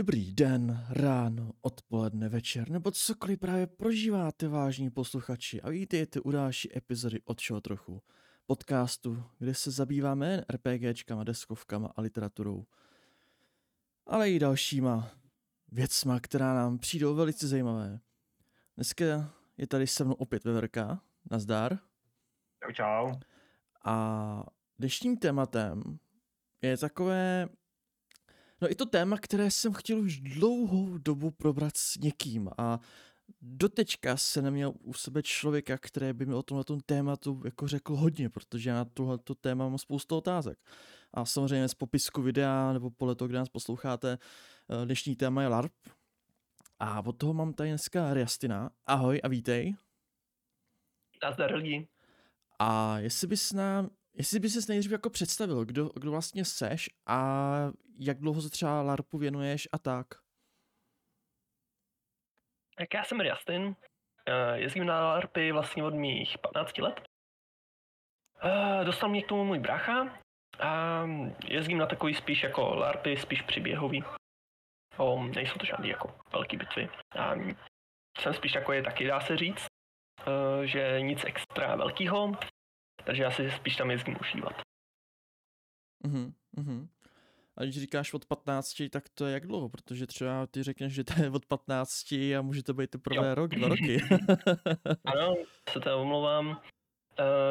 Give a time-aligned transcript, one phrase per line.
[0.00, 6.76] Dobrý den, ráno, odpoledne, večer, nebo cokoliv právě prožíváte, vážní posluchači a vítejte u další
[6.76, 8.02] epizody od čeho trochu.
[8.46, 12.66] Podcastu, kde se zabýváme jen RPGčkama, deskovkama a literaturou,
[14.06, 15.10] ale i dalšíma
[15.72, 18.00] věcma, která nám přijdou velice zajímavé.
[18.76, 19.04] Dneska
[19.56, 21.78] je tady se mnou opět Veverka, nazdar.
[22.64, 23.12] Čau, čau.
[23.84, 24.46] A
[24.78, 25.98] dnešním tématem
[26.62, 27.48] je takové
[28.60, 32.80] No i to téma, které jsem chtěl už dlouhou dobu probrat s někým a
[33.42, 38.30] dotečka se neměl u sebe člověka, který by mi o tomhle tématu jako řekl hodně,
[38.30, 40.58] protože já na tohleto téma mám spoustu otázek.
[41.14, 44.18] A samozřejmě z popisku videa nebo podle toho, kde nás posloucháte,
[44.82, 45.72] eh, dnešní téma je LARP.
[46.78, 48.70] A od toho mám tady dneska Riastina.
[48.86, 49.74] Ahoj a vítej.
[51.22, 51.88] Nazdar lidi.
[52.58, 53.90] A jestli bys nám
[54.20, 57.18] Jestli by se nejdřív jako představil, kdo, kdo vlastně seš a
[57.98, 60.06] jak dlouho se třeba LARPu věnuješ a tak.
[62.76, 63.76] Tak já jsem Justin,
[64.26, 67.00] eh, jezdím na LARPy vlastně od mých 15 let.
[68.42, 70.18] Eh, dostal mě k tomu můj brácha
[70.60, 71.04] a
[71.44, 74.04] jezdím na takový spíš jako LARPy, spíš příběhový.
[74.96, 76.88] O, nejsou to žádný jako velký bitvy.
[77.18, 77.34] A
[78.18, 79.66] jsem spíš takový taky, dá se říct,
[80.20, 82.32] eh, že nic extra velkého,
[83.06, 84.62] takže já si spíš tam jezdím užívat.
[86.06, 86.88] Mhm, mhm.
[87.56, 89.68] A když říkáš od 15, tak to je jak dlouho?
[89.68, 93.34] Protože třeba ty řekneš, že to je od 15 a může to být teprve jo.
[93.34, 94.00] rok, dva roky.
[95.04, 95.34] ano,
[95.68, 96.48] se to omlouvám.
[96.48, 96.56] Uh,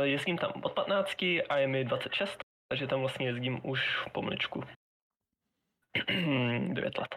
[0.04, 1.16] jezdím tam od 15
[1.50, 3.80] a je mi 26, takže tam vlastně jezdím už
[4.14, 4.64] pomaličku.
[6.74, 7.16] 9 let.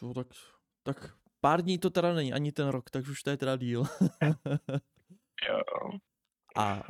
[0.00, 0.26] To tak,
[0.82, 3.84] tak pár dní to teda není, ani ten rok, takže už to je teda díl.
[5.48, 5.60] jo.
[6.56, 6.82] A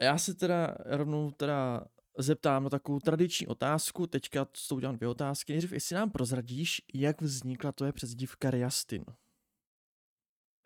[0.00, 1.84] já se teda rovnou teda
[2.18, 5.52] zeptám na takovou tradiční otázku, teďka s tou udělám dvě otázky.
[5.52, 9.04] Nejdřív, jestli nám prozradíš, jak vznikla tvoje přezdívka Riastin?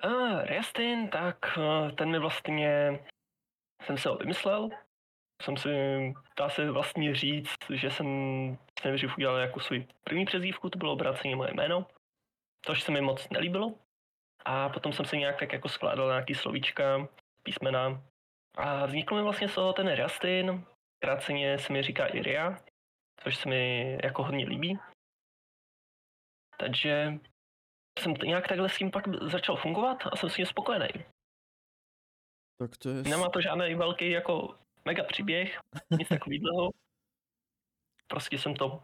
[0.04, 3.00] Uh, Riastin, tak uh, ten mi vlastně,
[3.82, 4.68] jsem se ho vymyslel.
[5.42, 5.68] Jsem si,
[6.38, 8.06] dá se vlastně říct, že jsem
[8.80, 11.86] si nejdřív udělal jako svůj první přezdívku, to bylo obráceně moje jméno,
[12.66, 13.74] což se mi moc nelíbilo.
[14.44, 17.08] A potom jsem si nějak tak jako skládal nějaký slovíčka,
[17.42, 18.02] písmena,
[18.54, 20.66] a vznikl mi vlastně z toho ten Rastin,
[21.04, 22.58] kráceně se mi říká Iria,
[23.22, 24.78] což se mi jako hodně líbí.
[26.58, 27.12] Takže
[27.98, 30.88] jsem nějak takhle s tím pak začal fungovat a jsem s tím spokojený.
[32.58, 33.02] Tak to je...
[33.02, 35.58] Nemá to žádný velký jako mega příběh,
[35.98, 36.70] nic takového.
[38.06, 38.82] Prostě jsem to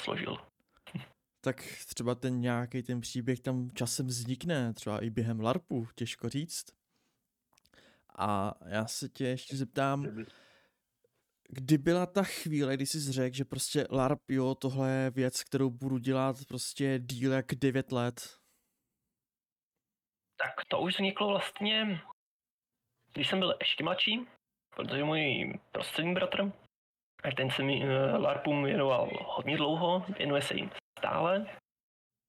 [0.00, 0.36] složil.
[1.40, 1.56] Tak
[1.88, 6.75] třeba ten nějaký ten příběh tam časem vznikne, třeba i během LARPu, těžko říct.
[8.18, 10.06] A já se tě ještě zeptám,
[11.48, 15.70] kdy byla ta chvíle, kdy jsi řekl, že prostě LARP, jo, tohle je věc, kterou
[15.70, 18.38] budu dělat prostě díl jak 9 let?
[20.36, 22.00] Tak to už vzniklo vlastně,
[23.12, 24.26] když jsem byl ještě mladší,
[24.76, 26.52] protože můj prostřední bratr,
[27.24, 31.46] a ten se mi uh, LARPům věnoval hodně dlouho, věnuje se jim stále.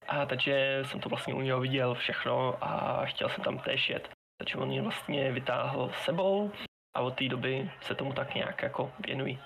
[0.07, 4.16] A takže jsem to vlastně u něho viděl všechno a chtěl jsem tam též jet.
[4.37, 6.51] Takže on ji vlastně vytáhl sebou
[6.93, 9.39] a od té doby se tomu tak nějak jako věnují.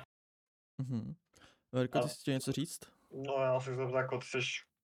[0.81, 1.15] Mhm.
[1.71, 2.79] Verko, ty jsi něco říct?
[3.11, 4.39] No já si to jako ty jsi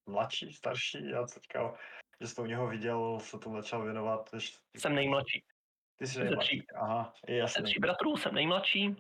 [0.09, 1.73] mladší, starší, já teďka,
[2.21, 4.33] že jsi to u něho viděl, se tomu začal věnovat.
[4.33, 4.57] Než...
[4.77, 5.43] Jsem nejmladší.
[5.95, 7.61] Ty jsi nejmladší, aha, je jasný.
[7.61, 8.95] Ze tří bratrů jsem nejmladší.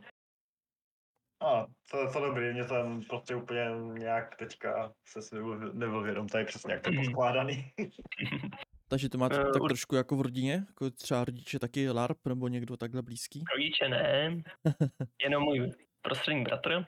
[1.41, 6.27] A to je to dobrý, mě ten prostě úplně nějak teďka se nebyl, nebyl vědom,
[6.27, 7.05] tady přesně jak to je mhm.
[7.05, 7.71] poskládaný.
[8.89, 10.53] Takže to máte uh, tak trošku jako v rodině?
[10.67, 13.43] Jako třeba rodiče taky LARP nebo někdo takhle blízký?
[13.53, 14.43] Rodiče ne,
[15.23, 15.71] jenom můj
[16.01, 16.85] prostřední bratr.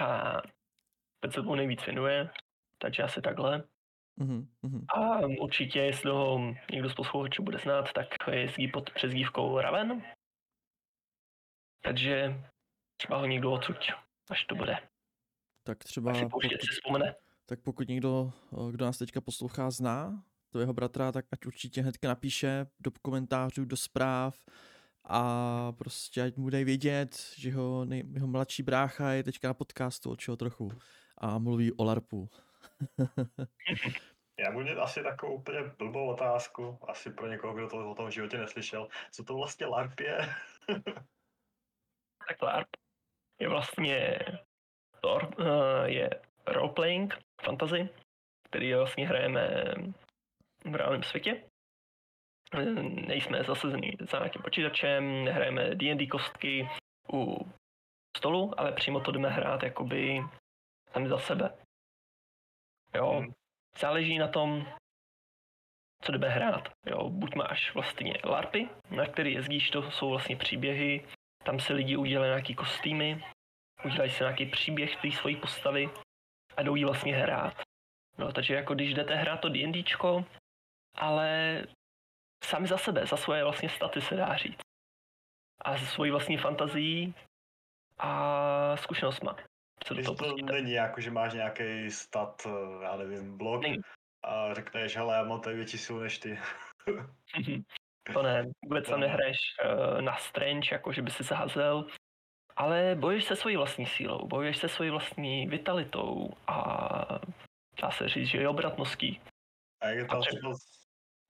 [0.00, 0.32] A
[1.20, 2.30] teď se tomu nejvíc věnuje,
[2.78, 3.64] takže asi takhle.
[4.20, 4.46] Uh-huh.
[4.88, 10.02] A určitě, jestli ho někdo z posluchačů bude znát, tak jezdí pod přezdívkou Raven.
[11.82, 12.44] Takže
[12.96, 13.90] třeba ho někdo odsuť,
[14.30, 14.76] až to bude.
[15.66, 16.12] Tak třeba...
[16.12, 17.14] pokud, si vzpomene.
[17.46, 18.32] Tak pokud někdo,
[18.70, 23.76] kdo nás teďka poslouchá, zná tvého bratra, tak ať určitě hnedka napíše do komentářů, do
[23.76, 24.44] zpráv
[25.04, 29.54] a prostě ať mu dej vědět, že jeho, nej, jeho mladší brácha je teďka na
[29.54, 30.72] podcastu od čeho trochu
[31.18, 32.30] a mluví o LARPu.
[34.38, 38.10] Já budu mít asi takovou úplně blbou otázku, asi pro někoho, kdo to o tom
[38.10, 38.88] životě neslyšel.
[39.10, 40.18] Co to vlastně LARP je?
[42.28, 42.68] tak LARP
[43.40, 44.18] je vlastně
[45.00, 46.10] to, uh, je
[46.46, 47.88] role-playing fantasy,
[48.48, 49.74] který vlastně hrajeme
[50.64, 51.42] v reálném světě.
[53.06, 56.68] Nejsme zasazení za nějakým počítačem, nehrajeme D&D kostky
[57.12, 57.52] u
[58.16, 60.20] stolu, ale přímo to jdeme hrát jakoby
[60.92, 61.58] sami za sebe.
[62.94, 63.24] Jo,
[63.78, 64.66] záleží na tom,
[66.02, 66.68] co jdeme hrát.
[66.86, 71.06] Jo, buď máš vlastně LARPy, na který jezdíš, to jsou vlastně příběhy,
[71.44, 73.24] tam se lidi udělají nějaký kostýmy,
[73.84, 75.90] udělají si nějaký příběh té svojí postavy
[76.56, 77.62] a jdou jí vlastně hrát.
[78.18, 80.24] No, takže jako když jdete hrát to D&Dčko,
[80.94, 81.62] ale
[82.44, 84.60] sami za sebe, za svoje vlastně staty se dá říct.
[85.64, 87.14] A ze svojí vlastní fantazií
[87.98, 89.36] a zkušenostma.
[89.84, 93.78] Co to, to není jako, že máš nějaký stat, eh, já nevím, blok není.
[94.24, 96.38] a řekneš, hele, já mám tady větší sílu než ty.
[98.12, 101.86] to ne, vůbec tam nehraješ uh, na strange, jako že by si zahazel,
[102.56, 107.20] ale bojuješ se svojí vlastní sílou, bojuješ se svojí vlastní vitalitou a
[107.82, 109.20] dá se říct, že je obratností.
[109.80, 110.52] A jak je třeba,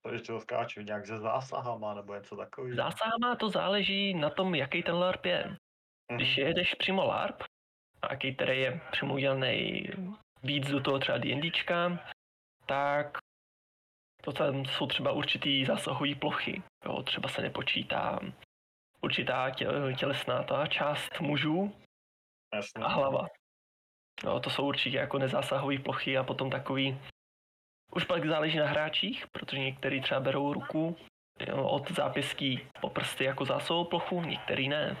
[0.01, 2.75] to ještě skáču, nějak se zásahama nebo něco takového?
[2.75, 5.43] Zásahama to záleží na tom, jaký ten LARP je.
[5.43, 6.15] Mm-hmm.
[6.15, 7.43] Když jedeš přímo LARP,
[8.09, 9.83] jaký který je přímo udělaný
[10.43, 11.99] víc do toho třeba D&Dčka,
[12.65, 13.17] tak
[14.23, 16.63] to tam jsou třeba určitý zásahové plochy.
[16.85, 18.19] Jo, třeba se nepočítá
[19.01, 19.51] určitá
[19.97, 21.73] tělesná ta část mužů
[22.53, 22.83] Jasně.
[22.83, 23.27] a hlava.
[24.23, 26.99] Jo, to jsou určitě jako nezásahové plochy a potom takový
[27.95, 30.97] už pak záleží na hráčích, protože některý třeba berou ruku
[31.47, 34.97] jo, od zápěstí po prsty jako zásahovou plochu, některý ne.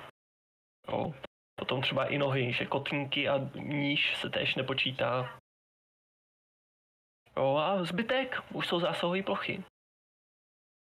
[0.87, 1.13] Jo.
[1.59, 5.39] Potom třeba i nohy, že kotníky a níž se též nepočítá.
[7.37, 9.63] Jo, a zbytek už jsou zásahové plochy.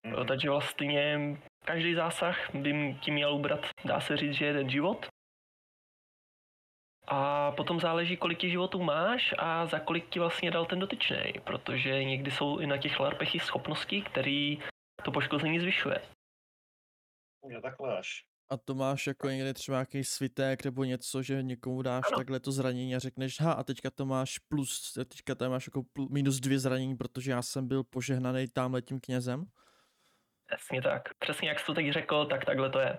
[0.05, 0.26] Jo, mhm.
[0.26, 5.06] takže vlastně každý zásah by tím měl ubrat, dá se říct, že jeden život.
[7.08, 11.32] A potom záleží, kolik těch životů máš a za kolik ti vlastně dal ten dotyčný,
[11.44, 14.58] protože někdy jsou i na těch larpech i schopnosti, který
[15.04, 16.02] to poškození zvyšuje.
[17.50, 18.25] Já takhle až.
[18.50, 22.16] A to máš jako někde třeba nějaký svitek nebo něco, že někomu dáš ano.
[22.16, 25.82] takhle to zranění a řekneš, ha a teďka to máš plus, teďka to máš jako
[25.93, 29.44] plus, minus dvě zranění, protože já jsem byl požehnaný tamhle tím knězem?
[30.46, 31.02] Přesně tak.
[31.19, 32.98] Přesně jak jsi to teď řekl, tak takhle to je.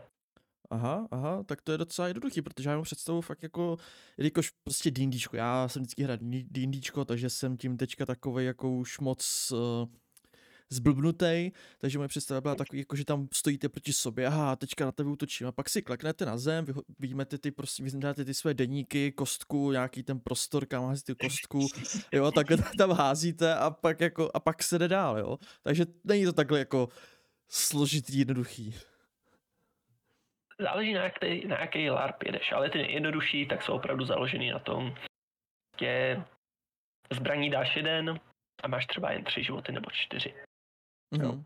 [0.74, 3.78] Aha, aha, tak to je docela jednoduchý, protože já mám představu fakt jako,
[4.18, 6.18] jelikož prostě D&Dčko, já jsem vždycky hrál
[6.52, 9.90] D&Dčko, takže jsem tím teďka takový jako už moc uh,
[10.70, 14.92] zblbnutý, takže moje představa byla takový, jako, že tam stojíte proti sobě, aha, teďka na
[14.92, 18.54] tebe útočím a pak si kleknete na zem, vy, vidíte ty, prostě, vyznáte ty své
[18.54, 21.68] deníky, kostku, nějaký ten prostor, kam házíte kostku,
[22.12, 22.48] jo, tak
[22.78, 26.60] tam házíte a pak jako, a pak se jde dál, jo, takže není to takhle
[26.60, 26.90] jako
[27.50, 28.76] složitý, jednoduchý.
[30.60, 34.60] Záleží na jaký, na jaký LARP jedeš, ale ty nejjednodušší tak jsou opravdu založený na
[34.60, 34.96] tom,
[35.80, 36.24] že
[37.12, 38.20] zbraní dáš jeden
[38.64, 40.34] a máš třeba jen tři životy nebo čtyři.
[41.16, 41.24] Mm-hmm.
[41.24, 41.44] Jo.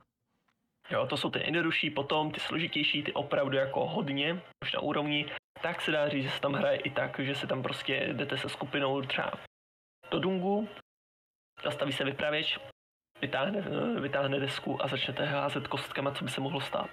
[0.89, 5.25] jo, to jsou ty nejjednodušší, potom ty složitější, ty opravdu jako hodně, už na úrovni,
[5.61, 8.37] tak se dá říct, že se tam hraje i tak, že se tam prostě jdete
[8.37, 9.31] se skupinou třeba
[10.11, 10.69] do dungu,
[11.63, 12.59] zastaví se vypravěč,
[13.21, 13.61] vytáhne,
[13.99, 16.89] vytáhne desku a začnete házet kostkama, co by se mohlo stát.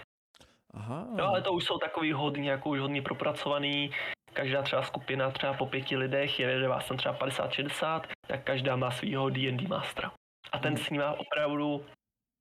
[0.76, 1.06] Aha.
[1.18, 3.90] Jo, ale to už jsou takový hodně, jako už hodně propracovaný.
[4.32, 8.90] Každá třeba skupina třeba po pěti lidech, je vás tam třeba 50-60, tak každá má
[8.90, 10.12] svýho D&D mastera.
[10.52, 10.84] A ten hmm.
[10.84, 11.86] s ním má opravdu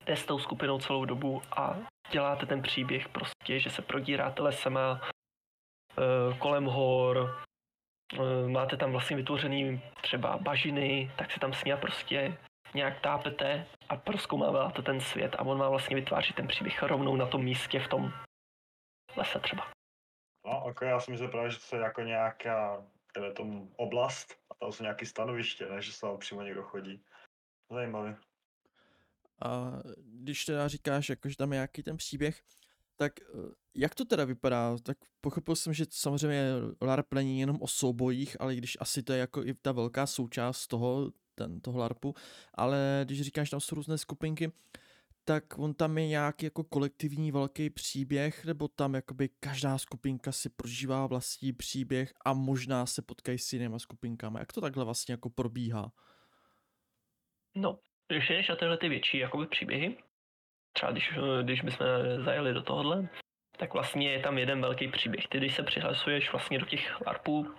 [0.05, 1.77] jde s tou skupinou celou dobu a
[2.11, 7.41] děláte ten příběh prostě, že se prodíráte lesema eh, kolem hor,
[8.13, 12.37] eh, máte tam vlastně vytvořený třeba bažiny, tak se tam s prostě
[12.75, 17.25] nějak tápete a proskoumáváte ten svět a on má vlastně vytváří ten příběh rovnou na
[17.25, 18.13] tom místě v tom
[19.17, 19.71] lese třeba.
[20.45, 24.55] No, ok, já si myslím právě, že to je jako nějaká tedy tom oblast a
[24.55, 27.03] tam jsou nějaké stanoviště, ne, že se tam přímo někdo chodí.
[27.71, 28.17] Zajímavé.
[29.41, 32.41] A když teda říkáš, jako, že tam je nějaký ten příběh,
[32.95, 33.25] tak eh,
[33.75, 34.77] jak to teda vypadá?
[34.83, 39.19] Tak pochopil jsem, že samozřejmě LARP není jenom o soubojích, ale když asi to je
[39.19, 42.15] jako i ta velká součást toho, ten, toho LARPu,
[42.53, 44.51] ale když říkáš, tam jsou různé skupinky,
[45.25, 50.49] tak on tam je nějaký jako kolektivní velký příběh, nebo tam jakoby každá skupinka si
[50.49, 54.39] prožívá vlastní příběh a možná se potkají s jinýma skupinkami.
[54.39, 55.91] Jak to takhle vlastně jako probíhá?
[57.55, 59.97] No, když jdeš na tyhle ty větší jakoby příběhy,
[60.73, 61.13] třeba když,
[61.43, 61.87] když bychom
[62.25, 63.09] zajeli do tohohle,
[63.57, 65.27] tak vlastně je tam jeden velký příběh.
[65.27, 67.55] Ty, když se přihlasuješ vlastně do těch LARPů,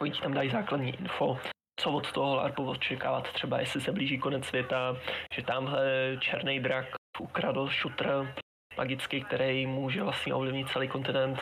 [0.00, 1.38] oni ti tam dají základní info,
[1.78, 4.96] co od toho LARPu očekávat, třeba jestli se blíží konec světa,
[5.34, 6.86] že tamhle černý drak
[7.20, 8.34] ukradl šutr
[8.76, 11.38] magický, který může vlastně ovlivnit celý kontinent.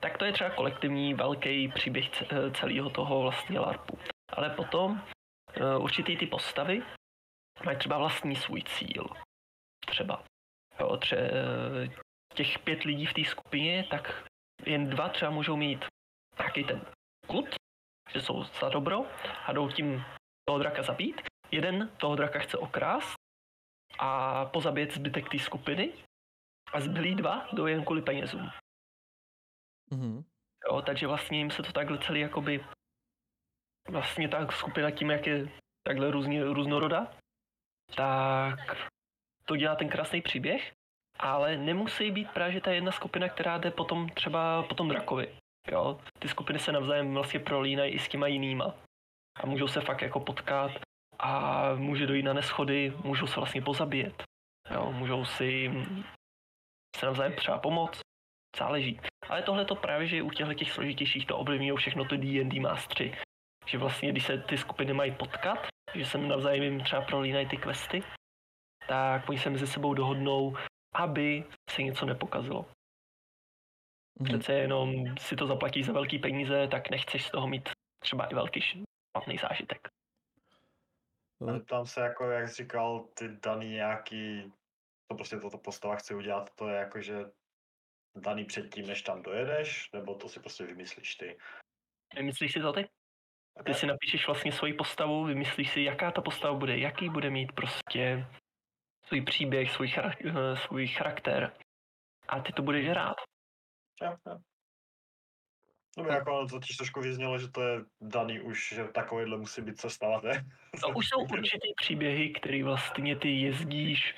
[0.00, 2.10] Tak to je třeba kolektivní velký příběh
[2.52, 3.98] celého toho vlastně LARPu.
[4.32, 6.82] Ale potom uh, určitý ty postavy
[7.64, 9.06] mají třeba vlastní svůj cíl.
[9.86, 10.22] Třeba.
[10.80, 11.30] Jo, tře,
[12.34, 14.24] těch pět lidí v té skupině, tak
[14.66, 15.84] jen dva třeba můžou mít
[16.38, 16.80] nějaký ten
[17.26, 17.54] kult,
[18.10, 19.06] že jsou za dobro
[19.46, 20.04] a jdou tím
[20.48, 21.20] toho draka zabít.
[21.50, 23.14] jeden toho draka chce okrást
[23.98, 25.92] a pozabít zbytek té skupiny
[26.72, 28.50] a zbylí dva jdou jen kvůli penězům.
[29.90, 30.24] Mhm.
[30.70, 32.64] Jo, takže vlastně jim se to takhle celý jakoby
[33.88, 35.48] vlastně ta skupina tím, jak je
[35.82, 37.16] takhle různě, různorodá,
[37.96, 38.90] tak
[39.44, 40.72] to dělá ten krásný příběh,
[41.18, 45.36] ale nemusí být právě ta jedna skupina, která jde potom třeba po tom drakovi.
[45.72, 45.98] Jo?
[46.18, 48.74] Ty skupiny se navzájem vlastně prolínají i s těma jinýma.
[49.40, 50.72] A můžou se fakt jako potkat
[51.18, 54.22] a může dojít na neschody, můžou se vlastně pozabíjet.
[54.70, 54.92] Jo?
[54.92, 55.70] Můžou si
[56.96, 58.00] se navzájem třeba pomoct,
[58.56, 59.00] záleží.
[59.28, 63.14] Ale tohle to právě, že u těchto těch složitějších to ovlivňují všechno ty D&D mástři.
[63.66, 67.56] Že vlastně, když se ty skupiny mají potkat, že se navzájem jim třeba prolínají ty
[67.56, 68.02] questy,
[68.88, 70.56] tak oni se mezi sebou dohodnou,
[70.94, 72.66] aby se něco nepokazilo.
[74.18, 74.26] Mhm.
[74.28, 77.68] Přece jenom si to zaplatí za velký peníze, tak nechceš z toho mít
[77.98, 79.88] třeba i velký špatný zážitek.
[81.68, 84.52] Tam se jako, jak jsi říkal, ty daný nějaký,
[85.10, 87.24] to prostě toto postava chce udělat, to je jako, že
[88.16, 91.38] daný předtím, než tam dojedeš, nebo to si prostě vymyslíš ty.
[92.14, 92.88] Vymyslíš si to ty?
[93.64, 97.52] Ty si napíšeš vlastně svoji postavu, vymyslíš si, jaká ta postava bude, jaký bude mít
[97.52, 98.26] prostě
[99.06, 101.52] svůj příběh, svůj, charak- eh, svůj charakter.
[102.28, 103.16] A ty to budeš hrát.
[104.02, 104.38] Jo, jo.
[105.98, 109.80] No jako ono totiž trošku vyznělo, že to je daný už, že takovýhle musí být
[109.80, 110.44] cesta, ne?
[110.82, 114.14] No, už jsou určitý příběhy, který vlastně ty jezdíš.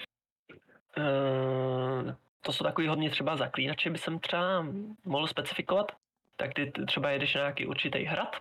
[0.97, 4.66] Uh, to jsou takový hodně třeba zaklínače, by jsem třeba
[5.04, 5.92] mohl specifikovat.
[6.37, 8.37] Tak ty třeba jedeš na nějaký určitý hrad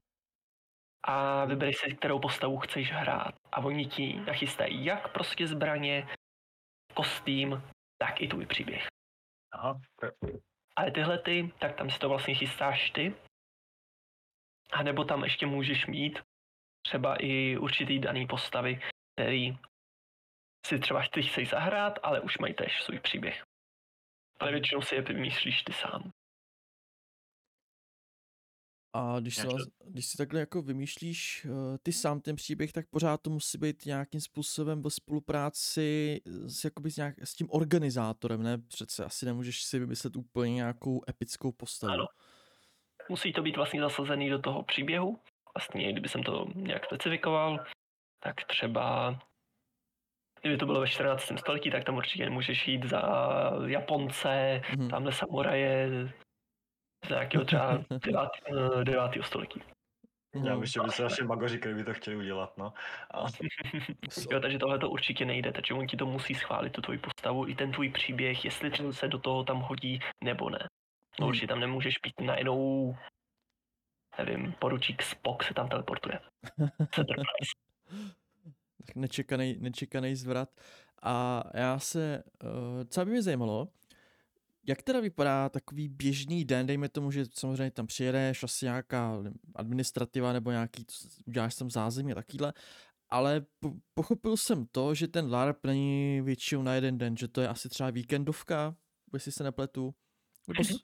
[1.03, 3.35] a vybereš si, kterou postavu chceš hrát.
[3.51, 6.07] A oni ti nachystají jak prostě zbraně,
[6.93, 7.63] kostým,
[7.97, 8.87] tak i tvůj příběh.
[9.51, 9.79] Aha,
[10.77, 13.15] Ale tyhle ty, tak tam si to vlastně chystáš ty.
[14.71, 16.19] A nebo tam ještě můžeš mít
[16.85, 18.79] třeba i určitý daný postavy,
[19.13, 19.57] který
[20.65, 23.43] si třeba ty chceš zahrát, ale už mají tež svůj příběh.
[24.39, 26.11] Ale většinou si je vymýšlíš ty sám.
[28.93, 29.47] A když, se,
[29.85, 33.85] když si takhle jako vymýšlíš eh, ty sám ten příběh, tak pořád to musí být
[33.85, 38.57] nějakým způsobem ve spolupráci s, jakoby s, nějak, s tím organizátorem, ne?
[38.57, 41.93] Přece asi nemůžeš si vymyslet úplně nějakou epickou postavu.
[41.93, 42.05] Ano.
[43.09, 45.19] Musí to být vlastně zasazený do toho příběhu.
[45.55, 47.65] Vlastně, kdyby jsem to nějak specifikoval,
[48.23, 49.19] tak třeba
[50.41, 51.31] kdyby to bylo ve 14.
[51.39, 53.01] století, tak tam určitě nemůžeš jít za
[53.65, 54.89] Japonce, Mhm.
[54.89, 55.89] tamhle samuraje
[57.05, 58.29] z nějakého třeba 9.
[58.83, 59.23] 9.
[59.23, 59.61] století.
[60.35, 60.59] Já Mhm.
[60.59, 62.73] myslím, že by se magoři, který by to chtěli udělat, no.
[63.11, 63.47] A, So-
[64.31, 67.47] Jo, takže tohle to určitě nejde, takže on ti to musí schválit, tu tvoji postavu,
[67.47, 70.59] i ten tvůj příběh, jestli to se do toho tam hodí, nebo ne.
[71.19, 71.27] No Hmm.
[71.29, 72.95] určitě tam nemůžeš být najednou,
[74.17, 76.19] nevím, poručík Spock se tam teleportuje.
[78.87, 80.49] Tak nečekaný, nečekaný zvrat.
[81.03, 82.49] A já se, uh,
[82.89, 83.67] co by mě zajímalo,
[84.67, 89.23] jak teda vypadá takový běžný den, dejme tomu, že samozřejmě tam přijedeš, asi nějaká
[89.55, 90.85] administrativa nebo nějaký,
[91.25, 92.53] uděláš tam zázemí a takovýhle,
[93.09, 97.41] ale po, pochopil jsem to, že ten LARP není většinou na jeden den, že to
[97.41, 98.75] je asi třeba víkendovka,
[99.13, 99.95] jestli se nepletu.
[100.63, 100.77] S-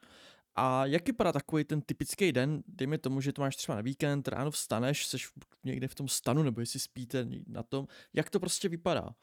[0.55, 4.27] a jak vypadá takový ten typický den, dejme tomu, že to máš třeba na víkend,
[4.27, 5.17] ráno vstaneš, jsi
[5.63, 9.15] někde v tom stanu, nebo jestli spíte na tom, jak to prostě vypadá?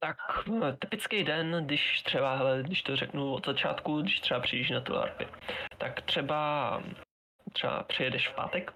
[0.00, 0.16] Tak
[0.62, 4.80] eh, typický den, když třeba, hele, když to řeknu od začátku, když třeba přijdeš na
[4.80, 5.26] ty LARPy,
[5.78, 6.82] tak třeba,
[7.52, 8.72] třeba přijedeš v pátek,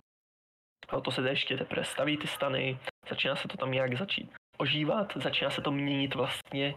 [0.89, 5.13] a to se ještě teprve staví ty stany, začíná se to tam nějak začít ožívat,
[5.17, 6.75] začíná se to měnit vlastně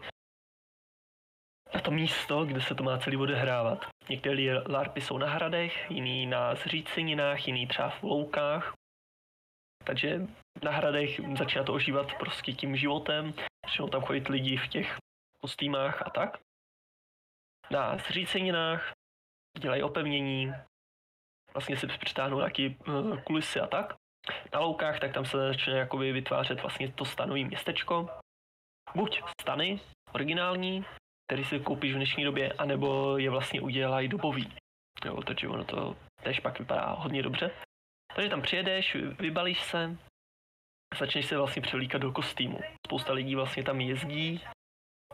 [1.74, 3.86] na to místo, kde se to má celý odehrávat.
[4.10, 8.74] Některé LARPy jsou na hradech, jiný na zříceninách, jiný třeba v loukách.
[9.84, 10.22] Takže
[10.64, 13.34] na hradech začíná to ožívat prostě tím životem,
[13.66, 14.98] začnou tam chodit lidi v těch
[15.42, 16.38] kostýmách a tak.
[17.72, 18.94] Na zříceninách
[19.60, 20.54] dělají opevnění,
[21.54, 23.94] vlastně si přitáhnou nějaký uh, kulisy a tak.
[24.54, 28.10] Na loukách, tak tam se začne jakoby vytvářet vlastně to stanový městečko.
[28.96, 29.80] Buď stany,
[30.14, 30.86] originální,
[31.28, 34.54] který si koupíš v dnešní době, anebo je vlastně udělají dobový.
[35.06, 37.52] Jo, takže ono to tež pak vypadá hodně dobře.
[38.16, 39.98] Takže tam přijedeš, vybalíš se,
[41.00, 42.60] začneš se vlastně převlíkat do kostýmu.
[42.88, 44.42] Spousta lidí vlastně tam jezdí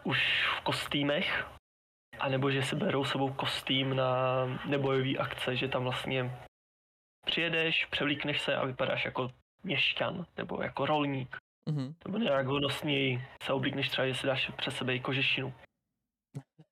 [0.04, 1.46] už v kostýmech,
[2.20, 6.38] anebo že si berou sebou kostým na nebojový akce, že tam vlastně
[7.26, 9.32] přijedeš, převlíkneš se a vypadáš jako
[9.64, 11.38] měšťan, nebo jako rolník,
[11.70, 11.96] Mhm.
[12.06, 15.54] nebo nějak honosněji se oblíkneš třeba, že si dáš přes sebe i kožešinu.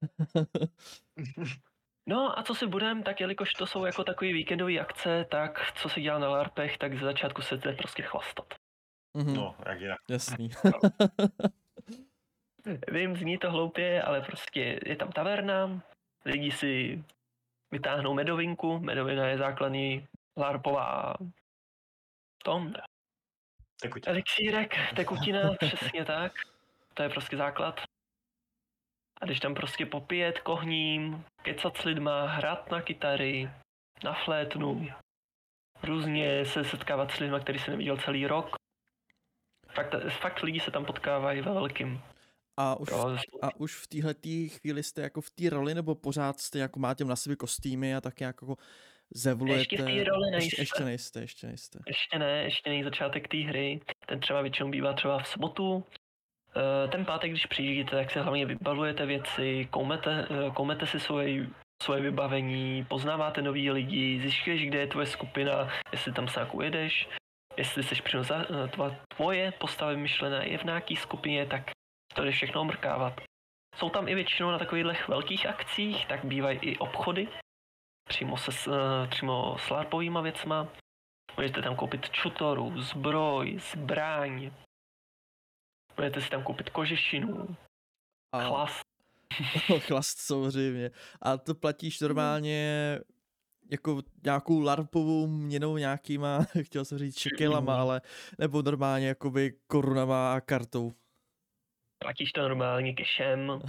[2.07, 5.89] No a co si budem, tak jelikož to jsou jako takové víkendové akce, tak co
[5.89, 8.53] se dělá na LARPech, tak ze začátku se jde prostě chlastat.
[9.17, 9.97] Mhm, No, jak jinak.
[10.09, 10.49] jasný.
[12.91, 15.81] Vím, zní to hloupě, ale prostě je tam taverna,
[16.25, 17.03] lidi si
[17.71, 21.13] vytáhnou medovinku, medovina je základní larpová
[22.43, 22.73] tom,
[23.81, 24.07] Tekuť.
[24.07, 26.33] elixírek, tekutina, přesně tak.
[26.93, 27.81] To je prostě základ.
[29.21, 33.49] A když tam prostě popíjet kohním, kecat s lidma, hrát na kytary,
[34.03, 34.87] na flétnu,
[35.83, 38.55] různě se setkávat s lidma, který se neviděl celý rok.
[39.75, 42.01] Fakt, fakt lidi se tam potkávají ve velkým.
[42.57, 44.13] A už, Jo, a už v téhle
[44.47, 48.01] chvíli jste jako v té roli, nebo pořád jste jako máte na sobě kostýmy a
[48.01, 48.55] tak jako
[49.13, 49.59] zevlujete?
[49.61, 50.61] Ještě v té roli ještě, nejste.
[50.61, 51.79] ještě nejste, ještě nejste.
[51.87, 53.79] Ještě ne, ještě není začátek té hry.
[54.05, 55.83] Ten třeba většinou bývá třeba v sobotu.
[56.55, 61.47] Eh, Ten pátek, když přijíždíte, tak si hlavně vybalujete věci, koumete, eh, koumete si svoje,
[61.83, 67.09] svoje vybavení, poznáváte nový lidi, zjišťuješ, kde je tvoje skupina, jestli tam s nějakou jedeš,
[67.59, 71.71] jestli jsi za, eh, tvoje postava myšlená je v nějaký skupině, tak
[72.15, 73.21] to jde všechno omrkávat.
[73.75, 77.27] Jsou tam i většinou na takových velkých akcích, tak bývají i obchody,
[78.09, 80.67] přímo se eh, přímo s larpovýma věcma.
[81.37, 84.51] Můžete tam koupit čutoru, zbroj, zbraň.
[85.97, 87.57] Můžete si tam koupit kožešinu,
[88.33, 88.81] A chlast.
[89.79, 90.91] chlast samozřejmě.
[91.21, 92.99] A to platíš normálně
[93.69, 98.01] jako nějakou larpovou měnou nějakýma, chtěl jsem říct šekelama, ale
[98.39, 100.91] nebo normálně jakoby korunama a kartou.
[102.03, 103.47] Platíš to normálně cashem.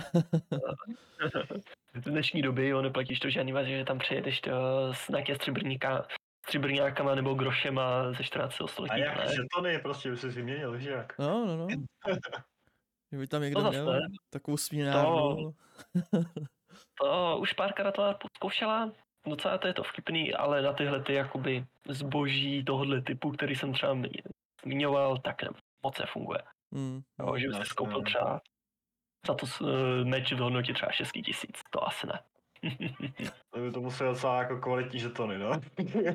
[1.94, 4.50] v dnešní doby, jo, neplatíš to žádný vás, že tam přijedeš to
[4.92, 6.06] s nějaké stříbrníka,
[6.46, 8.60] stříbrňákama nebo grošema ze 14.
[8.60, 9.00] A století.
[9.00, 9.34] jak ne?
[9.34, 11.18] žetony prostě už jsi vyměnil, víš jak?
[11.18, 11.66] No, no, no.
[13.10, 15.54] Kdyby tam někdo zase měl takovou směnárnu.
[17.00, 18.92] To už párkrát to zkoušela,
[19.26, 23.72] docela to je to vtipný, ale na tyhle ty jakoby zboží tohohle typu, který jsem
[23.72, 24.10] třeba mi-
[24.64, 25.48] zmiňoval, tak ne,
[25.82, 26.42] moc nefunguje.
[26.74, 27.00] Hmm.
[27.20, 28.04] Jo, že byste skoupil no.
[28.04, 28.40] třeba
[29.26, 29.68] za to uh,
[30.04, 32.20] meč v hodnotě třeba 6 tisíc, to asi ne.
[33.50, 35.50] To by to muselo docela jako kvalitní žetony, no.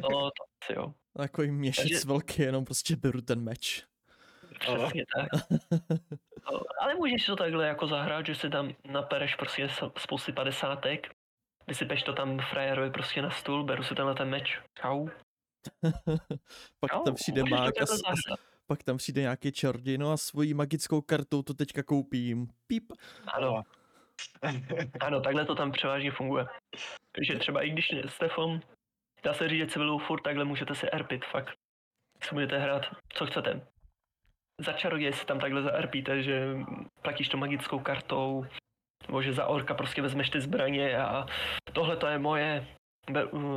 [0.01, 0.93] no, to asi jo.
[1.17, 3.83] Takový měšec Takže- velký, jenom prostě beru ten meč.
[4.59, 5.27] Přesně tak.
[6.81, 11.14] Ale můžeš to takhle jako zahrát, že si tam napereš prostě spousty padesátek,
[11.67, 14.59] vysypeš to tam frajerovi prostě na stůl, beru si tenhle ten meč.
[14.81, 15.07] Čau.
[16.79, 17.03] pak Čau.
[17.03, 18.01] tam přijde mák a, s-
[18.67, 19.51] pak tam přijde nějaký
[19.97, 22.47] no a svojí magickou kartou to teďka koupím.
[22.67, 22.91] Píp.
[23.33, 23.63] Ano,
[24.99, 26.45] ano, takhle to tam převážně funguje.
[27.11, 28.61] Takže třeba i když jste film,
[29.23, 29.67] dá se říct, že
[29.99, 31.53] furt takhle můžete si erpit, fakt.
[32.23, 33.67] Si budete hrát, co chcete.
[34.61, 36.57] Za čaroděje si tam takhle zaerpíte, že
[37.01, 38.45] platíš to magickou kartou,
[39.07, 41.25] nebo že za orka prostě vezmeš ty zbraně a
[41.73, 42.67] tohle to je moje,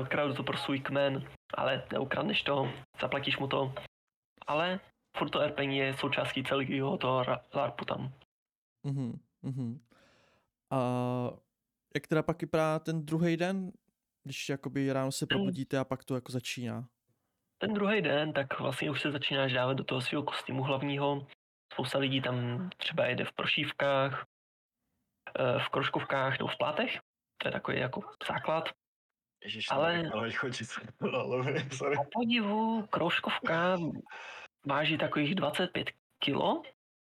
[0.09, 3.75] kradu to pro svůj kmen, ale neukradneš to, zaplatíš mu to.
[4.47, 4.81] Ale
[5.17, 8.13] furt to erpení je součástí celého toho LARPu tam.
[8.87, 9.81] Mhm, mhm.
[10.71, 10.81] A
[11.95, 13.73] jak teda pak vypadá ten druhý den,
[14.25, 16.89] když jakoby ráno se probudíte a pak to jako začíná?
[17.59, 21.27] ten druhý den, tak vlastně už se začínáš dávat do toho svého kostýmu hlavního.
[21.73, 24.27] Spousta lidí tam třeba jede v prošívkách,
[25.59, 26.99] v kroškovkách nebo v plátech.
[27.43, 28.69] To je takový jako základ.
[29.45, 30.67] Ježiš, Ale- ale chodit
[31.13, 31.97] na lovy, sorry.
[31.97, 33.77] Po podivu kroškovka
[34.67, 36.63] váží takových 25 kilo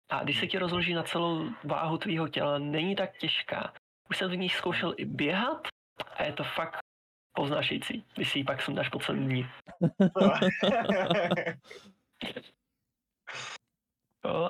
[0.10, 3.74] a když se ti rozloží na celou váhu tvýho těla, není tak těžká.
[4.10, 5.68] Už jsem v ní zkoušel i běhat
[6.16, 6.80] a je to fakt
[7.34, 9.50] poznášející, když si ji pak sundáš po celý dní.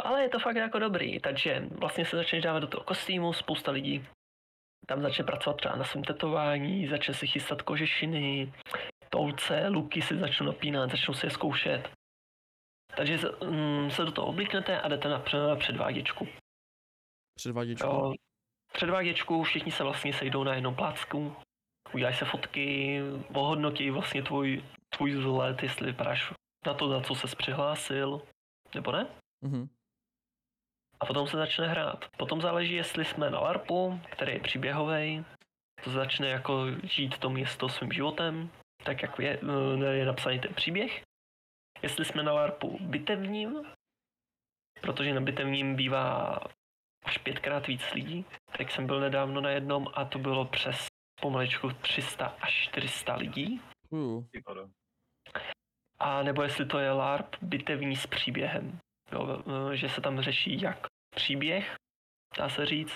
[0.03, 3.71] Ale je to fakt jako dobrý, takže vlastně se začneš dávat do toho kostýmu, spousta
[3.71, 4.05] lidí
[4.87, 8.53] tam začne pracovat třeba na svém tetování, začne si chystat kožešiny,
[9.09, 11.91] tolce, luky si začnou napínat, začnou si je zkoušet.
[12.95, 16.27] Takže se, mm, se do toho oblíknete a jdete na pře- předváděčku.
[17.35, 17.87] Předváděčku.
[17.87, 18.13] Jo,
[18.73, 21.35] předváděčku, všichni se vlastně sejdou na jednom plácku,
[21.93, 22.99] udělají se fotky,
[23.33, 26.33] ohodnotí vlastně tvůj, tvůj vzhled, jestli vypadáš
[26.65, 28.21] na to, za co ses přihlásil,
[28.75, 29.07] nebo ne.
[29.41, 29.69] Mhm.
[30.99, 32.05] A potom se začne hrát.
[32.17, 35.25] Potom záleží, jestli jsme na LARPu, který je příběhový,
[35.83, 38.49] to začne jako žít to město svým životem,
[38.83, 39.39] tak jak je,
[39.83, 41.03] eh, je napsaný ten příběh.
[41.81, 43.65] Jestli jsme na LARPu bitevním,
[44.81, 46.39] protože na bitevním bývá
[47.03, 48.25] až pětkrát víc lidí,
[48.57, 50.87] tak jsem byl nedávno na jednom a to bylo přes
[51.21, 53.61] pomaličku 300 až 400 lidí.
[53.89, 54.23] Uh,
[55.99, 58.79] A nebo jestli to je LARP bitevní s příběhem.
[59.11, 59.43] Jo,
[59.73, 61.75] že se tam řeší jak příběh,
[62.37, 62.95] dá se říct,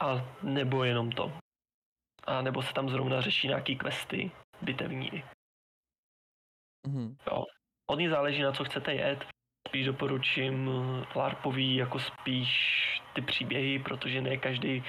[0.00, 1.32] a nebo jenom to.
[2.24, 4.30] A nebo se tam zrovna řeší nějaký questy
[4.62, 5.24] bitevní.
[6.86, 7.16] mhm.
[7.90, 9.26] Hodně záleží na co chcete jet.
[9.68, 10.70] spíš doporučím
[11.14, 12.50] LARPový jako spíš
[13.14, 14.84] ty příběhy, protože ne každý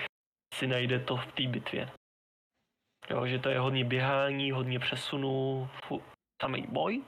[0.53, 1.91] si najde to v té bitvě.
[3.09, 6.03] Jo, že to je hodně běhání, hodně přesunu, fu-
[6.41, 7.03] samý boj.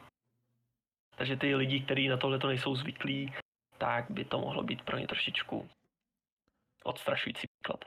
[1.17, 3.33] Takže ty lidi, kteří na tohle to nejsou zvyklí,
[3.77, 5.69] tak by to mohlo být pro ně trošičku
[6.83, 7.85] odstrašující příklad.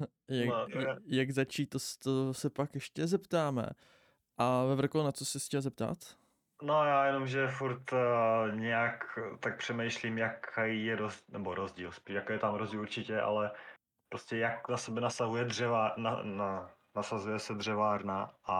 [0.30, 0.66] Jak, No,
[1.06, 3.66] jak, začít, to, to se pak ještě zeptáme.
[4.38, 5.98] A ve Vrko, na co se chtěl zeptat?
[6.62, 7.98] No já jenom, že furt uh,
[8.54, 13.50] nějak tak přemýšlím, jaký je roz, nebo rozdíl, spíš jaký je tam rozdíl určitě, ale
[14.08, 18.56] prostě jak na sebe nasahuje dřeva, na, na, nasazuje se dřevárna a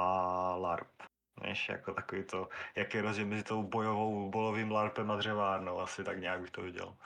[0.57, 1.03] LARP.
[1.45, 6.05] Víš, jako takový to, jaký je rozdíl mezi tou bojovou, bolovým LARPem a dřevárnou, asi
[6.05, 6.97] tak nějak bych to viděl.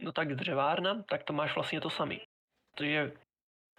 [0.00, 2.20] No tak dřevárna, tak to máš vlastně to samý.
[2.70, 3.12] Protože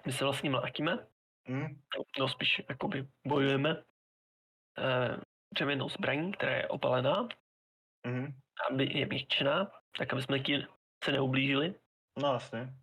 [0.05, 1.07] my se vlastně mlátíme,
[1.49, 1.81] Hm?
[2.19, 3.83] no spíš jakoby bojujeme
[4.77, 5.17] eh,
[5.53, 7.27] dřevěnou zbraní, která je opalená,
[8.07, 8.39] Mhm.
[8.69, 10.65] aby je měkčená, tak aby jsme ti
[11.03, 11.75] se neublížili.
[12.21, 12.73] No jasně.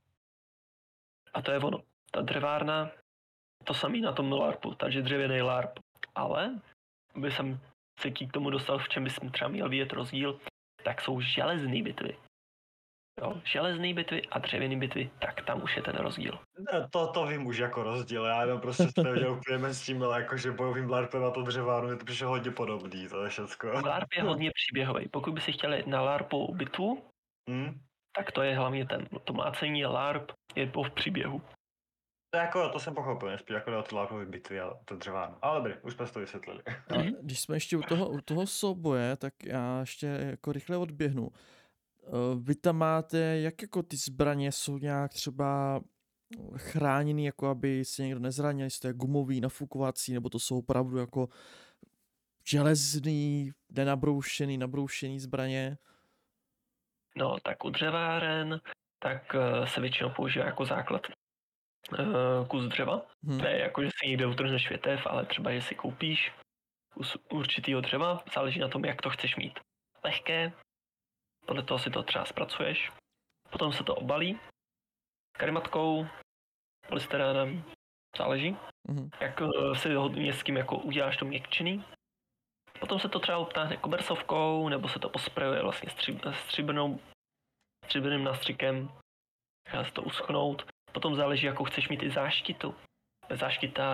[1.34, 1.82] A to je ono.
[2.10, 2.90] Ta dřevárna,
[3.64, 5.78] to samý na tom LARPu, takže dřevěný LARP.
[6.14, 6.60] Ale,
[7.16, 7.60] aby jsem
[8.00, 10.40] se k tomu dostal, v čem bychom třeba měl vidět rozdíl,
[10.84, 12.16] tak jsou železné bitvy.
[13.20, 16.38] Jo, železné bitvy a dřevěné bitvy, tak tam už je ten rozdíl.
[16.72, 20.02] Ne, to, to vím už jako rozdíl, já jenom prostě jsem nevěděl úplně mezi tím,
[20.02, 23.66] ale jakože bojovým LARPem a to dřevárnu je to přišlo hodně podobný, to je všecko.
[23.68, 25.08] LARP je hodně příběhový.
[25.08, 27.02] Pokud by si chtěl jít na LARPovou bitvu,
[27.50, 27.80] Hm?
[28.16, 31.42] tak to je hlavně ten, to mlácení LARP je po v příběhu.
[32.30, 35.36] To jako, to jsem pochopil, spíš jako jde o ty LARPové bitvy a to dřevárnu.
[35.42, 36.62] Ale dobrý, už jsme to vysvětlili.
[36.90, 37.12] A Mhm.
[37.22, 41.28] když jsme ještě u toho, u toho souboje, tak já ještě jako rychle odběhnu.
[42.06, 42.10] Eh,
[42.42, 45.80] Vy tam máte, jak jako ty zbraně jsou nějak třeba
[46.56, 50.98] chráněný, jako aby se někdo nezranil, jestli to je gumový, nafukovací, nebo to jsou opravdu
[50.98, 51.28] jako
[52.48, 55.78] železný, nenabroušený, nabroušený zbraně.
[57.16, 58.60] No, tak u dřeváren,
[58.98, 61.02] tak eh, se většinou používá jako základ
[62.48, 63.02] kus dřeva.
[63.26, 63.38] Hm.
[63.38, 66.32] Ne jako, že si někde utrhneš větev, ale třeba, že si koupíš
[66.94, 69.60] kus určitýho dřeva, záleží na tom, jak to chceš mít.
[70.04, 70.52] Lehké,
[71.46, 72.92] podle toho si to třeba zpracuješ,
[73.50, 74.38] potom se to obalí
[75.38, 76.06] karimatkou,
[76.88, 77.64] polystyrénem,
[78.16, 78.56] záleží,
[78.88, 79.10] Mhm.
[79.20, 81.84] jak eh, si hodně s kým jako uděláš to měkčený.
[82.80, 85.90] Potom se to třeba obtáhne kobersovkou, nebo se to posprejuje vlastně
[86.32, 87.00] stříbrnou,
[87.84, 88.88] stříbrným nástřikem,
[89.66, 90.66] nechá se to uschnout.
[90.96, 92.74] Potom záleží, jakou chceš mít i záštitu.
[93.30, 93.84] Záštita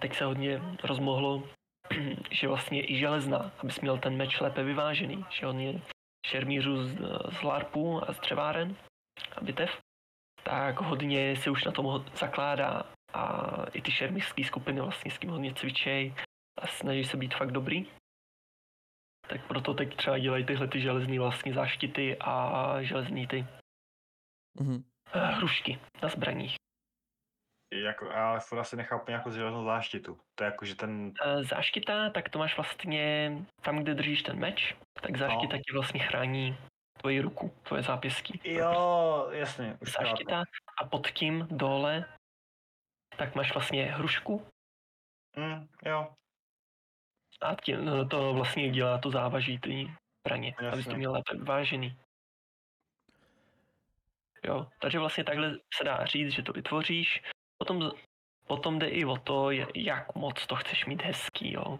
[0.00, 1.48] teď se hodně rozmohlo,
[2.30, 5.80] že vlastně i železná, abys měl ten meč lépe vyvážený, že on je
[6.26, 6.96] šermířů z,
[7.38, 8.76] z larpů a z dřeváren
[9.36, 9.80] a bitev,
[10.42, 15.30] tak hodně se už na tom zakládá a i ty šermířské skupiny vlastně s tím
[15.30, 16.14] hodně cvičej
[16.58, 17.86] a snaží se být fakt dobrý.
[19.28, 23.46] Tak proto teď třeba dělají tyhle ty železné vlastně záštity a železný ty
[24.60, 24.91] Mhm.
[25.18, 26.54] Hrušky na zbraních.
[27.72, 30.18] Jako, já furt asi nechápu nějakou železnou záštitu.
[30.34, 34.38] To je jako, že ten, Eh, Záštita, tak to máš vlastně tam, kde držíš ten
[34.38, 36.56] meč, tak záštita ti vlastně chrání
[36.98, 38.40] tvoji ruku, tvoje zápěstí.
[38.44, 39.92] jo, jasně, už.
[39.92, 40.42] Záštita
[40.82, 42.04] a pod tím dole
[43.16, 44.46] tak máš vlastně hrušku
[45.38, 46.14] Hm, jo,
[47.42, 49.90] a tě, no, to vlastně dělá to závaží ty
[50.26, 51.96] zbraně, abys to měl lépe vyvážený.
[54.44, 57.22] Jo, takže vlastně takhle se dá říct, že to vytvoříš,
[57.58, 57.90] potom,
[58.46, 61.78] potom jde i o to, jak moc to chceš mít hezký, jo.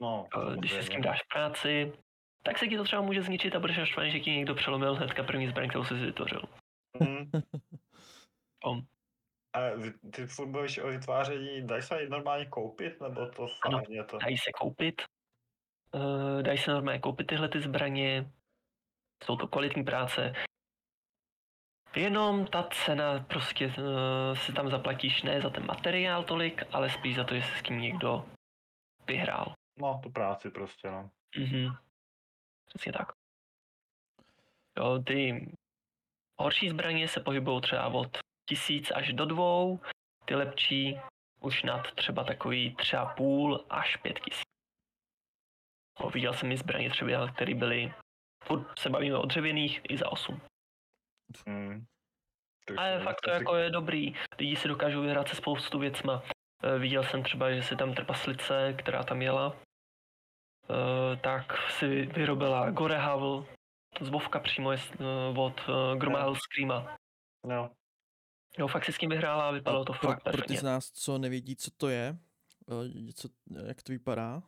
[0.00, 0.26] no.
[0.36, 1.92] Eh, Když si s tím dáš práci,
[2.42, 5.22] tak se ti to třeba může zničit a budeš naštvaný, že ti někdo přelomil hnedka
[5.22, 6.42] první zbraň, kterou jsi si vytvořil.
[7.04, 7.30] Hm.
[8.64, 8.76] O.
[9.52, 9.60] A
[10.12, 14.18] ty furt mluvíš o vytváření, dají se normálně koupit, nebo to Ano, je to?
[14.18, 15.02] Dají se koupit,
[15.94, 18.30] eh, dají se normálně koupit tyhle ty zbraně,
[19.24, 20.32] jsou to kvalitní práce.
[21.96, 27.16] Jenom ta cena prostě eh, si tam zaplatíš ne za ten materiál tolik, ale spíš
[27.16, 28.26] za to, že se s tím někdo
[29.06, 29.54] vyhrál.
[29.78, 31.10] No, tu práci prostě, no.
[31.36, 31.76] Mhm.
[32.68, 33.12] Přesně tak.
[34.76, 35.48] Jo, ty
[36.38, 39.80] horší zbraně se pohybují třeba od tisíc až do dvou,
[40.24, 41.00] ty lepší
[41.40, 44.46] už nad třeba takový třeba půl až pět tisíc.
[46.00, 47.94] No, viděl jsem i zbraně třeba, které byly,
[48.44, 50.40] furt se bavíme o dřevěných, i za osm.
[51.48, 51.84] Hm.
[52.70, 54.14] Už Ale fakt to jako je dobrý.
[54.38, 56.22] Lidi si dokážou vyhrát se spoustu věcma.
[56.62, 59.56] Eh, Viděl jsem třeba, že si tam trpaslice, která tam jela,
[60.70, 63.46] eh, tak si vyrobila Gorehavel,
[64.00, 65.60] z Vovka přímo je z- eh, od
[65.98, 66.96] Gromahel Screama.
[67.46, 67.70] No,
[68.58, 70.56] Jo, fakt si s tím vyhrála a vypadalo to pro, fakt pro ty perfektně.
[70.58, 72.16] z nás, co nevědí, co to je,
[73.14, 73.28] co,
[73.66, 74.42] jak to vypadá,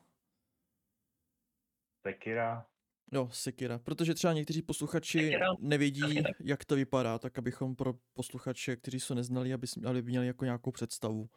[2.07, 2.67] Sekira.
[3.13, 3.79] Jo, Sekira.
[3.79, 9.15] Protože třeba někteří posluchači Sekira, nevědí, jak to vypadá, tak abychom pro posluchače, kteří jsou
[9.15, 11.29] neznali, aby, s- aby měli jako nějakou představu.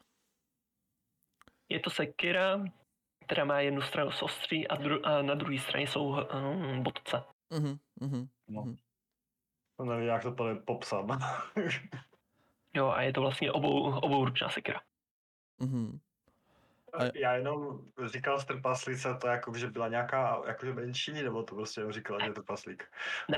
[1.70, 2.66] Je to sekira,
[3.26, 7.24] která má jednu stranu z ostří a, dru- a na druhé straně jsou um, bodce.
[7.50, 8.28] Mhm, mhm.
[8.48, 8.62] No.
[8.64, 8.78] Mhm.
[9.78, 11.06] To nevím, jak to tady popsat.
[12.76, 14.82] Jo, a je to vlastně obou, obouručná sekira.
[15.60, 16.00] Mhm.
[16.94, 21.56] A- Já jenom říkal z trpaslíce to jako, že byla nějaká jakože menší, nebo to
[21.56, 22.92] prostě jenom říkala, že je trpaslík.
[23.30, 23.38] Ne,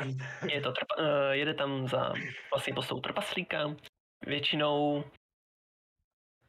[0.53, 2.13] je to trpa, uh, jede tam za
[2.51, 3.75] vlastně postou trpaslíka.
[4.25, 5.03] Většinou,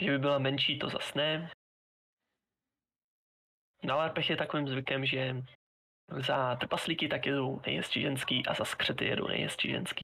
[0.00, 1.50] že by byla menší, to zas ne.
[3.84, 5.36] Na LARPech je takovým zvykem, že
[6.26, 10.00] za trpaslíky tak jedou nejhezčí ženský a za skřety jedou nejhezčí ženský.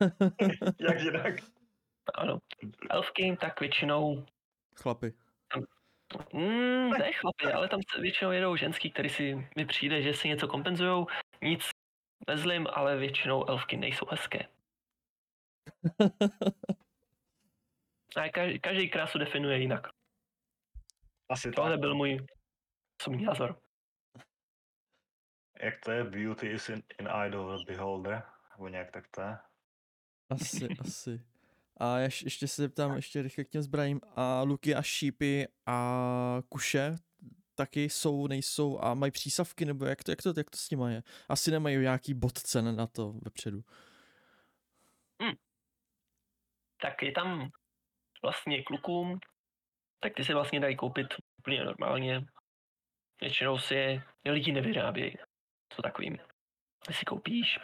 [0.88, 1.34] Jak jinak?
[2.14, 2.38] Ano.
[2.90, 4.26] Elfky tak většinou
[4.82, 5.12] Chlapi.
[6.32, 10.28] Mm, ne chlapi, ale tam se většinou jedou ženský, který si mi přijde, že si
[10.28, 11.06] něco kompenzujou.
[11.42, 11.68] Nic
[12.28, 14.48] nezlým, ale většinou elfky nejsou hezké.
[18.16, 19.88] A každý, každý krásu definuje jinak.
[21.28, 21.80] Asi Tohle tak.
[21.80, 22.26] byl můj
[23.00, 23.60] osobní názor.
[25.62, 26.04] Jak to je?
[26.04, 28.22] Beauty is in, in eye of the beholder?
[28.50, 29.38] Nebo nějak tak to je?
[30.30, 31.31] Asi, asi.
[31.76, 34.00] A ješ, ještě se zeptám ještě rychle k těm zbraním.
[34.16, 36.96] A luky a šípy a kuše
[37.54, 40.90] taky jsou, nejsou a mají přísavky, nebo jak to, jak to, jak to s nima
[40.90, 41.02] je?
[41.28, 43.64] Asi nemají nějaký bodce na to vepředu.
[46.80, 47.50] Tak je tam
[48.22, 49.20] vlastně klukům,
[50.00, 51.06] tak ty si vlastně dají koupit
[51.38, 52.26] úplně normálně.
[53.20, 55.16] Většinou si je lidi nevyrábějí.
[55.76, 56.18] To takovým.
[56.86, 57.58] Ty si koupíš.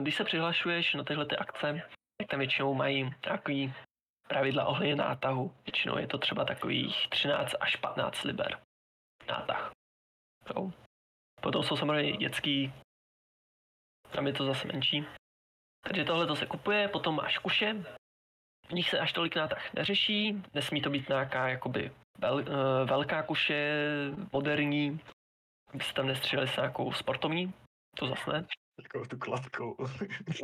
[0.00, 1.82] Když se přihlašuješ na tyhle ty akce,
[2.18, 3.74] tak tam většinou mají takový
[4.28, 5.54] pravidla ohledně nátahu.
[5.64, 8.60] Většinou je to třeba takových 13 až 15 liber
[9.28, 9.72] nátah.
[10.54, 10.72] Jo.
[11.40, 12.72] Potom jsou samozřejmě dětský,
[14.10, 15.04] tam je to zase menší.
[15.84, 17.84] Takže tohle to se kupuje, potom máš kuše,
[18.68, 23.22] v nich se až tolik nátah neřeší, nesmí to být nějaká jakoby vel, eh, velká
[23.22, 23.74] kuše,
[24.32, 25.00] moderní,
[25.74, 27.54] aby se tam nestřelili s nějakou sportovní,
[27.96, 28.46] to zase ne.
[28.82, 29.76] Takovou tu kladkou.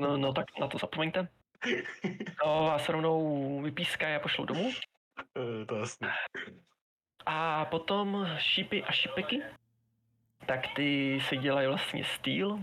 [0.01, 1.29] No, no tak na to zapomeňte.
[2.45, 4.71] No a se rovnou vypískají a pošlou domů.
[5.21, 6.09] Eh, to je jasný.
[7.27, 9.43] A potom šípy a šipeky,
[10.47, 12.59] tak ty se dělají vlastně stýl.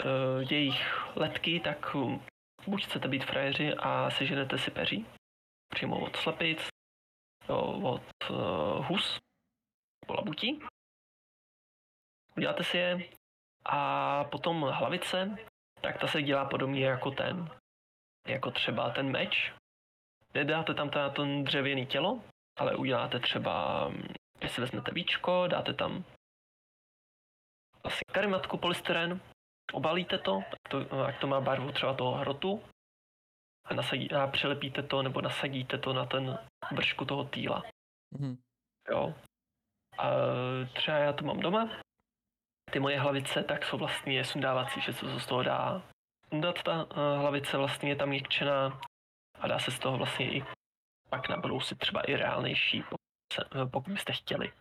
[0.00, 2.20] Eh, Jejich letky, tak hm,
[2.66, 5.06] buď chcete být frajeři a seženete si peří,
[5.68, 6.68] přímo od slepic,
[7.82, 9.18] od uh, hus,
[10.02, 10.60] nebo labutí.
[12.36, 13.08] Uděláte si je
[13.64, 15.36] a potom hlavice,
[15.80, 17.59] tak ta se dělá podobně jako ten,
[18.26, 19.52] jako třeba ten meč.
[20.34, 22.22] Nedáte tam ta, ten dřevěný tělo,
[22.56, 26.04] ale uděláte třeba, hm, když si vezmete víčko, dáte tam
[27.84, 29.20] asi karimatku polystyren,
[29.72, 32.62] obalíte to, to, ať to má barvu třeba toho hrotu
[33.64, 36.38] a, nasadí, a přilepíte to nebo nasadíte to na ten
[36.72, 37.62] bršku toho týla.
[38.10, 38.36] Mhm.
[38.90, 39.14] Jo.
[39.98, 40.10] A
[40.74, 41.70] třeba já to mám doma.
[42.72, 45.82] Ty moje hlavice tak jsou vlastně sundávací, že se z toho dá
[46.30, 48.80] sundat ta uh, hlavice vlastně je tam měkčená
[49.40, 50.44] a dá se z toho vlastně i
[51.10, 53.00] pak nabrousit třeba i reálnější, pokud,
[53.32, 54.52] se, eh, pokud byste chtěli.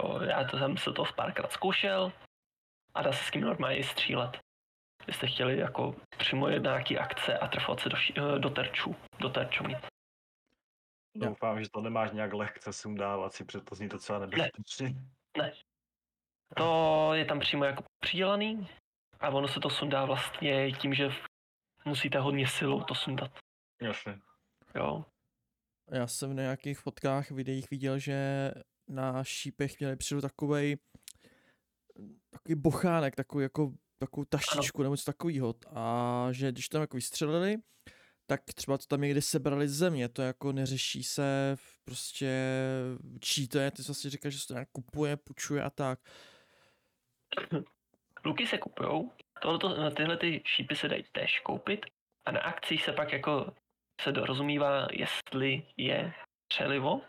[0.00, 2.12] Jo, já to jsem se to párkrát zkoušel
[2.94, 4.38] a dá se s tím normálně i střílet.
[5.06, 9.28] Byste chtěli jako přímo nějaký akce a trefovat se do, ši- eh, do terčů, do
[9.28, 9.78] terčů mít.
[11.14, 11.28] Jo.
[11.28, 14.94] Doufám, že to nemáš nějak lehce sundávat si, protože to zní docela nebezpečně.
[16.56, 18.68] To je tam přímo jako přidělaný
[19.20, 21.08] a ono se to sundá vlastně tím, že
[21.84, 23.30] musíte hodně silou to sundat.
[23.82, 24.18] Jasně.
[24.74, 25.04] Jo.
[25.90, 28.50] Já jsem na nějakých fotkách, videích viděl, že
[28.88, 30.76] na šípech měli předu takovej
[32.30, 35.54] takový bochánek, takový jako takovou taštičku nebo něco takového.
[35.74, 37.56] A že když tam jako vystřelili,
[38.26, 42.30] tak třeba to tam někde sebrali z země, to jako neřeší se v- prostě
[43.20, 46.00] čí to je, ty jsi vlastně říkáš, že se to nějak kupuje, půjčuje a tak.
[48.26, 49.12] Luky se kupujou,
[49.42, 51.86] tohleto, tyhle ty šípy se dají též koupit
[52.26, 53.54] a na akcích se pak jako
[54.00, 56.14] se dorozumívá, jestli je
[56.48, 57.00] přelivo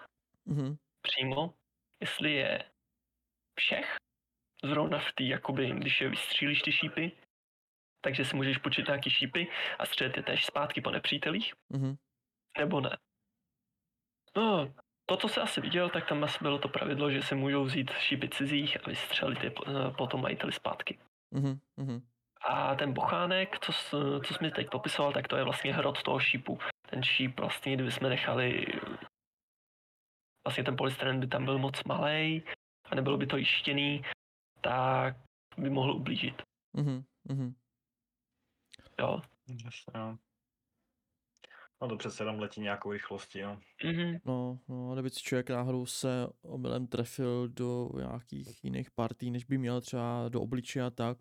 [0.45, 0.77] Mhm.
[1.01, 1.53] přímo,
[2.01, 2.63] jestli je
[3.59, 3.95] všech,
[4.63, 7.11] zrovna v té, jakoby, když je vystřílíš ty šípy,
[8.01, 9.47] takže si můžeš počít nějaký šípy
[9.79, 11.95] a střelit je též zpátky po nepřítelích, Mhm.
[12.57, 12.97] nebo ne.
[14.35, 14.73] No,
[15.05, 17.91] to, co se asi viděl, tak tam asi bylo to pravidlo, že si můžou vzít
[17.99, 20.99] šípy cizích a vystřelit je po- eh, potom majiteli zpátky.
[21.31, 21.59] Mhm.
[21.77, 22.01] Mhm.
[22.49, 23.71] A ten bochánek, co,
[24.25, 26.59] co jsi mi teď popisoval, tak to je vlastně hrot toho šípu.
[26.89, 28.65] Ten šíp vlastně, kdyby jsme nechali,
[30.45, 32.43] vlastně ten polystyren by tam byl moc malý
[32.85, 34.01] a nebylo by to jištěný,
[34.61, 35.15] tak
[35.57, 36.41] by mohl ublížit.
[36.73, 37.55] Mhm, mhm.
[38.99, 39.21] Jo.
[39.47, 40.17] Jasně, no.
[41.81, 43.59] No to přece jenom letí nějakou rychlostí, no.
[43.83, 44.17] Mhm.
[44.25, 49.57] No, no, kdyby si člověk náhodou se omylem trefil do nějakých jiných partí, než by
[49.57, 51.17] měl třeba do obličeje a tak.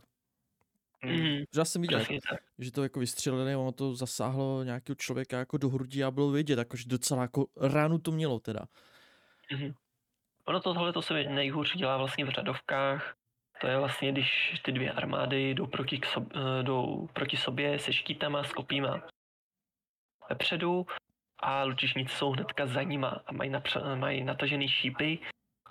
[1.05, 1.39] Mhm.
[1.39, 2.41] Že já jsem viděl, Přesně tak.
[2.59, 6.59] že to jako vystřelili, ono to zasáhlo nějakého člověka jako do hrudí a bylo vidět,
[6.59, 8.61] jakože docela jako ránu to mělo teda.
[9.53, 9.75] Mhm.
[10.45, 13.17] Ono tohle to se nejhůř dělá vlastně v řadovkách.
[13.61, 17.79] To je vlastně, když ty dvě armády jdou proti, k sob, eh, jdou proti sobě
[17.79, 19.03] se štítama, s kopíma
[20.29, 20.87] vepředu
[21.39, 25.19] a lučišníci jsou hnedka za nima a mají, napře- mají natažený šípy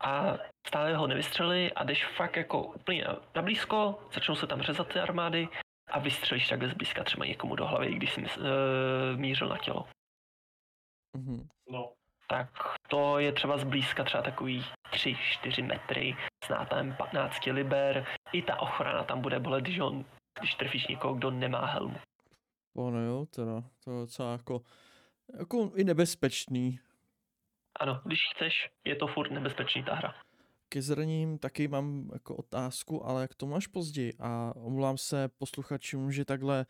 [0.01, 0.37] a
[0.67, 4.87] stále ho nevystřelili a jdeš fakt jako úplně na, na blízko, začnou se tam řezat
[4.87, 5.47] ty armády
[5.91, 9.87] a vystřelíš takhle zblízka třeba někomu do hlavy, když jsi mys- eh, mířil na tělo.
[11.17, 11.47] Mhm.
[11.69, 11.91] No.
[12.27, 12.49] tak
[12.89, 18.05] to je třeba zblízka třeba takový 3-4 metry s nátahem 15 liber.
[18.33, 20.05] I ta ochrana tam bude bolet, když, on,
[20.39, 21.97] když trefíš někoho, kdo nemá helmu.
[22.75, 24.61] Ono jo, teda, to je docela jako,
[25.39, 26.79] jako i nebezpečný.
[27.79, 28.53] Ano, když chceš,
[28.85, 30.15] je to furt nebezpečný ta hra.
[30.69, 34.13] Ke zraním taky mám jako otázku, ale k tomu až později.
[34.19, 36.65] A omlouvám se posluchačům, že takhle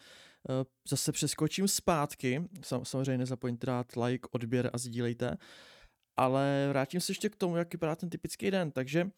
[0.50, 0.56] uh,
[0.90, 2.50] zase přeskočím zpátky.
[2.62, 5.38] Sam, samozřejmě nezapomeňte dát like, odběr a sdílejte.
[6.18, 8.72] Ale vrátím se ještě k tomu, jak vypadá ten typický den.
[8.72, 9.10] Takže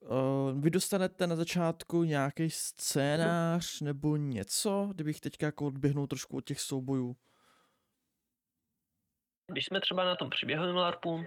[0.00, 6.44] uh, vy dostanete na začátku nějaký scénář nebo něco, kdybych teďka jako odběhnul trošku od
[6.44, 7.16] těch soubojů.
[9.52, 11.24] Když jsme třeba na tom příběhovém LARPu,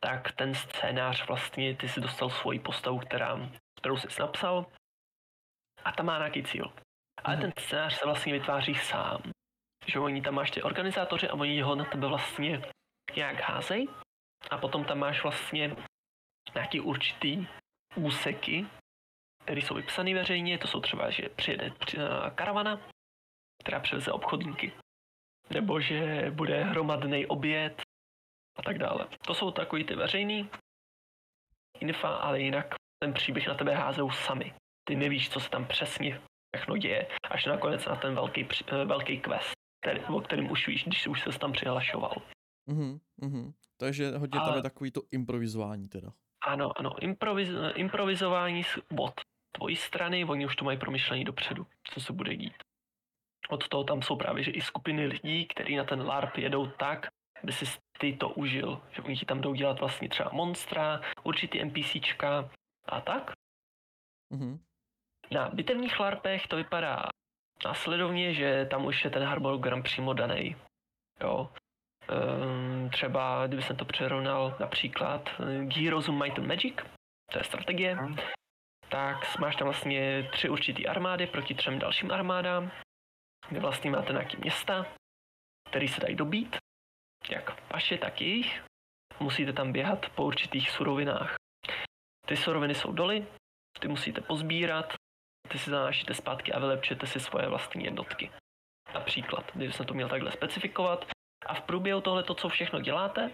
[0.00, 3.50] tak ten scénář vlastně, ty si dostal svoji postavu, která,
[3.80, 4.66] kterou jsi napsal
[5.84, 6.72] a ta má nějaký cíl.
[7.24, 7.42] Ale Mhm.
[7.42, 9.22] ten scénář se vlastně vytváří sám.
[9.86, 12.62] Že oni tam máš ty organizátoři a oni ho na tebe vlastně
[13.16, 13.88] nějak házej
[14.50, 15.76] a potom tam máš vlastně
[16.54, 17.46] nějaký určitý
[17.96, 18.66] úseky,
[19.44, 22.80] které jsou vypsané veřejně, to jsou třeba, že přijede při- eh, karavana,
[23.62, 24.72] která převeze obchodníky,
[25.50, 27.82] nebo že bude hromadný oběd
[28.56, 29.06] a tak dále.
[29.26, 30.50] To jsou takový ty veřejný
[31.80, 34.54] infa, ale jinak ten příběh na tebe házou sami.
[34.88, 36.20] Ty nevíš, co se tam přesně
[36.56, 39.52] všechno děje, až nakonec na ten velký, eh, velký quest,
[39.84, 42.14] který, o kterým už víš, když už se tam přihlašoval.
[42.66, 43.52] Mhm, mhm.
[43.80, 46.12] Takže hodně tam Ale- je takový to improvizování teda.
[46.46, 48.62] Ano, ano, improviz, improvizování
[48.98, 49.20] od
[49.52, 52.54] tvojí strany, oni už to mají promyšlení dopředu, co se bude dít.
[53.48, 57.06] Od toho tam jsou právě že i skupiny lidí, kteří na ten LARP jedou tak,
[57.42, 57.64] aby si
[57.98, 58.82] ty to užil.
[58.90, 62.50] Že oni ti tam jdou dělat vlastně třeba monstra, určitý NPCčka
[62.86, 63.32] a tak.
[64.30, 64.58] Mhm.
[65.30, 67.08] Na bitevních LARPech to vypadá
[67.64, 70.56] následovně, že tam už je ten harmonogram přímo daný.
[71.20, 71.50] Jo.
[72.08, 76.74] Ehm, třeba, kdyby jsem to přerovnal například eh, Heroes of Might and Magic,
[77.32, 78.16] to je strategie, Mhm.
[78.88, 82.70] tak máš tam vlastně tři určitý armády proti třem dalším armádám,
[83.48, 84.86] kde vlastně máte nějaké města,
[85.70, 86.56] které se dají dobít,
[87.30, 88.62] jak vaše, tak jejich.
[89.20, 91.34] Musíte tam běhat po určitých surovinách.
[92.26, 93.26] Ty suroviny jsou doly,
[93.80, 94.92] ty musíte pozbírat,
[95.48, 98.30] ty si zanášíte zpátky a vylepčete si svoje vlastní jednotky.
[98.94, 101.06] Například, když jsem to měl takhle specifikovat.
[101.46, 103.30] A v průběhu tohle, to, co všechno děláte,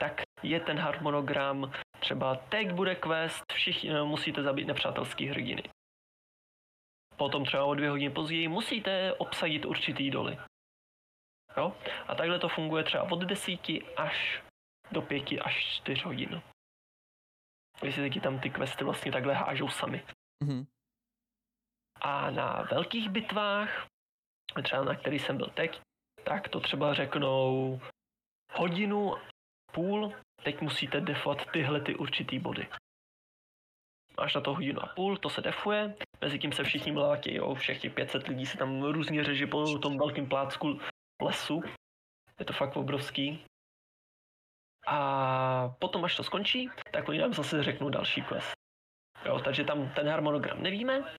[0.00, 5.62] tak je ten harmonogram, třeba teď bude quest, všichni eh, musíte zabít nepřátelský hrdiny.
[7.16, 10.38] Potom třeba o dvě hodiny později musíte obsadit určitý doly.
[11.56, 11.76] Jo?
[12.08, 14.42] A takhle to funguje třeba od desíti až
[14.92, 16.42] do pěti až čtyř hodin.
[17.80, 20.04] Když si taky tam ty questy vlastně takhle hážou sami.
[20.44, 20.66] Mhm.
[22.00, 23.86] A na velkých bitvách,
[24.62, 25.80] třeba na který jsem byl teď,
[26.28, 27.80] tak to třeba řeknou
[28.52, 29.14] hodinu,
[29.72, 30.12] půl,
[30.42, 32.68] teď musíte defovat tyhle ty určitý body.
[34.20, 37.54] Máš na to hodinu a půl, to se defuje, mezi tím se všichni mlátí, jo,
[37.54, 40.80] všech těch 500 lidí se tam různě řeží po tom velkém plácku
[41.22, 41.62] lesu.
[42.38, 43.44] Je to fakt obrovský.
[44.86, 48.52] A potom, až to skončí, tak oni nám zase řeknou další quest.
[49.24, 51.14] Jo, takže tam ten harmonogram nevíme,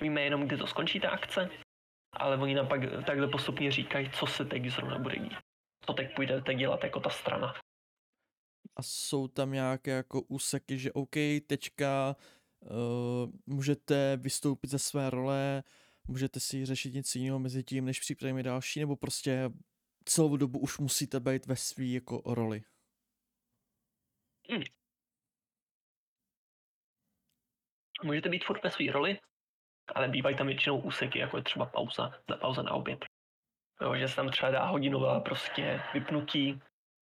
[0.00, 1.50] víme jenom, kdy to skončí ta akce,
[2.12, 5.32] ale oni nám pak takhle postupně říkají, co se teď zrovna bude dít.
[5.86, 7.54] Co teď půjdete dělat jako ta strana.
[8.76, 12.16] A jsou tam nějaké jako úseky, že OK, tečka,
[12.60, 15.62] uh, můžete vystoupit ze své role,
[16.08, 19.50] můžete si řešit něco jiného mezi tím, než připravíme další, nebo prostě
[20.04, 22.62] celou dobu už musíte být ve své jako roli.
[28.02, 29.18] Můžete být furt ve své roli,
[29.94, 33.04] ale bývají tam většinou úseky, jako je třeba pauza, na pauza na oběd.
[33.80, 36.62] Jo, že se tam třeba dá hodinová prostě vypnutí,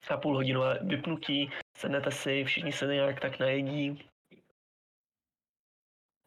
[0.09, 4.09] a půl hodinové vypnutí, sednete si, všichni se nějak tak najedí.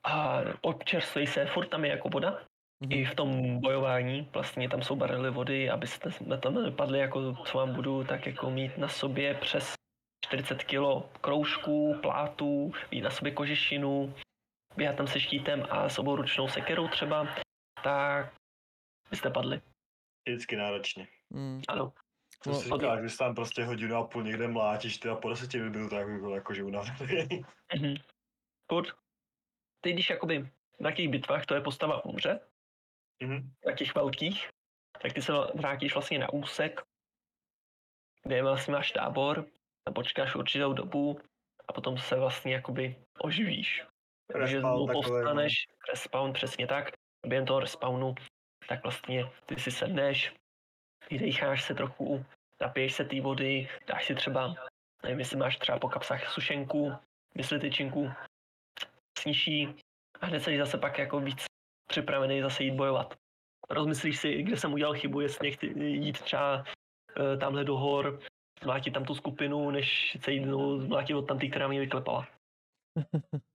[0.06, 2.40] A občerstvej se, furt tam je jako voda,
[2.82, 2.92] Mhm.
[2.92, 6.10] i v tom bojování, vlastně tam jsou barely vody, abyste
[6.40, 9.74] tam nepadli, jako co vám budu, tak jako mít na sobě přes
[10.24, 14.14] 40 kg kroužků, plátů, mít na sobě kožešinu,
[14.76, 17.28] běhat tam se štítem a s obouručnou sekerou třeba,
[17.84, 18.34] tak
[19.10, 19.60] byste padli.
[20.28, 21.08] Vždycky náročně.
[21.30, 21.62] Mm.
[21.68, 21.92] Ano.
[22.42, 25.14] Co No, si říkáš, že jsi tam prostě hodinu a půl někde mlátíš, ty a
[25.14, 27.44] po deseti by byl tak jako, jakože unavený.
[27.74, 27.94] Mhm.
[28.72, 28.88] Furt.
[29.80, 30.42] Ty když jakoby
[30.80, 32.40] v takových bitvách tvoje postava umře,
[33.22, 33.52] Mhm.
[33.64, 34.48] takých velkých,
[35.02, 36.80] tak ty se vrátíš vlastně na úsek,
[38.22, 39.46] kde vlastně máš tábor
[39.86, 41.20] a počkáš určitou dobu
[41.68, 43.84] a potom se vlastně jakoby oživíš.
[44.32, 44.92] Takže znovu no.
[44.92, 46.90] povstaneš, respawn přesně tak,
[47.26, 48.14] během toho respawnu,
[48.68, 50.34] tak vlastně ty si sedneš,
[51.10, 52.24] vydecháš se trochu,
[52.60, 54.54] napiješ se té vody, dáš si třeba,
[55.02, 56.92] nevím, jestli máš třeba po kapsách sušenku,
[57.34, 58.10] mysli tyčinku,
[59.18, 59.74] sníží
[60.20, 61.44] a hned seš zase pak jako víc
[61.90, 63.14] připravený zase jít bojovat.
[63.70, 66.64] Rozmyslíš si, kde jsem udělal chybu, jestli chci jít třeba
[67.16, 68.20] eh, tamhle do hor,
[68.62, 72.28] zmlátit tam tu skupinu, než se jít znovu zmlátit od tamtý, která mě vyklepala.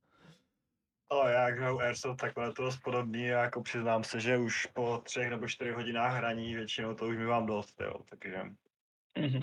[1.10, 4.66] Ale já jak hraju Airsoft, takhle to dost podobný, a jako přiznám se, že už
[4.66, 8.43] po třech nebo čtyřech hodinách hraní většinou to už mi vám dost, jo, takže...
[9.20, 9.41] Mhm.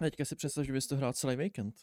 [0.00, 1.74] A teďka si představ, že bys to hrál celý víkend.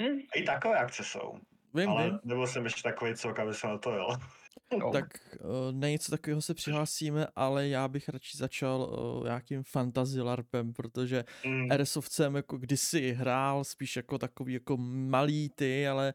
[0.00, 1.38] Hm, I takové akce jsou,
[1.74, 2.18] Vím, ale vím.
[2.24, 4.08] nebyl jsem ještě takový cok, aby jsem na to jel.
[4.78, 4.92] no.
[4.92, 5.06] Tak
[5.40, 10.72] uh, na něco takového se přihlásíme, ale já bych radši začal uh, nějakým fantasy larpem,
[10.72, 16.14] protože Mm, Airsoft jsem jako kdysi hrál, spíš jako takový jako malý ty, ale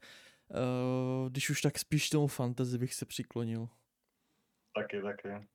[0.54, 3.70] uh, když už tak spíš tomu fantasy bych se přiklonil.
[4.76, 5.48] taky, taky.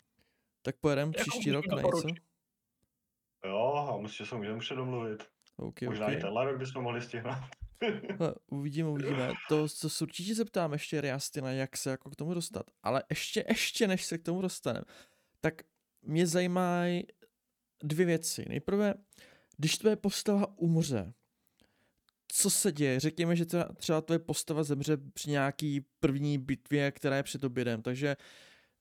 [0.63, 1.87] Tak pojedem Jako příští rok na něco?
[1.91, 2.23] doporučit.
[3.45, 5.29] Jo, a myslím, že se můžeme předomluvit.
[5.57, 6.13] OK, Možná OK.
[6.13, 7.35] i tenhle rok bychom mohli stihnout.
[8.19, 9.33] Hele, Uvidíme, uvidíme.
[9.49, 12.67] To co se určitě zeptám ještě Riastina, jak se jako k tomu dostat.
[12.83, 14.85] Ale ještě, ještě než se k tomu dostaneme,
[15.41, 15.55] tak
[16.03, 17.03] mě zajímají
[17.83, 18.45] dvě věci.
[18.49, 18.95] Nejprve,
[19.57, 21.13] když tvoje postava umře,
[22.33, 23.01] co se děje?
[23.01, 27.83] Řekněme, že třeba, třeba tvoje postava zemře při nějaký první bitvě, která je před obědem,
[27.83, 28.17] takže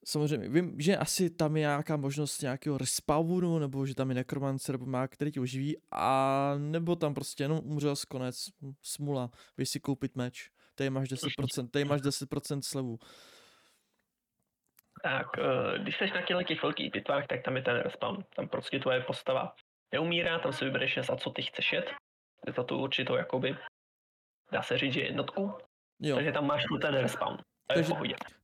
[0.05, 4.73] samozřejmě vím, že asi tam je nějaká možnost nějakého respawnu, nebo že tam je nekromancer,
[4.73, 8.49] nebo má, který tě oživí, a nebo tam prostě jenom umřel z konec,
[8.81, 12.99] smula, běž si koupit meč, tady máš 10%, tady máš 10% slevu.
[15.03, 18.23] Tak, eh, když jsi na těch velkých bitvách, tak tam je ten respawn.
[18.35, 19.55] Tam prostě tvoje postava
[19.91, 21.85] neumírá, tam si vybereš, za co ty chceš jet.
[22.47, 23.57] Je to tu určitou, jakoby,
[24.51, 25.53] dá se říct, že jednotku.
[26.01, 27.38] Jo, Takže tam máš ten respawn.
[27.67, 27.93] Takže-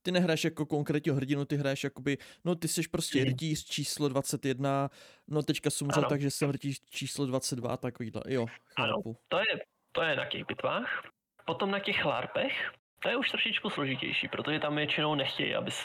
[0.01, 3.27] ty nehraješ jako konkrétního hrdinu, ty hraješ jakoby, no ty jsi prostě Mhm.
[3.27, 4.89] rytíř číslo 21,
[5.27, 6.09] no teďka jsem umřel, Ano.
[6.09, 8.93] takže jsem rytíř číslo 22 a takovýhle, jo, Ano.
[8.97, 9.17] chápu.
[9.27, 9.45] To je,
[9.91, 11.07] to je na těch bitvách.
[11.45, 15.83] Potom na těch larpech, to je už trošičku složitější, protože tam většinou nechtějí, abys,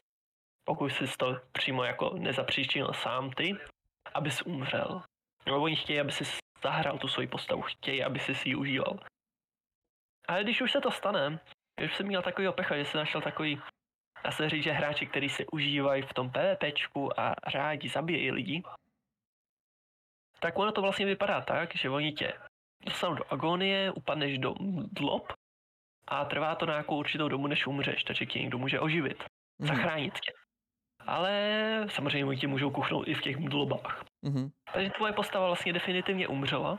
[0.64, 3.56] pokud jsi to přímo jako nezapříčinil sám ty,
[4.14, 5.02] abys umřel.
[5.46, 6.24] No, oni chtějí, aby si
[6.62, 8.98] zahrál tu svoji postavu, chtějí, aby si si ji užíval.
[10.28, 11.40] Ale když už se to stane,
[11.80, 13.60] když jsem měl takový pecha, že jsem našel takový,
[14.24, 18.62] dá se říct, že hráči, kteří si užívají v tom PvPčku a rádi zabíjejí lidi,
[20.40, 22.32] tak ono to vlastně vypadá tak, že oni tě
[22.84, 24.54] dostanou do agonie, upadneš do
[24.92, 25.32] dlob
[26.06, 29.24] a trvá to nějakou určitou dobu, než umřeš, takže tě někdo může oživit,
[29.58, 30.32] Mhm, zachránit tě.
[31.06, 34.04] Ale samozřejmě oni tě můžou kuchnout i v těch dlobách.
[34.22, 36.78] Mhm, Takže tvoje postava vlastně definitivně umřela.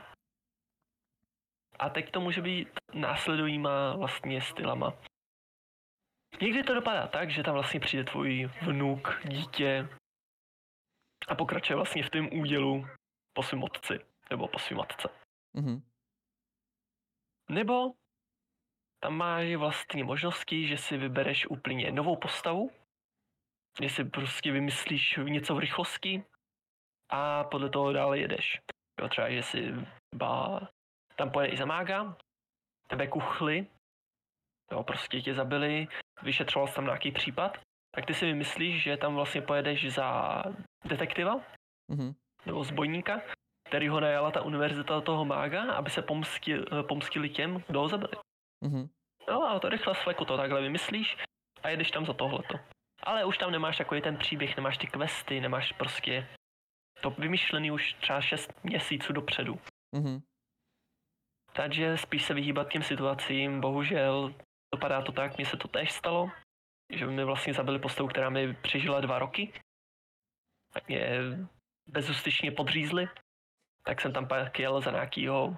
[1.78, 4.92] A teď to může být následovýma vlastně stylama.
[6.40, 9.88] Někdy to dopadá tak, že tam vlastně přijde tvůj vnuk, dítě
[11.28, 12.86] a pokračuje vlastně v tom údělu
[13.32, 13.98] po svým otci
[14.30, 15.08] nebo po svým matce.
[15.52, 15.82] mhm,
[17.50, 17.92] Nebo
[19.02, 22.70] tam máš vlastně možnosti, že si vybereš úplně novou postavu,
[23.82, 26.24] že si prostě vymyslíš něco v rychlosti
[27.10, 28.60] a podle toho dále jedeš.
[29.00, 29.74] Jo, třeba, že si
[30.14, 30.60] ba,
[31.16, 32.16] tam pojede i za mága,
[32.86, 33.66] tebe kuchli,
[34.72, 35.88] jo, prostě tě zabili,
[36.22, 37.58] vyšetřoval jsi tam nějaký případ,
[37.94, 40.42] tak ty si vymyslíš, že tam vlastně pojedeš za
[40.84, 41.40] detektiva,
[41.88, 42.14] mhm,
[42.46, 43.20] nebo zbojníka,
[43.68, 48.12] který ho najala ta univerzita toho mága, aby se pomstil, pomstili těm, kdo ho zabili.
[48.64, 48.88] mhm,
[49.28, 51.16] No a to rychle z fleku to takhle vymyslíš
[51.62, 52.58] a jedeš tam za tohleto.
[53.02, 56.28] Ale už tam nemáš takový ten příběh, nemáš ty questy, nemáš prostě
[57.00, 59.60] to vymyšlený už třeba 6 měsíců dopředu.
[59.92, 60.20] mhm,
[61.52, 64.34] Takže spíš se vyhýbat těm situacím, bohužel
[64.74, 66.30] dopadá to tak, mně se to též stalo,
[66.92, 69.52] že mi vlastně zabili postavu, která mi přežila dva roky.
[70.72, 71.18] Tak mě
[71.86, 73.08] bezústyčně podřízli.
[73.84, 75.56] Tak jsem tam pak jel za nějakýho,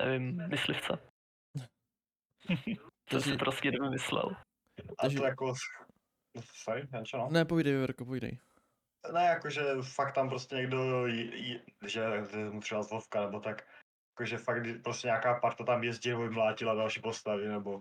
[0.00, 0.98] nevím, myslivce.
[3.10, 4.36] to si prostě nevymyslel.
[4.98, 5.54] A to jako...
[6.64, 7.28] Sorry, no?
[7.30, 8.38] Ne, povídej, Verko, povídej.
[9.12, 9.62] Ne, jakože
[9.94, 12.06] fakt tam prostě někdo, j, j, že
[12.50, 13.66] mu třeba z Vovka, nebo tak,
[14.12, 17.80] jakože fakt prostě nějaká parta tam jezdí nebo jim mlátila další postavy, nebo...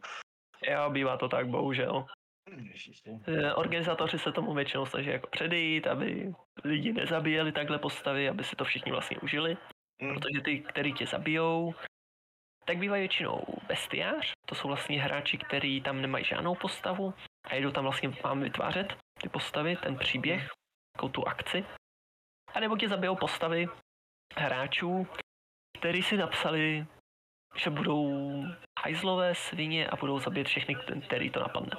[0.67, 2.05] Jo, bývá to tak, bohužel.
[2.55, 3.19] Ježiši.
[3.27, 8.55] Eh, Organizátoři se tomu většinou snaží jako předejít, aby lidi nezabíjeli takhle postavy, aby si
[8.55, 9.57] to všichni vlastně užili.
[10.01, 11.73] Hm, Protože ty, který tě zabijou,
[12.65, 14.31] tak bývají většinou bestiář.
[14.45, 17.13] To jsou vlastně hráči, kteří tam nemají žádnou postavu
[17.43, 20.49] a jedou tam vlastně mám vytvářet ty postavy, ten příběh,
[20.97, 21.65] takovou tu akci.
[22.53, 23.67] A nebo tě zabijou postavy
[24.35, 25.07] hráčů,
[25.79, 26.85] který si napsali,
[27.63, 28.43] že budou
[28.79, 30.75] hajzlové svině a budou zabít všechny,
[31.05, 31.71] který to napadne.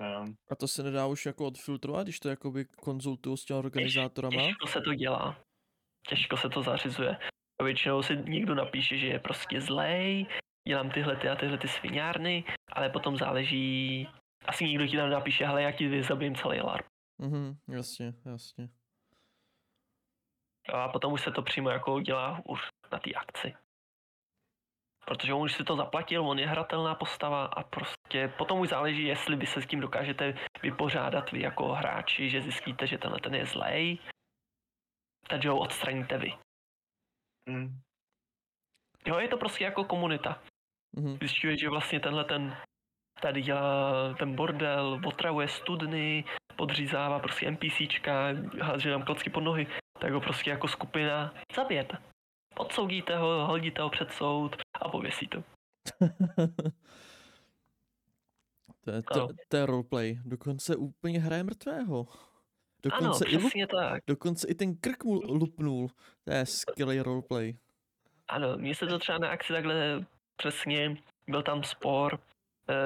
[0.00, 0.24] No.
[0.50, 4.42] A to se nedá už jako odfiltrovat, když to jakoby konzultuju s těmi organizátorama?
[4.42, 5.36] Těžko se to dělá.
[6.08, 7.16] Těžko se to zařizuje.
[7.60, 10.26] A většinou si někdo napíše, že je prostě zlej,
[10.68, 14.08] dělám tyhle ty a tyhle ty sviňárny, ale potom záleží,
[14.46, 16.86] asi někdo ti tam napíše, hele, jak ti zabijím celý LARP.
[17.18, 18.68] Mhm, jasně, jasně.
[20.72, 22.60] A potom už se to přímo jako dělá už
[22.92, 23.54] na té akci.
[25.06, 29.04] Protože on už si to zaplatil, on je hratelná postava a prostě potom už záleží,
[29.04, 33.34] jestli vy se s tím dokážete vypořádat vy jako hráči, že zjistíte, že tenhle ten
[33.34, 33.98] je zlej,
[35.28, 36.32] takže ho odstraníte vy.
[37.50, 37.80] Hm.
[39.06, 40.42] Jo, je to prostě jako komunita.
[40.96, 41.16] Mhm.
[41.18, 42.56] Zjišťuje, že vlastně tenhle ten
[43.20, 46.24] tady dělá ten bordel, otravuje studny,
[46.56, 48.28] podřízává prostě NPCčka,
[48.60, 49.66] háže nám klocky pod nohy,
[50.00, 51.98] tak ho prostě jako skupina zabijete.
[52.56, 55.42] Odsoudíte ho, hodíte ho před soud a pověsíte.
[58.88, 60.18] To je, to, to je roleplay.
[60.24, 62.06] Dokonce úplně hraje mrtvého.
[62.08, 62.18] Ano,
[62.82, 64.02] Dokonce, i, lup, přesně tak.
[64.06, 65.88] dokonce i ten krk mu lupnul.
[66.24, 67.56] To je skvělý roleplay.
[68.28, 70.06] Ano, mně se to třeba na akci takhle
[70.36, 70.96] přesně,
[71.28, 72.37] byl tam spor eh,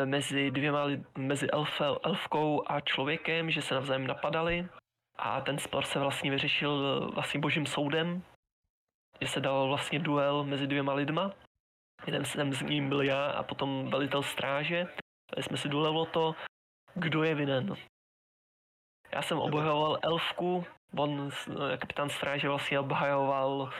[0.04, 0.86] mezi dvěma,
[1.18, 4.68] mezi elfel, elfkou a člověkem, že se navzájem napadali
[5.16, 8.22] a ten spor se vlastně vyřešil eh, vlastně božím soudem,
[9.20, 11.32] že se dal vlastně duel mezi dvěma lidma.
[12.06, 14.86] Jeden jsem s ním byl já a potom velitel stráže.
[15.30, 16.34] Tady jsme si duel o to,
[16.94, 17.74] kdo je vinen.
[19.12, 20.64] Já jsem obhajoval elfku,
[20.96, 23.70] on, eh, kapitán stráže vlastně obhajoval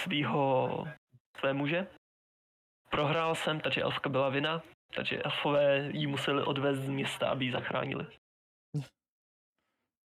[0.00, 0.84] svýho
[1.38, 1.86] své muže.
[2.90, 4.62] Prohrál jsem, takže elfka byla vina,
[4.96, 8.06] takže elfové jí museli odvést z města, aby ji zachránili.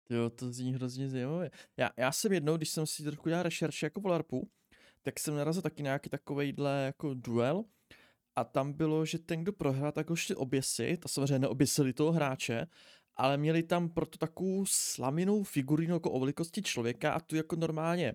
[0.09, 1.49] Jo, to zní hrozně zajímavé.
[1.77, 4.49] Já, já jsem jednou, když jsem si trochu dělal rešerši jako v LARPu,
[5.01, 7.63] tak jsem narazil taky nějaký takovejhle jako duel
[8.35, 12.11] a tam bylo, že ten, kdo prohrál, tak ho šli oběsit a samozřejmě neoběsili toho
[12.11, 12.67] hráče,
[13.15, 18.13] ale měli tam proto takovou slaminou figurínu jako o velikosti člověka a tu jako normálně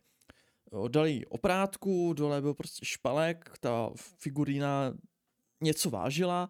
[0.72, 4.94] jo, dali oprátku, dole byl prostě špalek, ta figurína
[5.62, 6.48] něco vážila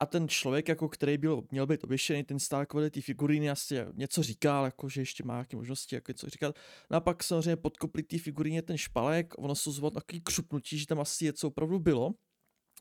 [0.00, 3.78] a ten člověk, jako který byl, měl být oběšený, ten stál vedle té figuríny, asi
[3.92, 6.56] něco říkal, jako že ještě má nějaké možnosti, jako něco říkat.
[6.90, 10.86] No a pak samozřejmě podkopli té figuríně ten špalek, ono se ozvalo takový křupnutí, že
[10.86, 12.14] tam asi něco opravdu bylo.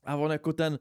[0.04, 0.80] A on jako ten,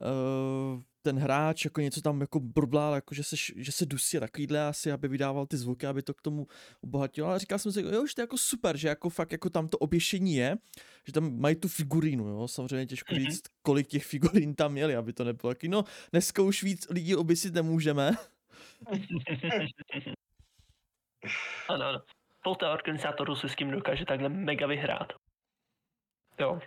[0.00, 4.66] uh, ten hráč jako něco tam jako brblal, jako že se, že se dusí takovýhle
[4.66, 6.46] asi, aby vydával ty zvuky, aby to k tomu
[6.80, 7.28] obohatilo.
[7.28, 9.68] Ale říkal jsem si, jo, že to je jako super, že jako fakt jako tam
[9.68, 10.56] to oběšení je,
[11.06, 13.24] že tam mají tu figurínu, jo, samozřejmě těžko Mhm.
[13.24, 17.16] říct, kolik těch figurín tam měli, aby to nebylo taky, no dneska už víc lidí
[17.16, 18.10] oběsit nemůžeme.
[21.68, 22.02] Ano, ano.
[22.40, 25.12] Spousta organizátorů si s tím dokáže takhle mega vyhrát.
[26.40, 26.60] Jo.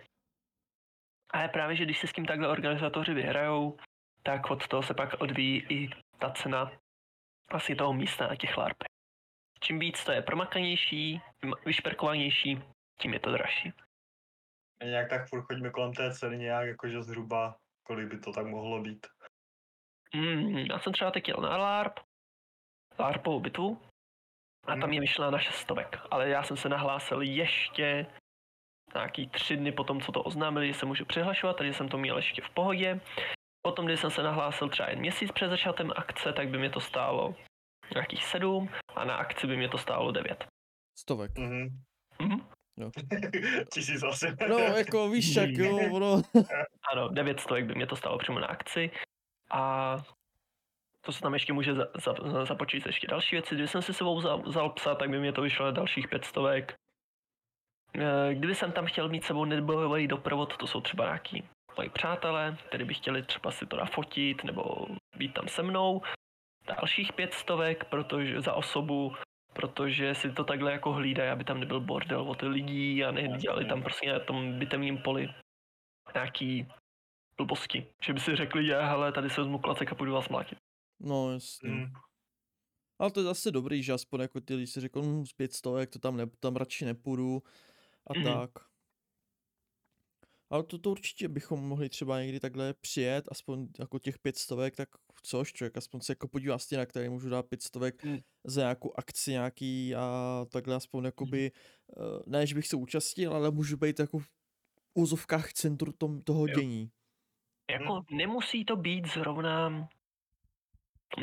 [1.30, 3.78] Ale právě, že když se s tím takhle organizátoři vyhrajou,
[4.22, 6.72] tak od toho se pak odvíjí i ta cena
[7.52, 8.86] vlastně toho místa na těch larpech.
[9.60, 11.20] Čím víc to je promakanější,
[11.64, 12.62] vyšperkovanější,
[13.00, 13.72] tím je to dražší.
[14.80, 17.56] A nějak tak furt chodíme kolem té ceny nějak, jakože zhruba,
[17.86, 19.06] kolik by to tak mohlo být.
[20.14, 22.00] Mm, já jsem třeba teď jel na LARP,
[22.98, 23.82] LARPovou bitvu,
[24.66, 24.92] a tam Mhm.
[24.92, 28.06] je vyšla na šestovek, ale já jsem se nahlásil ještě
[28.94, 31.98] nějaký tři dny po tom, co to oznámili, že se můžu přihlašovat, takže jsem to
[31.98, 33.00] měl ještě v pohodě.
[33.62, 36.80] Potom, když jsem se nahlásil třeba jen měsíc před začátkem akce, tak by mě to
[36.80, 37.34] stálo
[37.94, 40.44] nějakých sedm a na akci by mě to stálo devět.
[40.98, 41.38] Stovek.
[41.38, 41.68] Mhm.
[42.22, 42.40] Mhm.
[43.72, 44.26] Tisíc asi.
[44.48, 46.22] No, jako víš, jak jo, ono,
[46.92, 48.90] Ano, devět stovek by mě to stálo přímo na akci
[49.50, 49.96] a
[51.00, 53.54] to se tam ještě může za, za, započít ještě další věci.
[53.54, 56.24] Kdyby jsem si sebou vzal, vzal psa, tak by mě to vyšlo na dalších pět
[56.24, 56.74] stovek.
[57.94, 61.44] Eh, Kdyby jsem tam chtěl mít sebou nebojový doprovod, to jsou třeba nějaký
[61.76, 64.86] moji přátelé, kteří by chtěli třeba si to nafotit nebo
[65.16, 66.02] být tam se mnou.
[66.66, 69.14] Dalších pět stovek protože, za osobu,
[69.52, 73.64] protože si to takhle jako hlídají, aby tam nebyl bordel o ty lidí a nedělali
[73.64, 75.28] tam prostě na tom bitevním poli
[76.14, 76.66] nějaký
[77.36, 77.86] blbosti.
[78.02, 80.58] Že by si řekli, že hele, tady se vezmu klacek a půjdu vás mlátit.
[81.00, 81.70] No, jasně.
[81.70, 81.92] Mm.
[82.98, 85.52] Ale to je zase dobrý, že aspoň jako ty lidi si řekl, hm, z pět
[85.52, 87.42] stovek, to tam, ne, tam radši nepůjdu
[88.10, 88.24] a Mhm.
[88.24, 88.50] tak.
[90.50, 94.76] Ale to, to určitě bychom mohli třeba někdy takhle přijet, aspoň jako těch pět stovek,
[94.76, 94.88] tak
[95.22, 98.18] což člověk aspoň se jako podívá na který můžu dát pět stovek Mm.
[98.44, 101.50] za nějakou akci nějaký a takhle aspoň jakoby,
[101.96, 104.26] eh, ne, že bych se účastnil, ale můžu být jako v
[104.94, 106.54] úzovkách centru tom, toho Jo.
[106.60, 106.90] dění.
[107.70, 109.88] Jako nemusí to být zrovna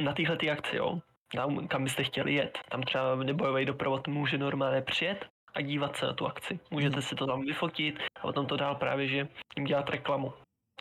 [0.03, 0.99] na téhle ty akci, jo.
[1.35, 2.57] Tam, kam byste chtěli jet.
[2.71, 5.25] Tam třeba nebojový doprovod může normálně přijet
[5.57, 6.59] a dívat se na tu akci.
[6.71, 7.01] Můžete Mhm.
[7.01, 10.33] si to tam vyfotit a potom to dál právě, že jim dělat reklamu.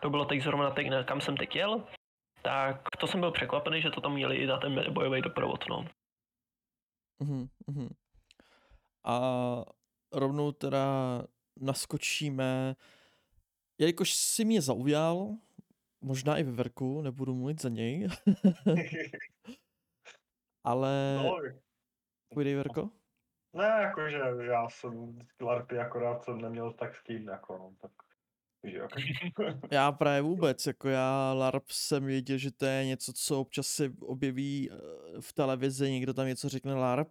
[0.02, 1.86] To bylo teď zrovna teď, na kam jsem teď jel,
[2.42, 5.88] tak to jsem byl překvapený, že to tam měli i na ten bojový doprovod, no.
[7.22, 7.88] Mhm, mhm.
[9.04, 9.20] A
[10.12, 10.86] rovnou teda
[11.60, 12.76] naskočíme,
[13.78, 15.36] jelikož si mě zaujal,
[16.00, 18.08] možná i ve Verku, nebudu mluvit za něj,
[20.64, 21.36] ale no,
[22.34, 22.90] půjdej Verko?
[23.56, 27.90] Ne, jakože já jsem LARPy akorát jsem neměl tak s kým, jako no, tak,
[29.70, 33.92] Já právě vůbec, jako já LARP jsem věděl, že to je něco, co občas se
[34.00, 34.76] objeví eh,
[35.20, 37.08] v televizi, někdo tam něco řekne LARP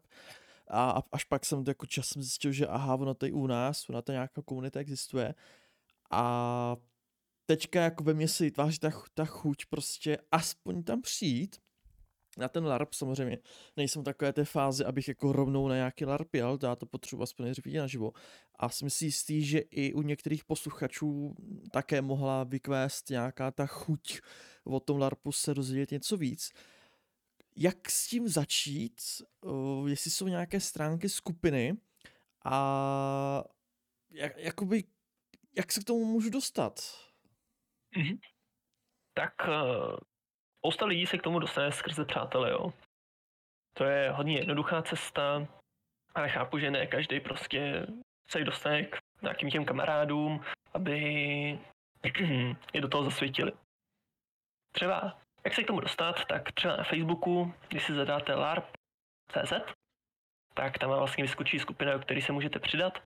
[0.68, 4.02] a, až pak jsem to jako časem zjistil, že aha, ono to u nás, ona
[4.02, 5.36] to nějaká komunita existuje.
[6.12, 6.76] A
[7.46, 11.58] teďka jako ve mně se vytváří ta, ta chuť prostě aspoň tam přijít
[12.38, 13.38] na ten LARP samozřejmě.
[13.78, 17.24] Nejsem v takové té fázi, abych jako rovnou na nějaký LARP jel, já to potřebuji
[17.24, 18.12] aspoň nejdřív vidět naživo.
[18.56, 21.36] A jsem si jistý, že i u některých posluchačů
[21.72, 24.22] také mohla vykvést nějaká ta chuť
[24.64, 26.54] o tom LARPu se dozvědět něco víc.
[27.56, 29.02] Jak s tím začít?
[29.88, 31.78] Jestli jsou nějaké stránky skupiny
[32.46, 33.44] a
[34.10, 34.84] jak, jakoby,
[35.58, 36.80] jak se k tomu můžu dostat?
[37.98, 38.18] Mhm.
[39.14, 39.98] Tak eh,
[40.66, 42.74] spousta lidí se k tomu dostane skrze přátelé, jo.
[43.78, 45.48] To je hodně jednoduchá cesta,
[46.16, 47.88] ale chápu, že ne každý prostě
[48.28, 50.42] se dostane k nějakým těm kamarádům,
[50.74, 51.00] aby
[52.74, 53.52] je do toho zasvětili.
[54.72, 59.54] Třeba, jak se k tomu dostat, tak třeba na Facebooku, když si zadáte LARP.cz,
[60.54, 63.04] tak tam vlastně vyskočí skupina, do které se můžete přidat.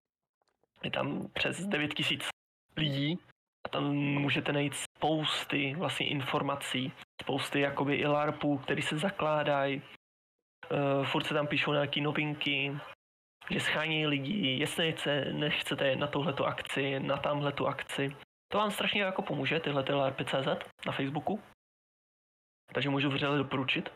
[0.83, 2.29] Je tam přes 9000
[2.77, 3.19] lidí
[3.65, 9.81] a tam můžete najít spousty vlastně informací, spousty jakoby i LARPů, který se zakládají.
[10.71, 12.77] Uh, furt se tam píšou nějaké novinky,
[13.51, 18.15] že schání lidi, jestli nechce, nechcete na touhletu akci, na tamhletu akci.
[18.51, 20.47] To vám strašně jako pomůže, tyhle ty LARPy.cz
[20.85, 21.41] na Facebooku.
[22.73, 23.93] Takže můžu vřele doporučit.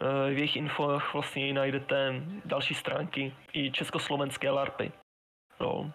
[0.00, 2.12] Eh, V jejich infoch vlastně najdete
[2.44, 4.92] další stránky i československé LARPy.
[5.60, 5.92] No.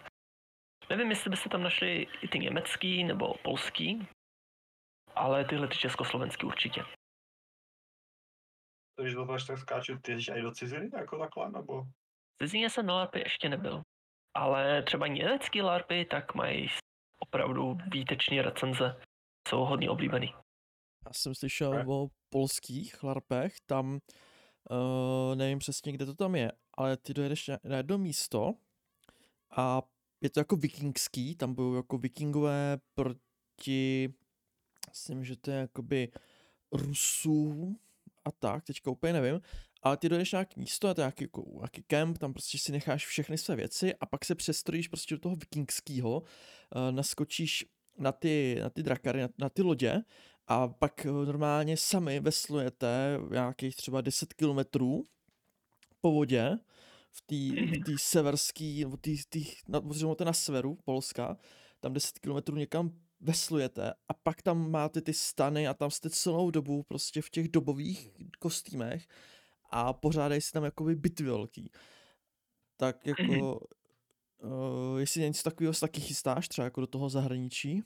[0.90, 4.08] Nevím, jestli byste tam našli i ty německý nebo polský,
[5.20, 6.84] ale tyhle ty československý určitě.
[8.96, 11.84] takže to až tak skáču, ty jdeš i do ciziny, jako takhle, nebo?
[11.84, 13.82] V cizině jsem na LARPy ještě nebyl.
[14.34, 16.68] Ale třeba německý LARPy tak mají
[17.20, 19.02] opravdu výtečně recenze.
[19.48, 20.34] Jsou hodně oblíbený.
[21.06, 21.88] Já jsem slyšel Ok.
[21.88, 24.00] o polských larpech, tam
[24.70, 28.54] uh, nevím přesně, kde to tam je, ale ty dojedeš na, na jedno místo
[29.58, 29.82] a
[30.22, 34.14] je to jako vikingský, tam budou jako vikingové proti,
[34.90, 36.12] myslím, že to je jakoby
[36.72, 37.76] Rusů
[38.26, 39.42] a tak, teďka úplně nevím,
[39.84, 42.72] ale ty dojdeš nějaký místo, a to je nějaký, jako, nějaký kemp, tam prostě si
[42.72, 47.66] necháš všechny své věci a pak se přestrojíš prostě do toho vikingského, uh, naskočíš
[47.98, 50.02] na ty, na ty drakary, na, na ty lodě
[50.48, 55.08] a pak eh, normálně sami veslujete nějakých třeba 10 kilometrů
[56.02, 56.58] po vodě
[57.12, 57.22] v
[57.86, 59.82] té severský, nebo tý, tý, na,
[60.26, 61.38] na severu Polska,
[61.80, 66.52] tam 10 kilometrů někam veslujete a pak tam máte ty stany a tam jste celou
[66.52, 68.10] dobu prostě v těch dobových
[68.40, 69.08] kostýmech
[69.70, 71.72] a pořádají si tam jakoby bitvy velký.
[72.78, 73.60] Tak jako,
[74.38, 77.84] uh, jestli něco takového se taky chystáš třeba jako do toho zahraničí?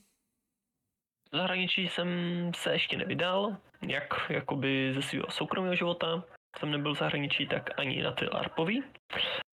[1.32, 2.08] Do zahraničí jsem
[2.56, 6.24] se ještě nevydal, jak jakoby ze svého soukromého života
[6.60, 8.84] jsem nebyl v zahraničí, tak ani na ty LARPový.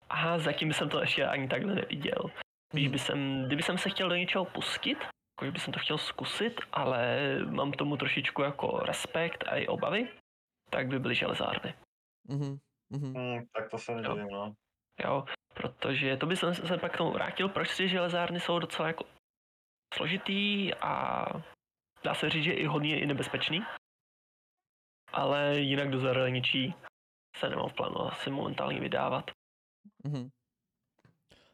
[0.09, 2.31] A zatím jsem to ještě ani takhle neviděl.
[2.73, 4.97] Když by jsem, kdyby jsem se chtěl do něčeho pustit,
[5.35, 10.09] jakože by jsem to chtěl zkusit, ale mám tomu trošičku jako respekt a i obavy,
[10.69, 11.75] tak by byly železárny.
[12.29, 12.57] Mhm,
[12.89, 13.13] mhm.
[13.13, 14.53] Hmm, tak to se nedivím, no.
[15.03, 18.87] Jo, protože to by jsem se pak k tomu vrátil, proč ty železárny jsou docela
[18.87, 19.03] jako
[19.93, 21.25] složitý a
[22.03, 23.61] dá se říct, že i hodně i nebezpečný.
[25.11, 26.73] Ale jinak do zahraničí
[27.37, 29.31] se nemám v plánu asi momentálně vydávat.
[30.03, 30.29] Mhm.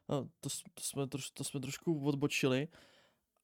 [0.10, 2.68] No, to, to, jsme troš, to jsme trošku odbočili,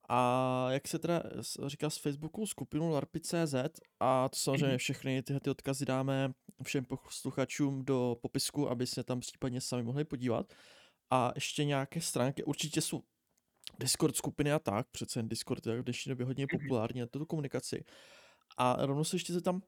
[0.09, 1.23] A jak se teda
[1.67, 3.55] říká z Facebooku skupinu larpy.cz
[3.99, 4.77] a to samozřejmě Mhm.
[4.77, 6.33] všechny tyhle ty odkazy dáme
[6.63, 10.53] všem posluchačům do popisku, aby se tam případně sami mohli podívat.
[11.09, 13.03] A ještě nějaké stránky, určitě jsou
[13.79, 16.59] Discord skupiny a tak, přece jen Discord je v dnešní době hodně Mhm.
[16.59, 17.83] populární na tuto komunikaci.
[18.57, 19.61] A rovnou se ještě tam,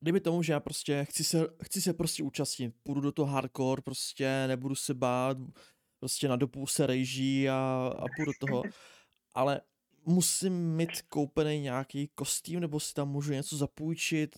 [0.00, 3.82] kdyby tomu, že já prostě chci se, chci se prostě účastnit, půjdu do toho hardcore,
[3.82, 5.36] prostě nebudu se bát,
[6.00, 8.62] prostě na dobu se rejží a, a půjdu do toho,
[9.34, 9.60] ale
[10.06, 14.36] musím mít koupený nějaký kostým, nebo si tam můžu něco zapůjčit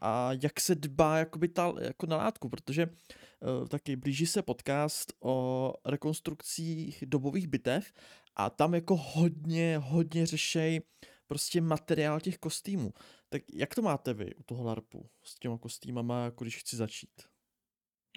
[0.00, 5.12] a jak se dbá jakoby ta, jako na látku, protože uh, taky blíží se podcast
[5.20, 7.92] o rekonstrukcích dobových bitev
[8.36, 10.80] a tam jako hodně, hodně řešej
[11.26, 12.92] prostě materiál těch kostýmů.
[13.28, 17.10] Tak jak to máte vy u toho LARPu s těma kostýmama, jako když chci začít?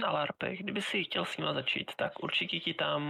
[0.02, 3.02] Na LARPech, kdyby si chtěl s nima začít, tak určitě ti tam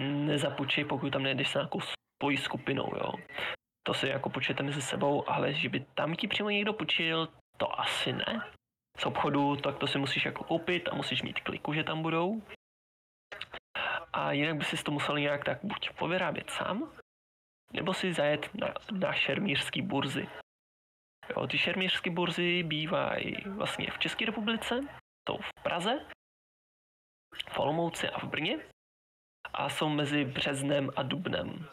[0.00, 1.80] nezapučej, pokud tam nejdeš s nějakou
[2.22, 3.12] svojí skupinou, jo.
[3.86, 7.80] To si jako počujete mezi sebou, ale že by tam ti přímo někdo půjčil, to
[7.80, 8.46] asi ne.
[8.98, 12.42] Z obchodu, tak to si musíš jako koupit a musíš mít kliku, že tam budou.
[14.12, 16.92] A jinak by si to musel nějak tak buď povyrábět sám,
[17.72, 20.28] nebo si zajet na, na šermířský burzy.
[21.30, 24.80] Jo, ty šermířské burzy bývají vlastně v České republice,
[25.28, 26.06] jsou v Praze,
[27.50, 28.58] v Olomouci a v Brně
[29.52, 31.68] a jsou mezi březnem a dubnem.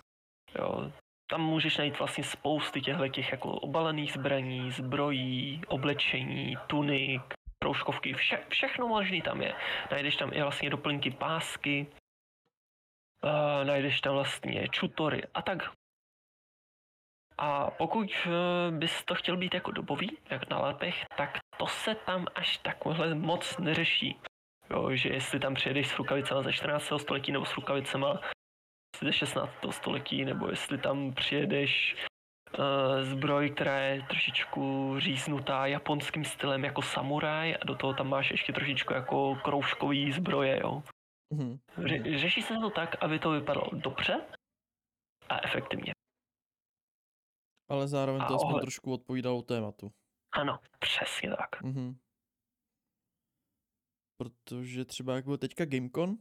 [0.55, 0.91] Jo,
[1.29, 7.21] tam můžeš najít vlastně spousty těchto těch jako obalených zbraní, zbrojí, oblečení, tunik,
[7.59, 9.55] proužkovky, vše, všechno možný tam je.
[9.91, 11.87] Najdeš tam i vlastně doplňky pásky,
[13.23, 15.71] uh, najdeš tam vlastně čutory a tak.
[17.39, 21.95] A pokud eh, bys to chtěl být jako dobový, jak na lepech, tak to se
[21.95, 24.19] tam až takhle moc neřeší.
[24.69, 26.91] Jo, že jestli tam přijedeš s rukavicema ze 14.
[26.97, 28.21] století nebo s rukavicema
[29.03, 29.51] ze 16.
[29.71, 31.95] století, nebo jestli tam přijedeš
[32.59, 32.65] uh,
[33.03, 38.53] zbroj, která je trošičku říznutá japonským stylem jako samuraj a do toho tam máš ještě
[38.53, 40.83] trošičku jako kroužkový zbroje, jo.
[41.33, 41.59] Mhm.
[41.77, 44.25] Ře- řeší se to tak, aby to vypadalo dobře
[45.29, 45.93] a efektivně.
[47.69, 49.91] Ale zároveň A to aspoň ohled- trošku odpovídalo tématu.
[50.31, 51.61] Ano, přesně tak.
[51.61, 51.97] Mhm.
[54.17, 56.17] Protože třeba jak byl teďka Gamecon,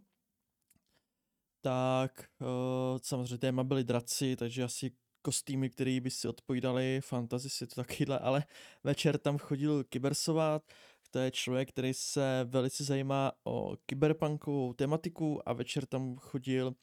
[1.68, 4.90] tak uh, samozřejmě téma byly draci, takže asi
[5.22, 8.44] kostýmy, které by si odpovídaly, fantasy si to takovýhle, ale
[8.84, 10.62] večer tam chodil Kybersovat,
[11.10, 16.74] to je člověk, který se velice zajímá o kyberpunkovou tematiku a večer tam chodil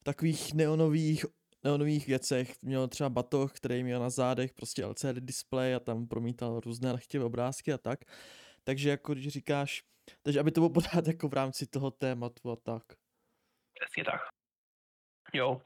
[0.00, 1.26] v takových neonových
[1.64, 2.62] neonových věcech.
[2.62, 7.24] Měl třeba batoh, který měl na zádech prostě LCD display a tam promítal různé nechtěvé
[7.24, 8.00] obrázky a tak.
[8.64, 9.82] Takže jako když říkáš,
[10.22, 13.01] takže aby to bylo podat jako v rámci toho tématu a tak.
[13.84, 14.20] Přesně tak.
[15.32, 15.60] Jo.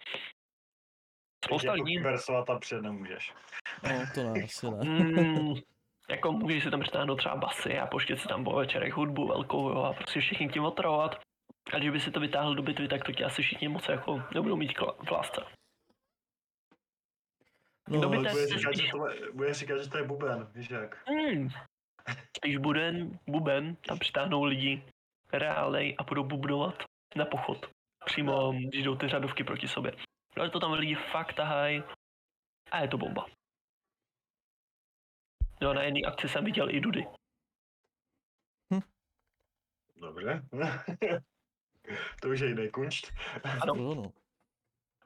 [1.45, 3.35] Spousta jako lidí, kybersovat tam přijet nemůžeš.
[3.83, 4.85] No, to ne, asi ne.
[4.85, 5.55] mm,
[6.11, 9.69] jako můžeš si tam přitáhnout třeba basy a poštět si tam po večerech hudbu velkou,
[9.69, 11.21] jo, a prostě všichni tím otravovat.
[11.73, 14.23] A když by si to vytáhl do bitvy, tak to ti asi všichni moc jako
[14.35, 15.45] nebudou mít v lásce.
[17.89, 20.71] No, Kdo by bude říkat, že to, je- bude říkat, že to je buben, víš
[20.71, 21.09] jak.
[21.09, 21.49] Hmm.
[22.43, 24.83] Když buden, buben, tam přitáhnou lidi
[25.33, 26.83] reálnej a budou bubnovat
[27.17, 27.71] na pochod.
[28.07, 29.93] Přímo, když jdou ty řadovky proti sobě.
[30.37, 31.83] Ale to tam lidi fakt tahají
[32.71, 33.27] a je to bomba.
[35.61, 37.07] Jo, na jedné akci jsem viděl i Dudy.
[39.97, 40.43] Dobře.
[42.23, 43.13] to už je jiný kunšt.
[43.63, 43.75] ano.
[43.77, 44.13] Jo, no.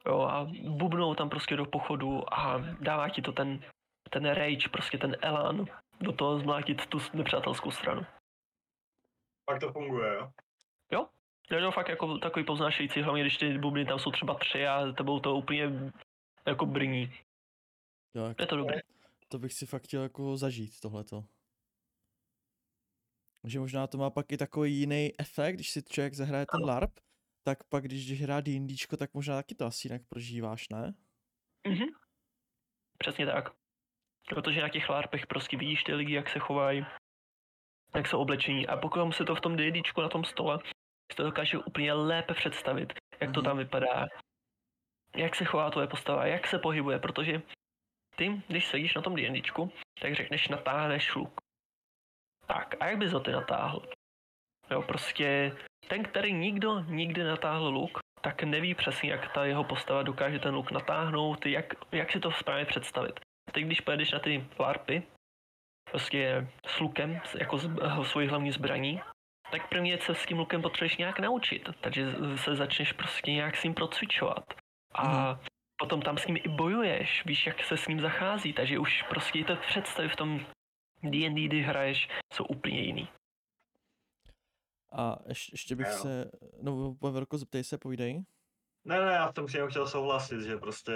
[0.05, 3.63] Jo, a bubnou tam prostě do pochodu a dává ti to ten,
[4.09, 5.65] ten rage, prostě ten elán
[5.99, 8.05] do toho zmlátit tu nepřátelskou stranu.
[9.45, 10.31] Pak to funguje, jo?
[11.51, 14.91] Je to fakt jako takový poznášející, hlavně když ty bubny tam jsou třeba tři a
[14.91, 15.63] tebou to úplně
[16.47, 17.13] jako brní.
[18.15, 18.79] Jo, jako, Je to dobré.
[19.27, 21.25] to bych si fakt chtěl jako zažít tohleto.
[23.47, 26.65] Že možná to má pak i takový jiný efekt, když si člověk zahraje ten.
[26.65, 26.99] LARP,
[27.43, 30.93] tak pak když jdeš hrát D&Dčko, tak možná taky to asi jinak prožíváš, ne?
[31.67, 31.85] Mhm.
[32.97, 33.49] Přesně tak.
[34.29, 36.85] Protože na těch lárpech prostě vidíš ty lidi, jak se chovají,
[37.95, 40.59] jak jsou oblečení a pokud se to v tom D&Dčku na tom stole,
[41.11, 43.45] si to dokáže úplně lépe představit, jak to Mhm.
[43.49, 44.07] tam vypadá,
[45.15, 47.41] jak se chová tvoje postava, jak se pohybuje, protože
[48.15, 51.41] ty, když sedíš na tom D&Dčku, tak řekneš natáhneš luk.
[52.47, 53.81] Tak, a jak bys ho ty natáhl?
[54.71, 55.55] Jo, prostě
[55.87, 60.55] ten, který nikdo nikdy natáhl luk, tak neví přesně, jak ta jeho postava dokáže ten
[60.55, 63.19] luk natáhnout, jak, jak si to správně představit.
[63.51, 65.03] Teď, když pojedeš na ty larpy,
[65.89, 69.01] prostě s lukem, jako s, eh, svojí hlavní zbraní,
[69.51, 73.57] tak první věc se s tím lukem potřebuješ nějak naučit, takže se začneš prostě nějak
[73.57, 74.53] s ním procvičovat.
[74.93, 75.39] A
[75.77, 79.43] potom tam s ním i bojuješ, víš, jak se s ním zachází, takže už prostě
[79.43, 80.39] to představy v tom
[81.03, 83.09] D&D, kdy hraješ, jsou úplně jiný.
[84.91, 86.31] A ještě, ještě bych se,
[86.61, 88.23] no Veverko, zeptej se, povídej.
[88.85, 90.91] Ne, ne, já jsem s ním chtěl souhlasit, že prostě,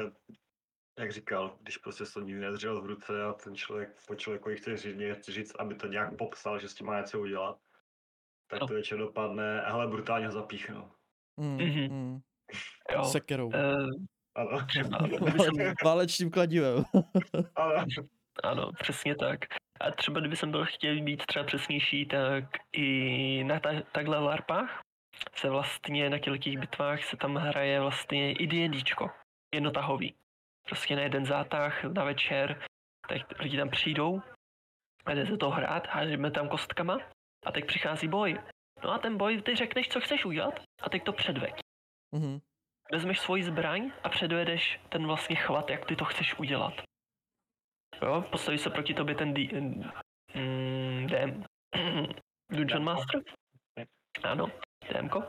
[0.99, 4.49] jak říkal, když prostě se to nikdy nedřel v ruce a ten člověk po člověku
[4.55, 7.59] chce říct, říct, aby to nějak popsal, že s tím má něco udělat,
[8.47, 10.91] tak to většinou dopadne, hele, brutálně ho zapíchnu.
[11.39, 11.93] Mm, Mhm.
[11.93, 12.19] mm.
[12.93, 13.03] Jo.
[13.03, 13.47] Sekerou.
[13.47, 13.89] Uh,
[14.37, 16.83] Ano, třeba, Válečným- Válečným kladivem.
[17.55, 17.85] ano.
[18.43, 19.39] ano, přesně tak.
[19.79, 22.43] A třeba kdyby jsem byl chtěl být třeba přesnější, tak
[22.73, 24.81] i na ta, takhle larpách
[25.35, 29.09] se vlastně na těch bitvách se tam hraje vlastně i D&Dčko,
[29.55, 30.15] jednotahový.
[30.67, 32.61] Prostě na jeden zátah na večer,
[33.09, 34.21] tak lidi tam přijdou,
[35.05, 36.97] a jde se to hrát, hážeme tam kostkama
[37.45, 38.39] a teď přichází boj.
[38.83, 41.53] No a ten boj, ty řekneš, co chceš udělat a teď to předveď.
[42.15, 42.39] Mhm.
[42.91, 46.73] Vezmeš svoji zbraň a předvedeš ten vlastně chvat, jak ty to chceš udělat.
[48.01, 51.43] Jo, postaví se proti tobě ten D, mm, DM,
[52.51, 53.21] Dungeon Master.
[54.23, 54.47] Ano,
[54.89, 55.23] DMko.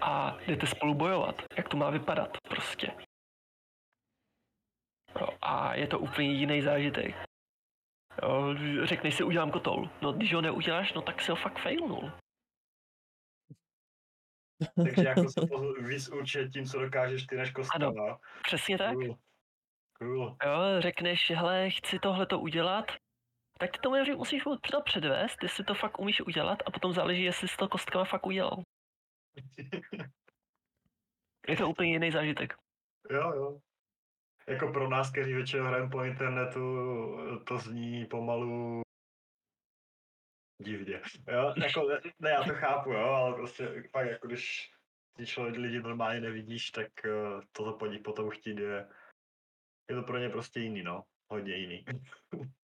[0.00, 2.92] A jdete spolu bojovat, jak to má vypadat prostě.
[5.20, 7.29] Jo, a je to úplně jiný zážitek.
[8.22, 8.54] Jo,
[8.84, 9.90] řekneš si, udělám kotoul.
[10.02, 12.12] No, když ho neuděláš, no tak si ho fakt failnul.
[14.84, 18.18] Takže jako se poz- víc určitě tím, co dokážeš ty než kostkama.
[18.42, 18.94] Přesně tak.
[18.94, 19.18] Cool.
[19.98, 20.36] Cool.
[20.44, 22.86] Jo, řekneš, hele, chci tohle to udělat,
[23.58, 27.22] tak ty to musíš mu to předvést, jestli to fakt umíš udělat a potom záleží,
[27.22, 28.62] jestli jsi to kostkama fakt udělal.
[31.48, 32.54] Je to úplně jiný zážitek.
[33.10, 33.60] Jo, jo.
[34.50, 36.60] Jako pro nás, kteří většinou hrajeme po internetu,
[37.46, 38.82] to zní pomalu
[40.62, 41.00] divně.
[41.32, 44.72] Jo, jako, ne, ne, já to chápu, jo, ale prostě pak jako když
[45.16, 48.88] ty člověk lidi normálně nevidíš, tak uh, toto po nich potom chtít je,
[49.90, 51.04] je to pro ně prostě jiný, no.
[51.28, 51.84] Hodně jiný.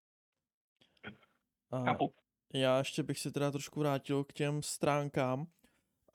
[1.71, 2.15] A Chápu.
[2.55, 5.47] já ještě bych se teda trošku vrátil k těm stránkám.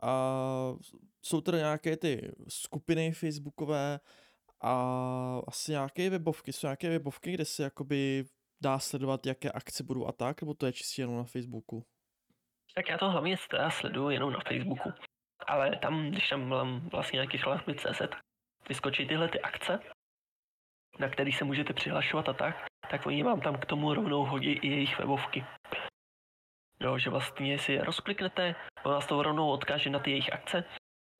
[0.01, 0.73] A
[1.21, 3.99] jsou teda nějaké ty skupiny facebookové
[4.61, 6.53] a asi nějaké webovky.
[6.53, 8.25] Jsou nějaké webovky, kde se jakoby
[8.63, 11.85] dá sledovat, jaké akce budou a tak, nebo to je čistě jenom na Facebooku?
[12.75, 14.93] Tak já to hlavně teda sleduju jenom na Facebooku.
[15.47, 18.01] Ale tam, když tam mám vlastně nějaký chlapy.cz,
[18.69, 19.79] vyskočí tyhle ty akce,
[20.99, 24.51] na který se můžete přihlašovat a tak, tak oni vám tam k tomu rovnou hodí
[24.51, 25.45] i jejich webovky.
[26.79, 30.63] Jo, že vlastně si je rozkliknete, on vás to rovnou odkáže na ty jejich akce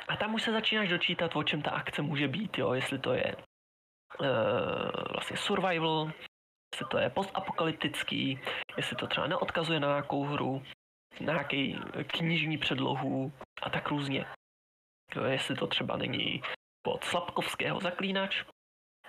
[0.07, 3.13] a tam už se začínáš dočítat, o čem ta akce může být, jo, jestli to
[3.13, 4.27] je uh,
[5.11, 6.11] vlastně survival,
[6.73, 8.39] jestli to je postapokalyptický,
[8.77, 10.63] jestli to třeba neodkazuje na nějakou hru,
[11.19, 14.25] na nějaký knižní předlohu a tak různě.
[15.15, 16.41] Jo, jestli to třeba není
[16.87, 18.43] od Slapkovského zaklínač,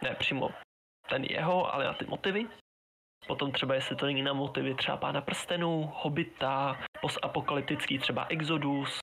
[0.03, 0.51] ne přímo
[1.09, 2.49] ten jeho, ale na ty motivy.
[3.27, 9.02] Potom třeba jestli to není na motivy třeba Pána prstenů, Hobita, postapokalyptický třeba Exodus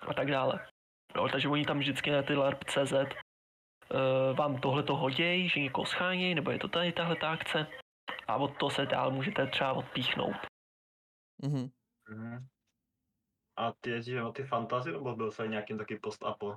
[0.00, 0.66] a tak dále.
[1.16, 5.86] No, takže oni tam vždycky na ty LARP.cz uh, vám tohle to hodějí, že někoho
[5.86, 7.66] schánějí, nebo je to tady tahle ta akce
[8.28, 10.36] a od toho se dál můžete třeba odpíchnout.
[11.42, 11.70] Mhm.
[12.08, 12.46] Mhm.
[13.56, 16.56] A ty jezdíš na ty fantazy, nebo byl jsi nějakým taky post-apo?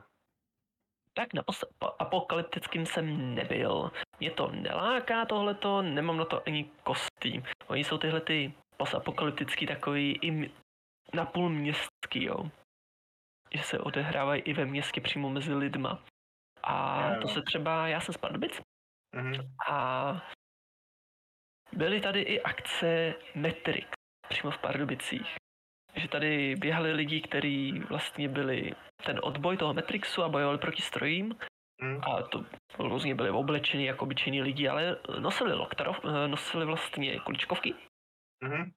[1.14, 3.92] Tak na pos- po- apokalyptickým jsem nebyl.
[4.20, 7.44] Mě to neláká tohleto, nemám na to ani kostým.
[7.68, 10.52] Oni jsou tyhle ty postapokalyptický takový i
[11.14, 12.52] napůl městský, jo.
[13.54, 16.04] Že se odehrávají i ve městě přímo mezi lidma.
[16.64, 18.62] A to se třeba, já jsem z Pardubic
[19.16, 19.34] Mhm.
[19.70, 20.28] a
[21.74, 23.90] byly tady i akce Metrix
[24.30, 25.36] přímo v Pardubicích.
[25.96, 28.74] Že tady běhali lidi, kteří vlastně byli
[29.06, 31.36] ten odboj toho Matrixu a bojovali proti strojím
[31.82, 32.02] Mhm.
[32.04, 32.46] a to
[32.80, 37.74] různě byli oblečeni jako obyčejní lidi, ale nosili loktarov, nosili vlastně kuličkovky
[38.44, 38.72] Mhm.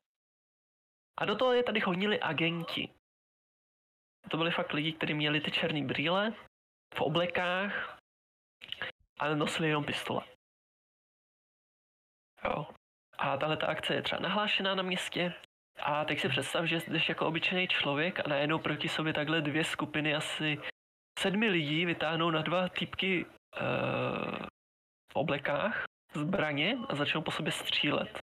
[1.19, 2.89] a do toho je tady chodili agenti.
[4.31, 6.33] To byli fakt lidi, kteří měli ty černé brýle
[6.95, 7.99] v oblekách,
[9.19, 10.23] ale nosili jenom pistole.
[12.45, 12.67] Jo.
[13.19, 15.35] A tahle ta akce je třeba nahlášená na městě.
[15.83, 19.65] A teď si představ, že jsi jako obyčejný člověk a najednou proti sobě takhle dvě
[19.65, 20.59] skupiny asi
[21.19, 24.47] sedmi lidí vytáhnou na dva týpky uh,
[25.13, 28.19] v oblekách zbraně a začnou po sobě střílet.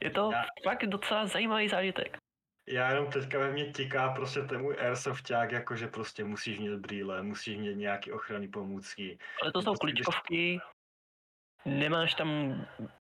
[0.00, 0.30] Je to
[0.64, 2.18] fakt docela zajímavý zážitek.
[2.68, 6.76] Já jenom teďka ve mně tiká prostě ten můj airsofták, jako že prostě musíš mít
[6.76, 9.18] brýle, musíš mít nějaký ochranný pomůcky.
[9.42, 10.60] Ale to jsou Prostě kuličkovky,
[11.64, 12.28] nemáš tam,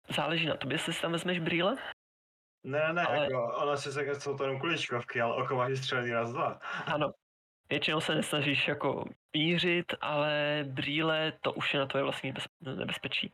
[0.08, 1.76] záleží na tobě, jestli si tam vezmeš brýle.
[2.64, 5.78] Ne, ne, ne, Ale- jako, ono si řekne, jsou to jenom kuličkovky, ale oko máš
[5.78, 6.60] střelený raz, dva.
[6.86, 7.12] Ano.
[7.70, 9.04] většinou se nesnažíš jako
[9.36, 13.32] mířit, ale brýle to už je na tvoje vlastní bez, nebezpečí.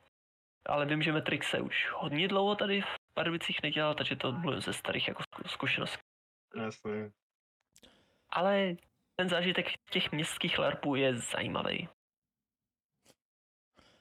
[0.67, 4.61] Ale vím, že Matrix se už hodně dlouho tady v Pardubicích nedělal, takže to mluvím
[4.61, 6.01] ze starých jako zku- zkušeností.
[6.55, 7.11] Jasně.
[8.31, 8.75] Ale
[9.17, 11.89] ten zážitek těch městských larpů je zajímavý,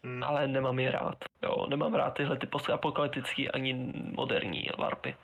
[0.05, 0.23] Hm.
[0.23, 1.17] ale nemám je rád.
[1.43, 3.73] Jo, nemám rád tyhle ty postapokalyptický ani
[4.15, 5.15] moderní larpy.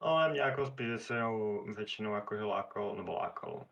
[0.00, 2.42] Ale mě jako spíš většinou, většinou jako že
[2.96, 3.66] nebo lákalo.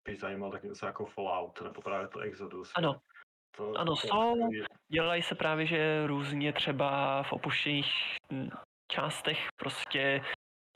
[0.00, 2.72] Spíš zajímal tak něco jako Fallout, nebo právě to Exodus.
[2.76, 3.00] Ano,
[3.56, 4.34] To, ano, to, jsou.
[4.92, 7.92] dělají se právě, že různě třeba v opuštěných
[8.92, 10.22] částech prostě,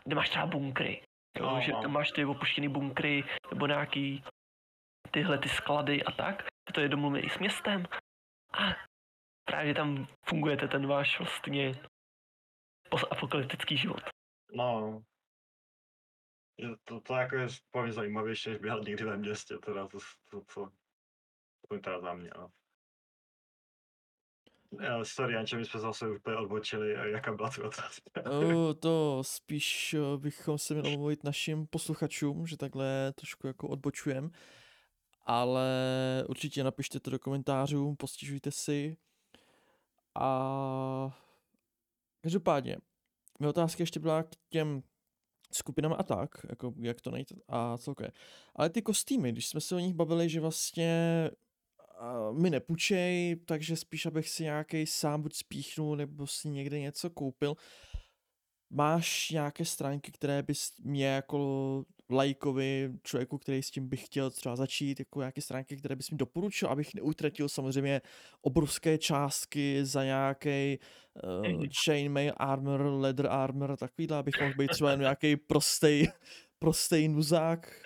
[0.04, 1.02] kde máš třeba bunkry.
[1.38, 1.82] Jo, No, že no.
[1.82, 4.24] tam máš ty opuštěný bunkry nebo nějaký
[5.10, 6.42] tyhle ty sklady a tak.
[6.74, 7.86] To je domluvený s městem.
[8.52, 8.76] A
[9.44, 11.74] právě tam fungujete ten váš vlastně
[12.90, 14.00] postapokalyptický život.
[14.54, 15.02] No.
[16.58, 19.98] Je To, to jako je spíš zajímavější, než běhat někdy ve městě, teda to,
[20.30, 20.70] to, to,
[21.68, 22.48] to je teda za mě, no.
[24.80, 28.22] Já, sorry, Janče, my jsme zase úplně odbočili, jaká byla tu otázka?
[28.80, 34.30] To spíš eh, bychom se měli omluvit našim posluchačům, že takhle trošku jako odbočujem.
[35.26, 35.68] Ale
[36.28, 38.96] určitě napište to do komentářů, postižujte si.
[40.14, 41.18] A
[42.20, 42.76] každopádně,
[43.38, 44.82] moje otázka ještě byla k těm
[45.52, 48.12] skupinám a tak, jako jak to najít a celkově.
[48.56, 51.30] Ale ty kostýmy, když jsme se o nich bavili, že vlastně
[52.32, 57.54] mi nepůjčej, takže spíš abych si nějaký sám buď spíchnul, nebo si někde něco koupil.
[58.70, 64.56] Máš nějaké stránky, které bys mě jako lajkovi, člověku, který s tím bych chtěl třeba
[64.56, 68.00] začít, jako nějaké stránky, které bys mi doporučil, abych neutratil samozřejmě
[68.42, 70.78] obrovské částky za nějaký
[71.24, 71.66] uh, Mhm.
[71.84, 76.08] chainmail armor, leather armor, takovýhle, abych mohl být třeba jen nějaký prostej,
[76.58, 77.82] prostej nuzák.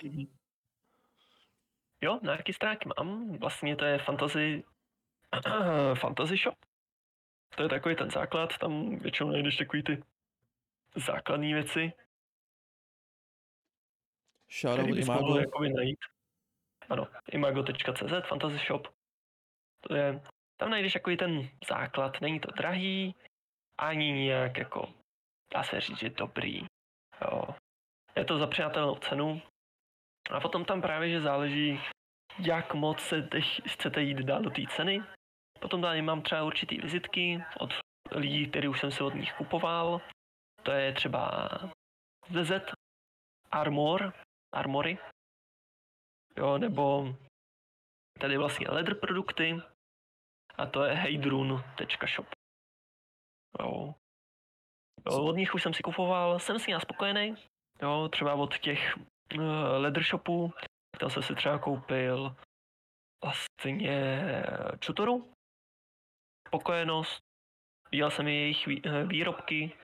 [2.01, 3.39] Jo, na jaký stránky mám?
[3.39, 4.65] Vlastně to je fantasy,
[5.95, 6.55] fantasy shop.
[7.57, 10.03] To je takový ten základ, tam většinou najdeš takový ty
[10.97, 11.93] základní věci,
[14.51, 15.39] Shoutout mohl Imago.
[15.39, 15.99] jakoby najít.
[16.89, 18.89] Ano, imago.cz, fantasy shop.
[19.81, 20.23] To je,
[20.57, 23.15] tam najdeš takový ten základ, není to drahý,
[23.79, 24.95] ani nějak jako,
[25.55, 26.67] dá se říct, že dobrý.
[27.21, 27.43] Jo.
[28.17, 29.43] Je to za přijatelnou cenu.
[30.31, 31.81] A potom tam právě, že záleží,
[32.39, 33.29] jak moc se
[33.67, 35.03] chcete jít dál do té ceny.
[35.61, 37.71] Potom tady mám třeba určitý vizitky od
[38.11, 40.01] lidí, který už jsem si od nich kupoval.
[40.63, 41.49] To je třeba
[42.31, 42.53] ZZ
[43.51, 44.13] Armor,
[44.53, 44.99] Armory,
[46.37, 47.15] jo, nebo
[48.21, 49.61] tady vlastně leather produkty
[50.55, 52.27] a to je heydrun.shop.
[53.61, 53.95] Jo.
[55.07, 55.25] jo.
[55.25, 57.35] Od nich už jsem si kupoval, jsem s nimi spokojený,
[57.83, 58.99] jo, třeba od těch
[59.79, 60.53] leather shopů,
[61.01, 62.37] tam jsem si třeba koupil
[63.25, 64.45] vlastně
[64.79, 65.33] čutoru,
[66.49, 67.19] spokojenost,
[67.91, 69.77] viděl jsem jejich eh, výrobky,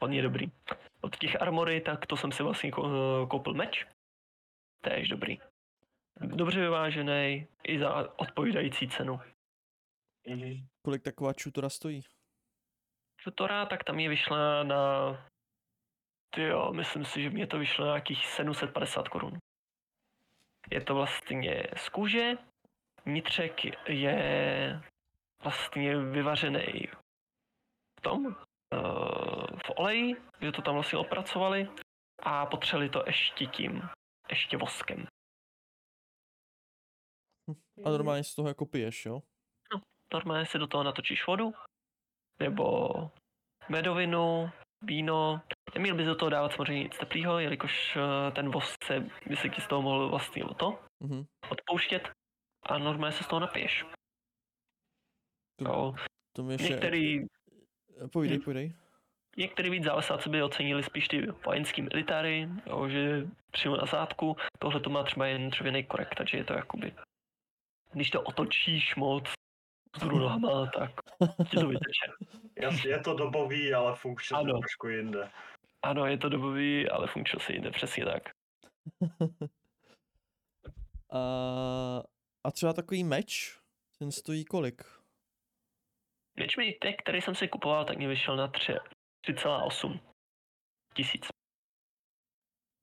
[0.00, 0.52] hodně dobrý.
[1.00, 3.86] Od těch armory, tak to jsem si vlastně ko- koupil meč,
[4.84, 5.38] též dobrý.
[6.20, 9.20] Dobře vyvážený, i za odpovídající cenu.
[10.84, 12.02] Kolik taková čutora stojí?
[13.24, 15.31] Tutora, tak tam je vyšla na...
[16.36, 19.38] Jo, myslím si, že mě to vyšlo na nějakých 750 korun.
[20.70, 22.32] Je to vlastně z kůže,
[23.04, 24.80] vnitřek je
[25.42, 26.88] vlastně vyvařený
[27.98, 28.36] v tom,
[28.74, 28.76] eh,
[29.66, 31.68] v oleji, že to tam vlastně opracovali
[32.18, 33.82] a potřeli to ještě tím,
[34.30, 35.06] ještě voskem.
[37.84, 39.22] A normálně z toho jako piješ, jo?
[40.12, 41.52] normálně si do toho natočíš vodu,
[42.40, 42.90] nebo
[43.68, 44.50] medovinu,
[44.82, 45.40] víno.
[45.74, 49.48] Neměl bys do toho dávat samozřejmě nic teplého, jelikož eh, ten vosk se by se
[49.48, 51.24] ti z toho mohl vlastně o to Mhm.
[51.50, 52.10] odpouštět
[52.66, 53.84] a normálně se z toho napiješ.
[55.58, 55.94] To, Jo.
[56.36, 56.68] to ještě...
[56.68, 57.26] Některý,
[58.12, 58.42] Povídej, Hm.
[58.42, 58.74] povídej.
[59.36, 64.80] některý víc zálesáci by ocenili spíš ty vojenský militáry, jo, že přímo na zádku, tohle
[64.80, 66.94] to má třeba jen dřevěný korek, takže je to jakoby,
[67.92, 69.32] když to otočíš moc
[70.00, 70.90] nohama, tak
[71.50, 72.06] ti to vyteče.
[72.62, 74.58] Jasně, je to dobový, ale funkčně to Ano.
[74.58, 75.30] trošku jinde.
[75.82, 78.22] Ano, je to dobový, ale funkčnost si jde přesně tak.
[81.14, 81.18] A,
[82.44, 83.58] a třeba takový meč,
[83.98, 84.82] ten stojí kolik?
[86.38, 88.80] Meč mi teď, který jsem si kupoval, tak mi vyšel na tři-
[89.26, 90.00] 3,8
[90.96, 91.26] tisíc.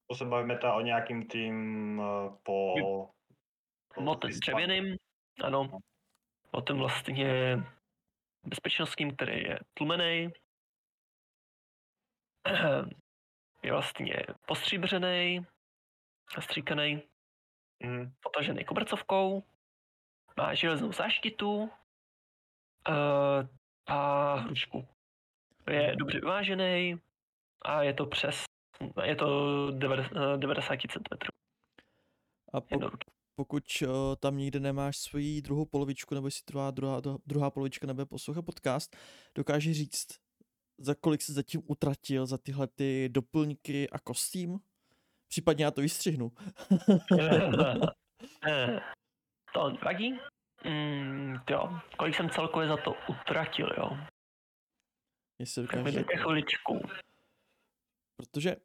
[0.09, 1.55] To se bavíme ta o nějakým tým
[1.99, 2.73] uh, po...
[3.95, 4.57] po Motem listopadu.
[4.65, 4.95] dřevěným,
[5.43, 5.79] ano.
[6.53, 7.57] Motem vlastně
[8.43, 10.29] bezpečnostním, který je tlumený.
[13.63, 15.45] Je vlastně postříbřený,
[16.39, 17.01] stříkaný.
[17.83, 18.13] Mhm.
[18.19, 19.43] potažený kobercovkou,
[20.37, 21.69] má železnou záštitu uh,
[23.87, 24.87] a hručku.
[25.69, 26.99] Je dobře vyvážený
[27.61, 28.43] a je to přes,
[29.03, 31.29] je to 90, 90 cm.
[32.53, 37.49] A pok- pokud uh, tam nikde nemáš svoji druhou polovičku, nebo jestli druhá, druhá, druhá
[37.49, 38.95] polovička nebude poslouchat podcast,
[39.35, 40.07] dokáže říct,
[40.77, 44.59] za kolik se zatím utratil za tyhle ty doplňky a kostým?
[45.27, 46.31] Případně já to vystřihnu.
[49.53, 50.19] to nevadí.
[50.65, 53.97] Mm, jo, kolik jsem celkově za to utratil, jo.
[55.39, 56.03] Jestli Tak mi dokáže...
[56.03, 56.81] také chviličku.
[58.19, 58.55] Protože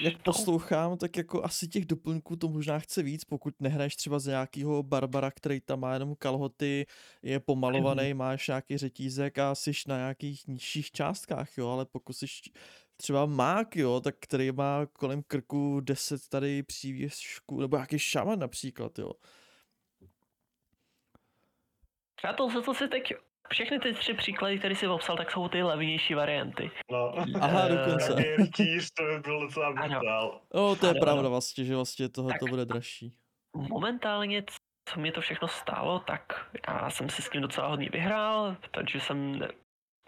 [0.00, 4.30] jak poslouchám, tak jako asi těch doplňků to možná chce víc, pokud nehraješ třeba za
[4.30, 6.86] nějakýho Barbara, který tam má jenom kalhoty,
[7.22, 12.26] je pomalovaný, máš nějaký řetízek a jsi na nějakých nižších částkách, jo, ale pokud jsi
[12.96, 18.98] třeba mák, jo, tak který má kolem krku 10 tady přívěšků, nebo nějaký šaman například,
[18.98, 19.12] jo.
[22.24, 23.12] Já to, to si teď,
[23.50, 26.70] všechny ty tři příklady, které jsi popsal, tak jsou ty levnější varianty.
[26.90, 27.14] No.
[27.40, 28.14] Aha, Eh, dokonce.
[28.36, 29.98] Rytíř, to by byl docela Ano.
[30.00, 30.40] brutál.
[30.54, 33.14] No, to je Ano, pravda vlastně, že vlastně tohle to bude dražší.
[33.56, 34.44] Momentálně,
[34.88, 39.00] co mě to všechno stálo, tak já jsem si s tím docela hodně vyhrál, takže
[39.00, 39.40] jsem,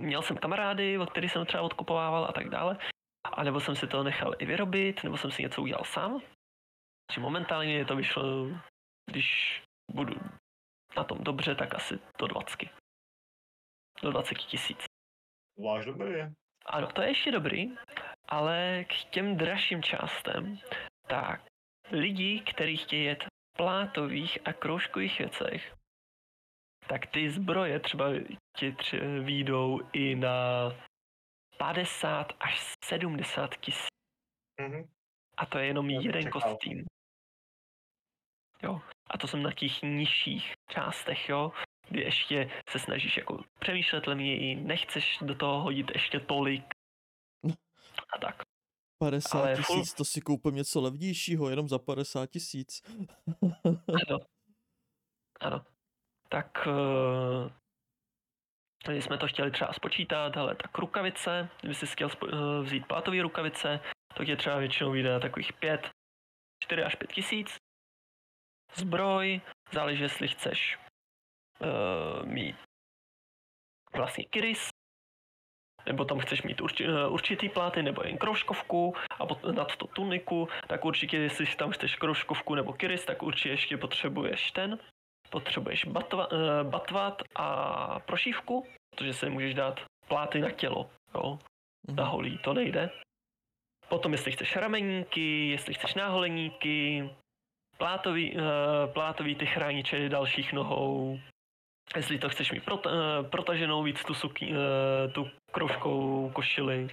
[0.01, 2.79] měl jsem kamarády, od kterých jsem třeba odkupovával a tak dále.
[3.33, 6.21] A nebo jsem si to nechal i vyrobit, nebo jsem si něco udělal sám.
[7.11, 8.23] Takže momentálně je to vyšlo,
[9.11, 10.15] když budu
[10.97, 12.59] na tom dobře, tak asi do 20.
[14.03, 14.85] Do 20 tisíc.
[15.65, 16.15] Váš dobrý.
[16.67, 17.77] Ano, to je ještě dobrý,
[18.29, 20.59] ale k těm dražším částem,
[21.09, 21.41] tak
[21.91, 25.75] lidi, kteří chtějí jet v plátových a kroužkových věcech,
[26.89, 28.07] tak ty zbroje třeba
[28.57, 30.69] ti tři výjdou i na
[31.59, 33.89] 50 až 70 tisíc.
[34.61, 34.89] Mhm.
[35.37, 36.41] A to je jenom Já jeden čekal.
[36.43, 36.85] kostým.
[38.63, 38.81] Jo.
[39.11, 41.53] A to jsem na těch nižších částech, jo.
[41.91, 46.65] Ještě se snažíš jako přemýšlet levněji, nechceš do toho hodit ještě tolik.
[48.15, 48.43] A tak.
[48.99, 52.83] 50 Ale full- tisíc, to si koupím něco levnějšího, jenom za 50 tisíc.
[54.09, 54.19] Ano.
[55.41, 55.65] Ano.
[56.29, 57.53] Tak uh,
[58.93, 62.87] když jsme to chtěli třeba spočítat, ale tak rukavice, kdyby si chtěl spo- eh, vzít
[62.87, 63.81] plátové rukavice,
[64.17, 65.91] tak je třeba většinou vyjde na takových 5,
[66.65, 67.57] 4 až 5 tisíc.
[68.75, 69.41] Zbroj,
[69.73, 70.79] záleží, jestli chceš
[71.61, 72.57] uh, mít
[73.97, 74.69] vlastně kiris,
[75.87, 79.87] nebo tam chceš mít urči, eh, určitý pláty, nebo jen kroužkovku a pot, nad to
[79.87, 84.79] tuniku, tak určitě, jestli tam chceš kroužkovku nebo kiris, tak určitě ještě potřebuješ ten,
[85.31, 91.39] potřebuješ batva, uh, batvat a prošívku, protože se můžeš dát pláty na tělo, jo,
[91.89, 92.13] na Mhm.
[92.13, 92.91] holí, to nejde.
[93.89, 97.11] Potom, jestli chceš rameníky, jestli chceš náholeníky,
[97.79, 98.43] plátový, uh,
[98.93, 101.21] plátový ty chrániče dalších nohou,
[101.97, 102.83] jestli to chceš mít uh,
[103.31, 106.89] protaženou víc tu, suky, uh, tu kroužkou košili.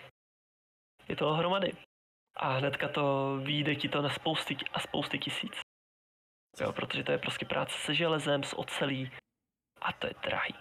[1.08, 1.74] Je to hromady.
[2.38, 5.60] A hnedka to vyjde ti to na spousty a spousty tisíc.
[6.62, 9.12] Jo, protože to je prostě práce se železem, s ocelí
[9.82, 10.56] a to je drahý.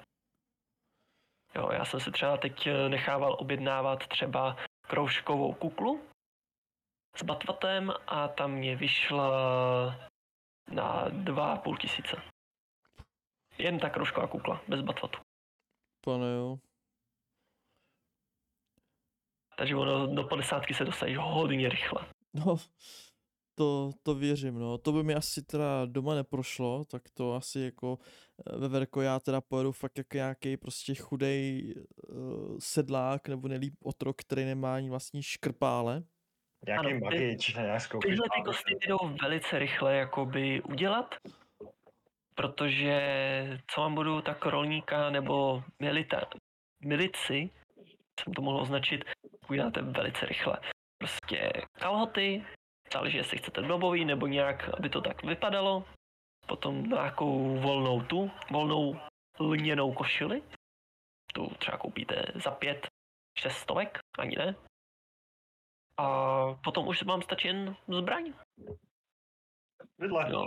[1.54, 4.56] Jo, já jsem si třeba teď eh, nechával objednávat třeba
[4.86, 6.02] kroužkovou kuklu
[7.16, 9.30] s batvatem a tam mě vyšla
[10.70, 12.33] na dva půl tisíce.
[13.58, 15.18] Jen ta kroužková kukla, bez batvatu.
[16.04, 16.58] Pane jo.
[19.56, 22.06] Takže ono do 50 se dostaneš hodně rychle.
[22.34, 22.56] No,
[23.58, 24.78] to, to věřím, no.
[24.78, 27.98] To by mi asi teda doma neprošlo, tak to asi jako
[28.46, 31.74] eh, ve Verko já teda pojedu fakt jako nějaký prostě chudej
[32.08, 36.02] uh, sedlák nebo nelíp otrok, který nemá ani vlastní škrpále.
[36.66, 38.10] Nějaký Ano, ty- magič, zkoušíš.
[38.10, 41.14] Tyhle ty kostýmy jdou velice rychle jakoby udělat,
[42.34, 46.20] protože co vám budu, tak rolníka nebo milita,
[46.84, 47.50] milici,
[48.20, 49.04] jsem to mohl označit,
[49.50, 50.58] uděláte velice rychle.
[50.98, 52.44] Prostě kalhoty,
[52.92, 55.84] záleží, jestli chcete dobový nebo nějak, aby to tak vypadalo.
[56.46, 59.00] Potom nějakou volnou tu, volnou
[59.40, 60.42] lněnou košili.
[61.34, 62.86] Tu třeba koupíte za pět,
[63.38, 64.54] šest stovek, ani ne.
[65.98, 66.06] A
[66.64, 68.32] potom už vám stačí jen zbraň.
[69.98, 70.32] Vidle.
[70.32, 70.46] Jo.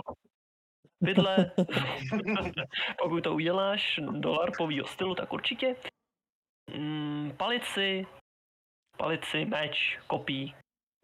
[1.00, 1.50] Vidle,
[2.98, 5.76] pokud to uděláš do larpového stylu, tak určitě.
[6.76, 8.06] Mm, palici,
[8.96, 10.54] palici, meč, kopí,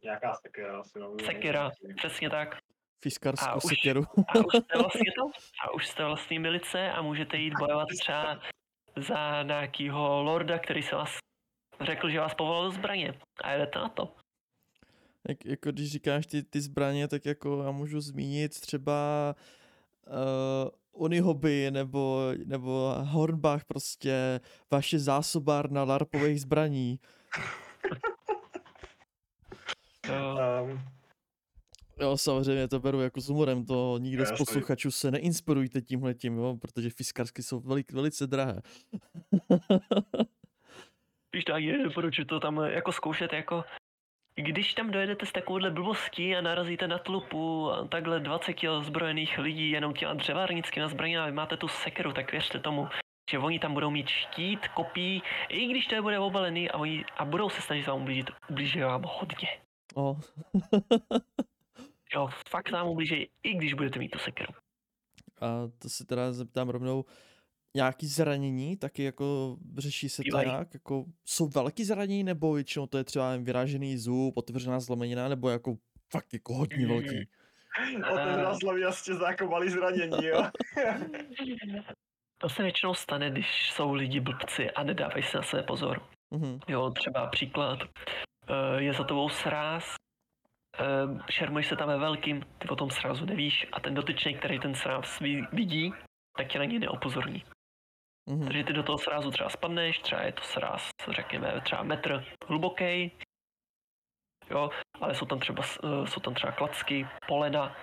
[0.04, 0.98] Nějaká sekera asi.
[0.98, 2.58] No, sekera, přesně tak.
[3.04, 4.02] Fiskarskou A už- sekeru.
[4.28, 5.30] A už jste vlastně to,
[5.64, 8.40] a už jste vlastně milice a můžete jít bojovat třeba
[8.96, 11.16] za nějakýho lorda, který se vás
[11.80, 13.14] řekl, že vás povolal do zbraně.
[13.44, 14.16] A jedete na to.
[15.28, 19.63] Jak, jako když říkáš ty, ty zbraně, tak jako já můžu zmínit třeba uh,
[20.92, 24.40] Unihoby nebo, nebo Hornbach prostě,
[24.70, 27.00] vaše zásobárna larpových zbraní.
[30.08, 30.80] Um,
[32.00, 36.56] Jo, samozřejmě to beru jako s humorem, to nikdo z posluchačů se neinspirujte tímhletím, jo,
[36.60, 38.62] protože fiskarsky jsou velik, velice drahé.
[41.32, 43.64] Víš, tak je, proč to tam jako zkoušet, jako
[44.36, 49.38] když tam dojedete s takovouhle blbostí a narazíte na tlupu a takhle 20 kg zbrojených
[49.38, 52.88] lidí jenom těma dřevárnickými zbraněmi a vy máte tu sekeru, tak věřte tomu,
[53.30, 57.04] že oni tam budou mít štít, kopí, i když to je bude obalený a, oni,
[57.16, 59.48] a budou se snažit vám ublížit, ublíží vám hodně.
[59.94, 60.16] O,
[62.14, 64.52] Jo, fakt vám ublíží, i když budete mít tu sekeru.
[65.40, 65.46] a
[65.78, 67.04] to se teda zeptám rovnou,
[67.76, 72.98] nějaký zranění, taky jako řeší se to nějak, jako jsou velký zranění, nebo většinou to
[72.98, 75.76] je třeba vyrážený zub, otevřená zlomenina, nebo jako
[76.12, 77.28] fakt jako hodně velký.
[78.12, 80.44] Otevřela slavy jasně za jako malý zranění, jo.
[82.38, 86.02] To se většinou stane, když jsou lidi blbci a nedávají si na sebe pozor.
[86.30, 87.78] Mhm, Jo, třeba příklad,
[88.48, 89.94] eh, je za tebou sráz,
[90.78, 94.60] eh, šermuješ se tam ve velkým, ty o tom srázu nevíš a ten dotyčný, který
[94.60, 95.18] ten sráz
[95.52, 95.92] vidí,
[96.36, 97.44] tak tě na něj neopozorní.
[98.26, 102.24] Mhm, Takže ty do toho srázu třeba spadneš, třeba je to sráz, řekněme, třeba metr
[102.46, 103.12] hluboký,
[104.50, 104.70] jo,
[105.00, 107.76] ale jsou tam třeba, eh, jsou tam třeba klacky, polena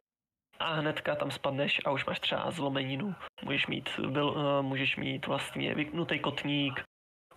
[0.59, 3.15] a hnedka tam spadneš a už máš třeba zlomeninu.
[3.43, 6.83] Můžeš mít, byl, eh, můžeš mít vlastně vyknutý kotník,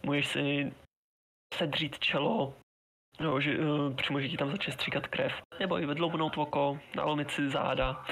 [0.02, 0.72] můžeš si
[1.55, 2.55] sedřít čelo,
[3.20, 7.31] jo, že eh, přímo, že ti tam začne stříkat krev, nebo i vedloubnout oko, nalomit
[7.31, 8.05] si záda,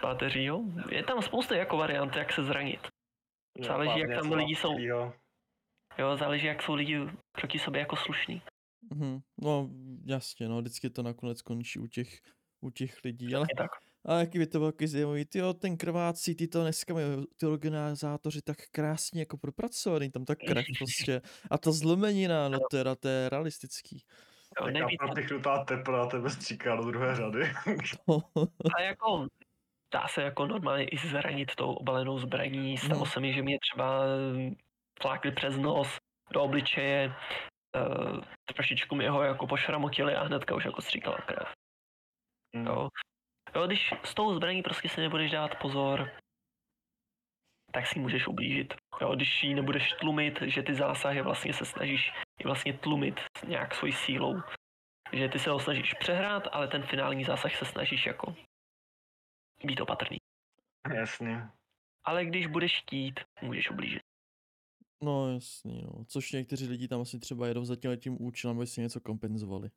[0.00, 0.60] páteří, jo.
[0.90, 2.95] Je tam spousta jako variant, jak se zranit.
[3.64, 4.78] Záleží, jak tam lidi jsou.
[4.78, 5.12] Jo.
[5.98, 6.98] Jo, záleží, jak jsou lidi
[7.32, 8.42] proti sobě jako slušní.
[8.94, 9.70] mhm, no
[10.06, 12.20] jasně, no, vždycky to nakonec končí u těch,
[12.60, 13.70] u těch lidí, ale Je tak.
[14.08, 17.06] A jaký by to bylo zajímavý, tyjo, ten krvácí, ty to dneska mají
[17.36, 22.94] ty organizátoři tak krásně jako propracovaný, tam ta krev prostě a ta zlomenina, no teda
[22.94, 24.02] to je realistický.
[24.60, 27.52] Jo, Taká nejvíc, propichnutá tepla na tebe stříká do druhé řady.
[28.76, 29.26] ale jako
[29.96, 32.78] dá se jako normálně i zranit tou obalenou zbraní.
[32.78, 33.10] Stalo Mhm.
[33.10, 34.54] se mi, že mě třeba eh,
[35.02, 35.98] flákli přes nos
[36.32, 37.14] do obličeje,
[37.76, 38.20] uh,
[38.54, 41.48] trošičku mi ho jako pošramotili a hnedka už jako stříkala krev.
[42.56, 42.66] Mm.
[42.66, 42.88] Jo.
[43.54, 46.10] jo, když s tou zbraní prostě si nebudeš dát pozor,
[47.72, 48.74] tak si ji můžeš ublížit.
[49.00, 52.12] Jo, když ji nebudeš tlumit, že ty zásahy vlastně se snažíš
[52.44, 54.42] vlastně tlumit nějak svojí sílou.
[55.12, 58.34] Že ty se ho snažíš přehrát, ale ten finální zásah se snažíš jako
[59.64, 60.16] být opatrný.
[60.94, 61.36] Jasný.
[62.04, 64.02] Ale když budeš chtít, můžeš ublížit.
[65.02, 66.04] No jasný, no.
[66.04, 69.70] Což někteří lidi tam asi třeba jedou za tím tím účelem, aby si něco kompenzovali.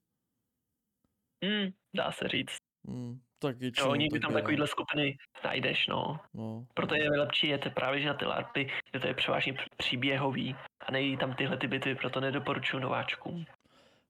[1.43, 2.57] Hmm, dá se říct.
[2.87, 6.19] Hmm, tak Jo, většinou někdy tak tam takovýhle skupiny najdeš, no.
[6.33, 10.55] No, Proto je lepší jet právě že na ty larpy, kde to je převážně příběhový
[10.79, 13.45] a nejí tam tyhle ty bitvy, proto nedoporučuji nováčkům.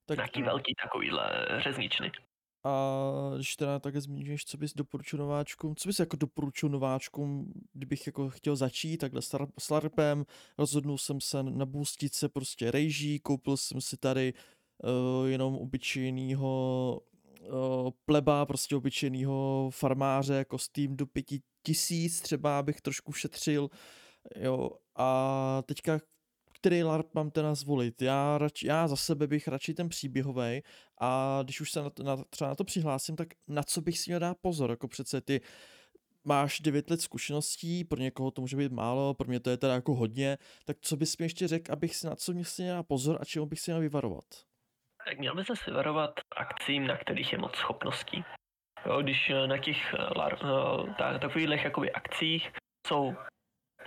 [0.06, 2.12] tak Nějaký velký takovýhle řezničny.
[2.64, 8.08] A když teda takhle zmíníš, co bys doporučil nováčkům, co bys jako doporučil nováčkům, kdybych
[8.08, 10.26] jako chtěl začít takhle s lar- s larpem,
[10.58, 17.02] rozhodnul jsem se nabůstit se prostě rejží, koupil jsem si tady uh, jenom obyčejnýho
[17.42, 23.70] uh, pleba, prostě obyčejného farmáře, kostým do pěti tisíc, třeba abych trošku šetřil,
[24.36, 26.00] jo, a teďka
[26.60, 28.02] který LARP mám teda zvolit?
[28.02, 30.62] Já, radši, já za sebe bych radši ten příběhový
[31.02, 34.00] a když už se na to, na, třeba na to přihlásím, tak na co bych
[34.00, 34.70] si měl dát pozor?
[34.70, 35.42] Jako přece ty
[36.24, 39.74] máš 9 let zkušeností, pro někoho to může být málo, pro mě to je teda
[39.74, 42.84] jako hodně, tak co bys mi ještě řekl, abych si na co mě si měl
[42.84, 44.26] pozor a čemu bych si měl vyvarovat?
[45.06, 48.24] Tak měl by se si varovat akcím, na kterých je moc schopností.
[48.86, 49.98] Jo, když eh, na těch eh,
[50.34, 52.52] eh, ta, takových akcích
[52.88, 53.16] jsou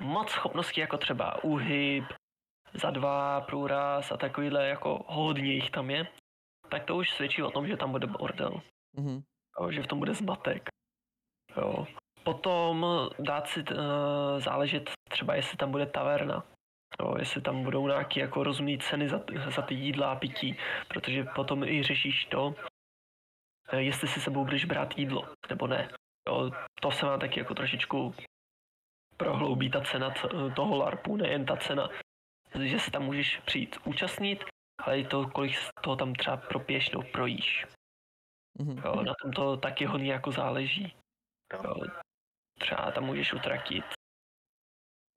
[0.00, 2.04] moc schopností, jako třeba úhyb,
[2.74, 6.06] za dva, průraz a takovýhle jako hodně jich tam je,
[6.70, 8.62] tak to už svědčí o tom, že tam bude bordel.
[8.96, 9.22] Mhm.
[9.60, 10.68] jo, že v tom bude zmatek.
[11.56, 11.86] Jo.
[12.24, 12.86] Potom
[13.18, 13.76] dát si uh,
[14.38, 16.44] záležet třeba, jestli tam bude taverna.
[17.00, 19.20] Jo, jestli tam budou nějaké jako rozumné ceny za,
[19.54, 20.56] za ty jídla a pití,
[20.88, 22.54] protože potom i řešíš to,
[23.72, 25.88] eh, jestli si sebou budeš brát jídlo, nebo ne.
[26.28, 26.50] Jo,
[26.80, 28.14] to se má taky jako trošičku
[29.16, 30.14] prohloubí ta cena
[30.56, 31.88] toho LARPu, nejen ta cena,
[32.60, 34.44] že se tam můžeš přijít účastnit,
[34.80, 37.66] ale i to, kolik z toho tam třeba propiješ nebo projíš.
[38.58, 38.78] Mhm.
[38.84, 40.96] Jo, na tom to taky hodně jako záleží.
[41.52, 41.74] Jo.
[42.60, 43.84] Třeba tam můžeš utratit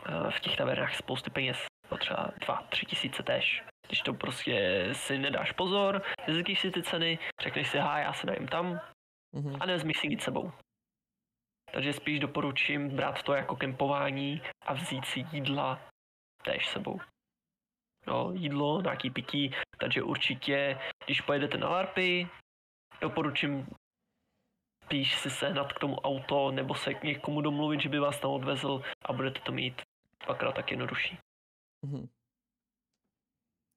[0.05, 3.63] eh, v těch tavernách spousty peněz, no třeba dva, tři tisíce tež.
[3.87, 8.27] Když to prostě si nedáš pozor, nezjistíš si ty ceny, řekneš si, ha, já se
[8.27, 8.81] najím tam
[9.35, 9.55] Mhm.
[9.61, 10.51] a nevezmeš si nic sebou.
[11.73, 15.79] Takže spíš doporučím brát to jako kempování a vzít si jídla
[16.43, 16.99] též sebou.
[18.07, 22.27] No, jídlo, nějaký pití, takže určitě, když pojedete na LARPy,
[23.01, 23.67] doporučím
[24.85, 28.31] spíš si sehnat k tomu auto nebo se k někomu domluvit, že by vás tam
[28.31, 29.81] odvezl a budete to mít
[30.25, 31.17] dvakrát tak jednodušší.
[31.85, 32.07] Mhm.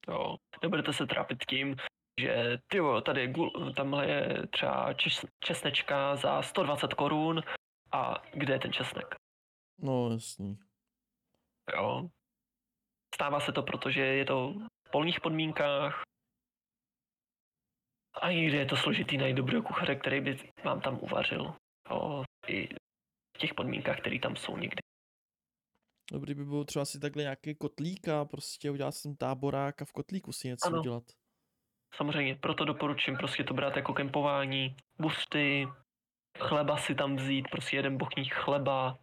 [0.07, 0.37] Jo.
[0.61, 1.75] Nebudete se trápit tím,
[2.19, 3.33] že ty jo, tady je
[3.75, 7.41] tamhle je třeba čes, česnečka za 120 korun
[7.91, 9.15] a kde je ten česnek?
[9.77, 10.57] No, jasný.
[11.75, 12.09] Jo.
[13.15, 14.53] Stává se to, protože je to
[14.87, 16.01] v polních podmínkách
[18.21, 21.53] a někdy je to složitý najít dobrého kuchaře, který by vám tam uvařil.
[21.89, 22.23] Jo.
[22.47, 22.67] I
[23.35, 24.79] v těch podmínkách, které tam jsou někdy.
[26.11, 29.85] Dobrý by bylo třeba si takhle nějaký kotlík a prostě udělat si tam táborák a
[29.85, 30.79] v kotlíku si něco Ano.
[30.79, 31.03] udělat.
[31.95, 35.67] Samozřejmě, proto doporučím prostě to brát jako kempování, busty,
[36.39, 38.99] chleba si tam vzít, prostě jeden bochník chleba,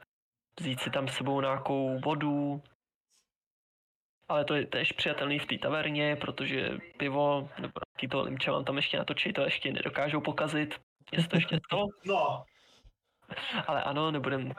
[0.61, 2.63] vzít si tam s sebou nějakou vodu,
[4.29, 8.65] ale to je tež přijatelný v té taverně, protože pivo nebo nějaký to limče vám
[8.65, 10.81] tam ještě natočí, to ještě nedokážou pokazit.
[11.21, 12.45] Se to ještě stalo, No,
[13.67, 14.53] ale ano, nebudem,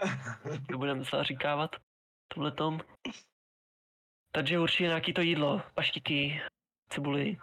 [0.70, 1.76] nebudem zaříkávat
[2.28, 2.80] tomhletom.
[4.32, 6.42] Takže určitě nějaký to jídlo, paštiky,
[6.90, 7.38] cibuli.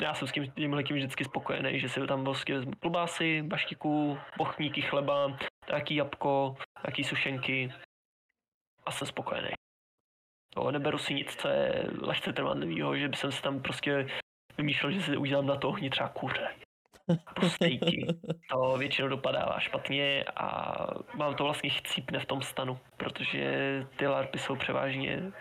[0.00, 4.18] Já jsem s tím tímhle tím vždycky spokojený, že si tam prostě vezmu klobásy, baštiku,
[4.38, 5.38] bochníky chleba,
[5.68, 7.72] nějaký jabko, nějaký sušenky
[8.86, 9.65] a jsem spokojený.
[10.56, 14.06] Jo, neberu si nic, co je lehce trvanlivýho, že by jsem si tam prostě
[14.58, 16.48] vymýšlel, že si udělám na to ohni třeba kuře.
[17.08, 18.06] Nebo stejky.
[18.50, 20.76] To většinou dopadává špatně a
[21.14, 25.32] mám to vlastně chcípne v tom stanu, protože ty larpy jsou převážně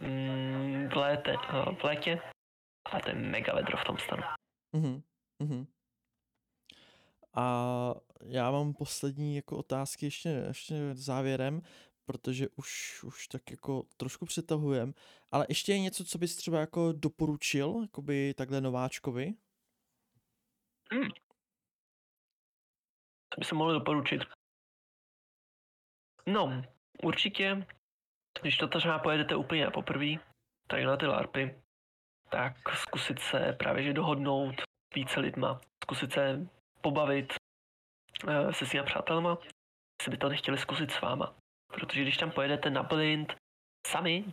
[0.00, 2.20] mm, v, léte, a v létě
[2.92, 4.22] a to je mega vedro v tom stanu.
[4.72, 5.02] Mhm,
[5.42, 5.66] mhm.
[7.34, 7.94] A
[8.24, 11.62] já mám poslední jako otázky ještě, ještě závěrem,
[12.08, 14.94] protože už, už tak jako trošku přetahujem,
[15.30, 19.34] ale ještě je něco, co bys třeba jako doporučil, jakoby takhle nováčkovi?
[23.28, 24.22] To by se mohlo doporučit.
[26.26, 26.62] No,
[27.02, 27.66] určitě,
[28.42, 30.06] když to třeba pojedete úplně na poprvé,
[30.66, 31.62] tady na ty larpy,
[32.30, 34.54] tak zkusit se právě že dohodnout
[34.94, 36.48] více lidma, zkusit se
[36.80, 37.32] pobavit
[38.28, 39.38] eh, se svýma přátelma,
[40.00, 41.38] jestli by to nechtěli zkusit s váma.
[41.72, 43.36] Protože když tam pojedete na blind
[43.86, 44.24] sami,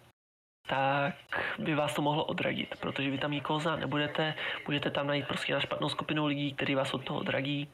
[0.68, 1.16] tak
[1.60, 4.36] by vás to mohlo odradit, protože vy tam nikoho znát nebudete,
[4.66, 7.70] budete tam najít prostě na špatnou skupinu lidí, kteří vás od toho odradí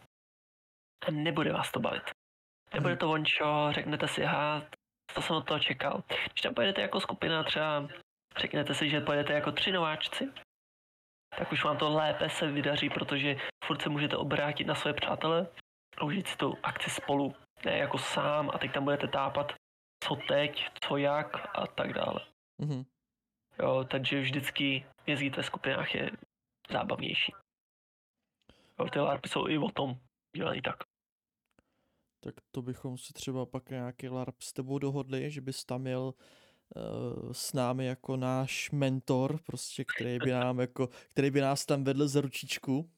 [1.07, 2.11] a nebude vás to bavit.
[2.73, 4.61] Nebude to vončo, řeknete si, ha,
[5.13, 6.03] to jsem od toho čekal.
[6.07, 7.87] Když tam pojedete jako skupina třeba,
[8.37, 10.31] řeknete si, že pojedete jako tři nováčci,
[11.37, 13.35] tak už vám to lépe se vydaří, protože
[13.65, 15.47] furt se můžete obrátit na své přátele
[15.97, 17.35] a užít si tu akci spolu,
[17.65, 19.51] ne jako sám a teď tam budete tápat,
[20.03, 22.19] co teď, co jak a tak dále.
[22.57, 22.83] Mhm.
[23.59, 26.11] Jo, takže vždycky jezdit ve skupinách je
[26.71, 27.33] zábavnější.
[28.79, 29.99] Jo, ty LARPy jsou i o tom
[30.35, 30.75] dělaný tak.
[32.23, 36.13] Tak to bychom si třeba pak nějaký LARP s tebou dohodli, že bys tam jel
[36.75, 41.83] uh, s námi jako náš mentor, prostě, který by nám jako, který by nás tam
[41.83, 42.91] vedl za ručičku.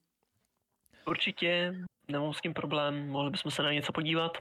[1.07, 1.73] Určitě
[2.07, 4.37] nemám s tím problém, mohli bychom se na něco podívat.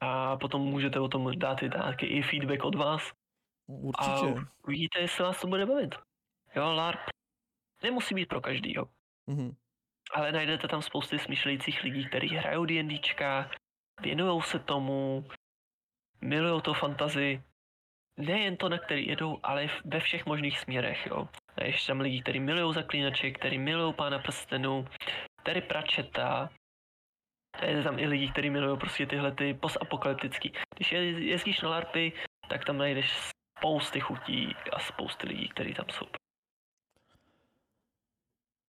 [0.00, 3.12] A potom můžete o tom dát i nějaký i feedback od vás.
[3.68, 4.46] A Určitě.
[4.66, 5.94] uvidíte, jestli vás to bude bavit.
[6.56, 7.00] Jo, LARP
[7.82, 8.88] nemusí být pro každýho.
[9.26, 9.56] Mhm.
[10.14, 13.50] Ale najdete tam spousty smýšlejících lidí, kteří hrajou D&Dčka,
[14.00, 15.24] věnují se tomu,
[16.20, 17.42] milují to fantazii.
[18.16, 21.28] Nejen to, na který jedou, ale ve všech možných směrech, jo.
[21.56, 24.88] A ještě tam lidi, kteří milují zaklínače, kteří milují pána prstenů,
[25.42, 26.48] Terry Pratchetta, a
[27.62, 30.52] je tam i lidi, kteří milují prostě tyhle ty postapokalyptický.
[30.76, 32.12] Když je- jezdíš na LARPy,
[32.48, 33.12] tak tam najdeš
[33.58, 36.06] spousty chutí a spousty lidí, kteří tam jsou.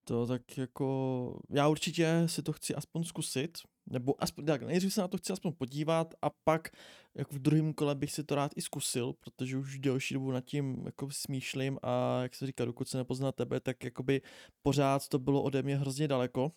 [0.03, 3.57] To tak jako, já určitě si to chci aspoň zkusit,
[3.89, 6.69] nebo aspoň, tak nejdřív se na to chci aspoň podívat a pak
[7.15, 10.41] jako v druhém kole bych si to rád i zkusil, protože už delší dobu nad
[10.45, 14.21] tím jako smýšlím a jak se říká, dokud se nepozná tebe, tak jakoby
[14.61, 16.51] pořád to bylo ode mě hrozně daleko,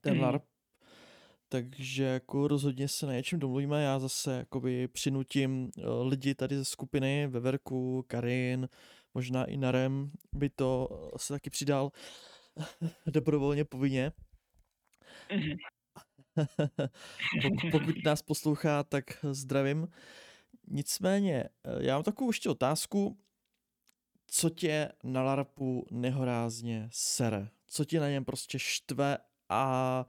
[0.00, 0.22] ten Mhm.
[0.22, 0.44] LARP,
[1.48, 6.64] takže jako rozhodně se na něčem domluvíme, já zase jakoby přinutím eh, lidi tady ze
[6.64, 8.68] skupiny, Veverku, Karin,
[9.14, 11.90] možná i Narem by to eh, se taky přidal
[13.06, 14.12] dobrovolně povinně.
[15.32, 15.56] Mhm.
[17.42, 19.88] pokud, pokud nás poslouchá, tak zdravím.
[20.68, 23.18] Nicméně, eh, já mám takovou ještě otázku.
[24.26, 27.48] co tě na LARPu nehorázně sere?
[27.66, 29.18] Co tě na něm prostě štve
[29.48, 30.06] a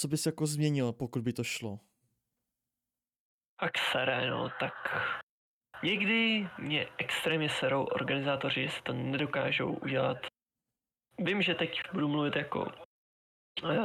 [0.00, 1.80] co bys jako změnil, pokud by to šlo?
[3.60, 4.74] Tak sere, no, tak
[5.82, 10.18] někdy mě extrémně serou organizátoři, že se to nedokážou udělat.
[11.18, 12.72] Vím, že teď budu mluvit jako
[13.64, 13.76] e,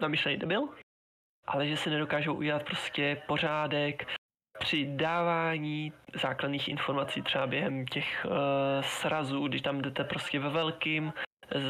[0.00, 0.68] namyšlený debil,
[1.46, 4.06] ale že si nedokážou udělat prostě pořádek
[4.58, 8.32] při dávání základních informací třeba během těch uh,
[8.82, 11.12] srazů, když tam jdete prostě ve velkým,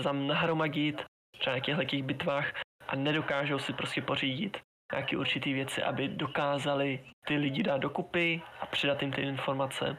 [0.02, 1.04] tam nahromadit,
[1.38, 2.52] třeba na těchto bitvách
[2.94, 4.60] a nedokážou si prostě pořídit
[4.92, 9.96] nějaké určité věci, aby dokázali ty lidi dát dokupy a předat jim ty informace.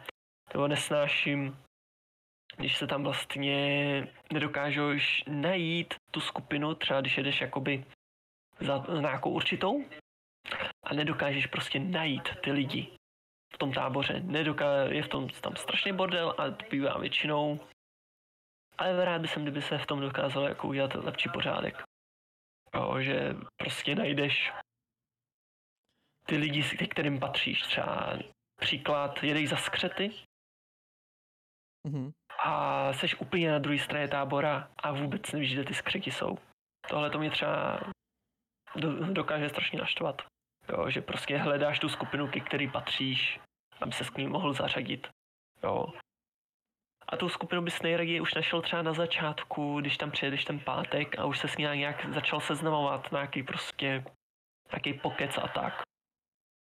[0.54, 1.58] Nebo nesnáším,
[2.58, 3.58] když se tam vlastně
[4.34, 7.86] nedokážeš najít tu skupinu, třeba když jedeš jakoby
[8.60, 9.84] za nějakou určitou
[10.84, 12.88] a nedokážeš prostě najít ty lidi
[13.54, 14.14] v tom táboře.
[14.24, 17.60] Nedoká- je v tom tam strašně bordel a to bývá většinou.
[18.78, 21.95] Ale rád by jsem, kdyby se v tom dokázalo jako udělat lepší pořádek.
[22.74, 24.54] Jo, že prostě najdeš
[26.28, 27.62] ty lidi, ke kterým patříš.
[27.62, 28.14] Třeba
[28.60, 30.12] příklad, jedeš za skřety
[31.88, 32.12] Mhm.
[32.44, 36.38] a seš úplně na druhé straně tábora a vůbec nevíš, kde ty skřeti jsou.
[36.90, 37.80] Tohle to mě třeba
[38.76, 40.22] do, dokáže strašně naštvat.
[40.70, 43.40] Jo, že prostě hledáš tu skupinu, ke který patříš,
[43.82, 45.08] aby se k ní mohl zařadit.
[45.64, 45.86] Jo.
[47.10, 51.20] A tu skupinu bys nejraději už našel třeba na začátku, když tam přijedeš ten pátek
[51.20, 54.04] a už se s ní nějak začal seznamovat, nějaký prostě
[54.72, 55.82] nějaký pokec a tak.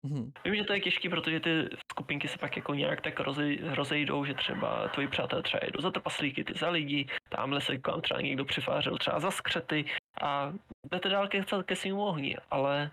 [0.06, 0.32] Mhm.
[0.44, 4.26] Vím, že to je těžký, protože ty skupinky se pak jako nějak tak rozej, rozejdou,
[4.26, 8.02] že třeba tvoji přátelé třeba jdou za trpaslíky, ty za lidi, tamhle se k vám
[8.02, 9.86] třeba někdo přifářil třeba za skřety
[10.22, 10.54] a
[10.92, 12.92] jdete dál ke, ke svým ohni, ale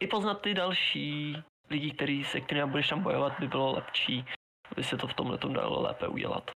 [0.00, 1.36] i poznat ty další
[1.70, 4.24] lidi, který, se kterými budeš tam bojovat, by bylo lepší,
[4.72, 6.50] aby se to v tomhle tom dalo lépe udělat.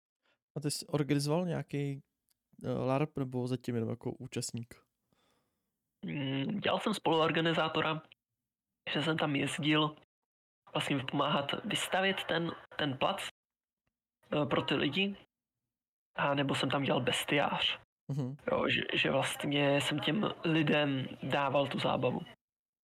[0.56, 2.02] A ty jsi organizoval nějaký
[2.62, 4.74] uh, LARP nebo zatím jenom jako účastník?
[6.04, 8.02] Mm, Dělal jsem spoluorganizátora,
[8.92, 9.96] že jsem tam jezdil
[10.74, 13.28] vlastně pomáhat vystavit ten, ten plac
[14.32, 15.16] eh, pro ty lidi,
[16.16, 17.78] a nebo jsem tam dělal bestiář.
[18.08, 18.36] Mhm.
[18.52, 22.20] Jo, že, že vlastně jsem těm lidem dával tu zábavu.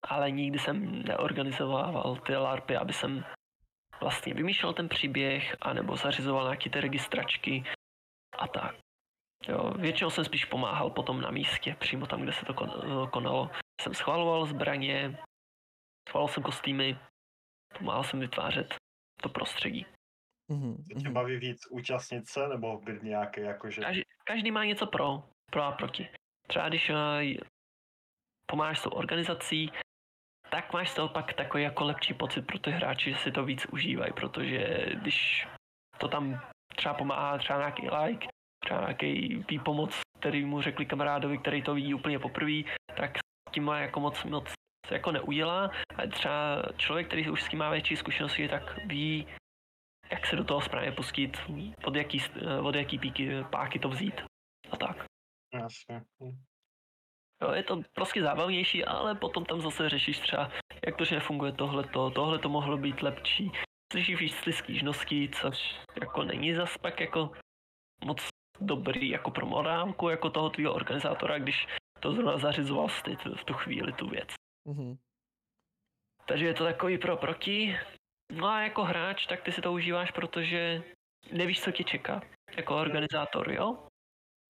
[0.08, 3.24] Ale nikdy jsem neorganizoval ty LARPy, aby jsem
[4.00, 7.64] vlastně vymýšlel ten příběh, anebo zařizoval nějaké ty registračky
[8.38, 8.76] a tak.
[9.48, 13.50] Jo, většinou jsem spíš pomáhal potom na místě, přímo tam, kde se to kon- konalo.
[13.80, 15.18] Jsem schvaloval zbraně,
[16.08, 16.98] schvaloval jsem kostýmy,
[17.78, 18.74] pomáhal jsem vytvářet
[19.22, 19.86] to prostředí.
[20.48, 20.76] Mhm.
[20.76, 21.14] Co tě mhm.
[21.14, 23.80] baví víc účastnit se, nebo být nějaký jakože...
[23.80, 26.08] Každý, každý má něco pro, pro a proti.
[26.46, 26.96] Třeba když uh,
[28.46, 29.70] pomáháš s tou organizací,
[30.54, 33.44] tak máš z toho pak takový jako lepší pocit pro ty hráči, že si to
[33.44, 35.48] víc užívají, protože když
[35.98, 36.40] to tam
[36.76, 38.26] třeba pomáhá třeba nějaký like,
[38.64, 42.62] třeba nějaký výpomoc, který mu řekli kamarádovi, který to vidí úplně poprvé,
[42.96, 44.52] tak s tím má jako moc, moc
[44.86, 45.70] se jako neudělá.
[45.96, 49.26] A třeba člověk, který už s tím má větší zkušenosti, tak ví,
[50.10, 51.38] jak se do toho správně pustit,
[51.84, 52.22] od jaký,
[52.62, 54.22] od jaký píky, páky to vzít
[54.70, 55.04] a tak.
[55.54, 56.02] Jasně.
[57.42, 60.50] Jo, je to prostě zábavnější, ale potom tam zase řešíš třeba,
[60.86, 63.52] jak to, že nefunguje tohleto, tohle to mohlo být lepší.
[63.92, 67.32] Slyšíš víc stížností, což jako není zas pak jako
[68.04, 68.28] moc
[68.60, 71.66] dobrý jako pro morálku, jako toho tvýho organizátora, když
[72.00, 74.28] to zrovna zařizoval ty v tu chvíli tu věc.
[74.68, 74.96] Mhm.
[76.26, 77.78] Takže je to takový pro proti.
[78.32, 80.82] No a jako hráč, tak ty si to užíváš, protože
[81.32, 82.22] nevíš, co tě čeká.
[82.56, 83.88] Jako organizátor, jo?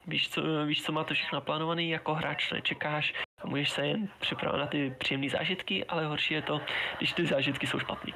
[0.06, 4.08] Víš, co, víš, co máte všechno naplánovaný, jako hráč to nečekáš a můžeš se jen
[4.20, 6.60] připravit na ty příjemné zážitky, ale horší je to,
[6.98, 8.14] když ty zážitky jsou špatný.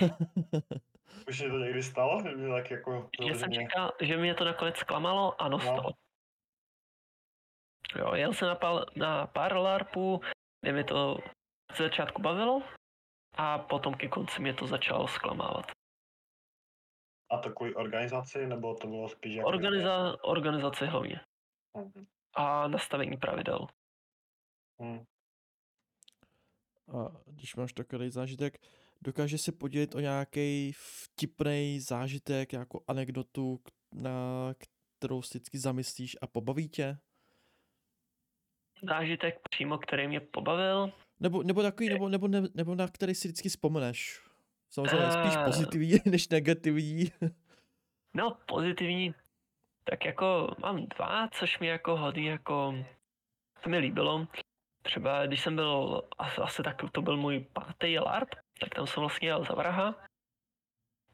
[1.28, 2.22] Už je to někdy stalo?
[2.22, 3.08] Že tak jako...
[3.28, 5.64] Že jsem čekal, že mě to nakonec zklamalo, ano, No.
[5.64, 5.90] stalo.
[7.98, 10.20] Jo, jel jsem na, pal, na pár larpů,
[10.60, 11.18] kde mi to
[11.76, 12.62] ze začátku bavilo
[13.34, 15.72] a potom ke konci mě to začalo zklamávat.
[17.30, 19.48] A to kvůli organizaci, nebo to bylo spíš jako...
[19.48, 21.20] Organiza, organizace hlavně.
[22.34, 23.66] A nastavení pravidel.
[24.82, 25.04] Hm.
[26.88, 28.58] A když máš takový zážitek,
[29.02, 33.60] dokáže se podělit o nějaký vtipný zážitek, nějakou anekdotu,
[33.94, 34.54] na
[34.98, 36.98] kterou si vždycky zamyslíš a pobaví tě?
[38.88, 43.28] Zážitek přímo, který mě pobavil, Nebo, nebo takový, nebo, nebo, ne, nebo na který si
[43.28, 44.20] vždycky vzpomeneš?
[44.70, 45.44] Samozřejmě spíš Eh.
[45.44, 47.12] pozitivní než negativní.
[48.14, 49.14] no pozitivní,
[49.90, 52.74] tak jako mám dva, což mi jako hodně jako,
[53.62, 54.26] to mi líbilo.
[54.82, 58.28] Třeba když jsem byl, asi, asi tak to byl můj pátý LARP,
[58.60, 59.94] tak tam jsem vlastně jel za vraha.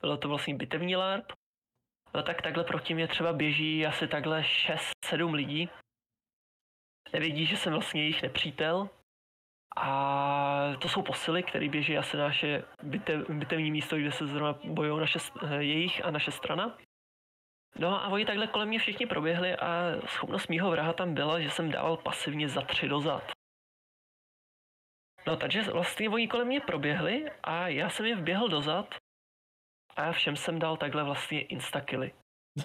[0.00, 1.32] Bylo to vlastně bitevní LARP.
[2.14, 5.68] no tak takhle proti mě třeba běží asi takhle 6-7 lidí.
[7.12, 8.90] Nevědí, že jsem vlastně jejich nepřítel.
[9.76, 14.58] A to jsou posily, které běží asi na naše bitev, bitevní místo, kde se zrovna
[14.64, 15.18] bojují naše,
[15.58, 16.78] jejich a naše strana.
[17.78, 21.50] No a oni takhle kolem mě všichni proběhli a schopnost mýho vraha tam byla, že
[21.50, 23.32] jsem dával pasivně za tři dozad.
[25.26, 28.94] No takže vlastně oni kolem mě proběhli a já jsem je vběhl dozad
[29.96, 32.12] a všem jsem dal takhle vlastně instakily.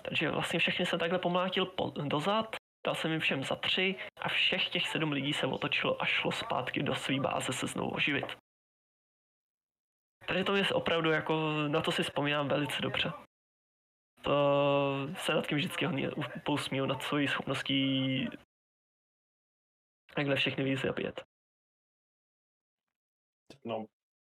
[0.01, 2.55] Takže vlastně všechny jsem takhle pomlátil po, dozad,
[2.85, 6.31] dal jsem jim všem za tři a všech těch sedm lidí se otočilo a šlo
[6.31, 8.37] zpátky do své báze se znovu oživit.
[10.27, 13.11] Takže to je opravdu jako, na to si vzpomínám velice dobře.
[14.21, 14.58] To
[15.15, 16.11] se nad tím vždycky hodně
[16.45, 18.27] pousmíju nad svojí schopností
[20.15, 21.23] takhle všechny víc zabíjet.
[23.65, 23.85] No,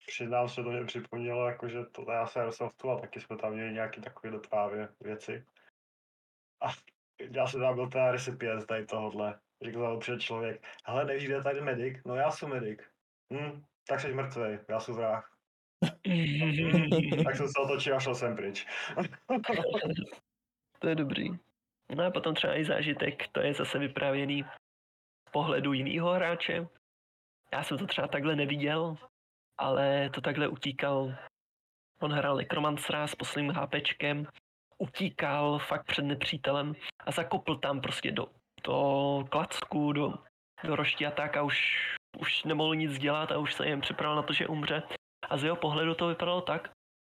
[0.06, 3.52] přiznám se, to mě připomnělo, jako, že to já se Airsoftu a taky jsme tam
[3.52, 5.46] měli nějaké takové právě věci.
[6.60, 6.66] A
[7.18, 9.40] já jsem tam byl ten recipient tady tohohle.
[9.64, 11.98] Říkal před člověk, hele, nevíš, kde je tady medic?
[12.04, 12.80] No já jsem medic.
[13.32, 15.38] Hm, tak jsi mrtvý, já jsem vrah.
[17.24, 18.66] tak jsem se otočil a šel jsem pryč.
[20.78, 21.30] to je dobrý.
[21.94, 24.44] No a potom třeba i zážitek, to je zase vyprávěný
[25.28, 26.66] z pohledu jiného hráče.
[27.52, 28.96] Já jsem to třeba takhle neviděl,
[29.58, 31.14] ale to takhle utíkal.
[32.00, 34.26] On hrál Necromancera s posledním HPčkem,
[34.78, 36.74] utíkal fakt před nepřítelem
[37.06, 38.26] a zakopl tam prostě do,
[38.64, 40.14] do klacku, do,
[40.64, 41.86] do rošti a tak a už,
[42.18, 44.82] už nemohl nic dělat a už se jen připravil na to, že umře.
[45.30, 46.70] A z jeho pohledu to vypadalo tak,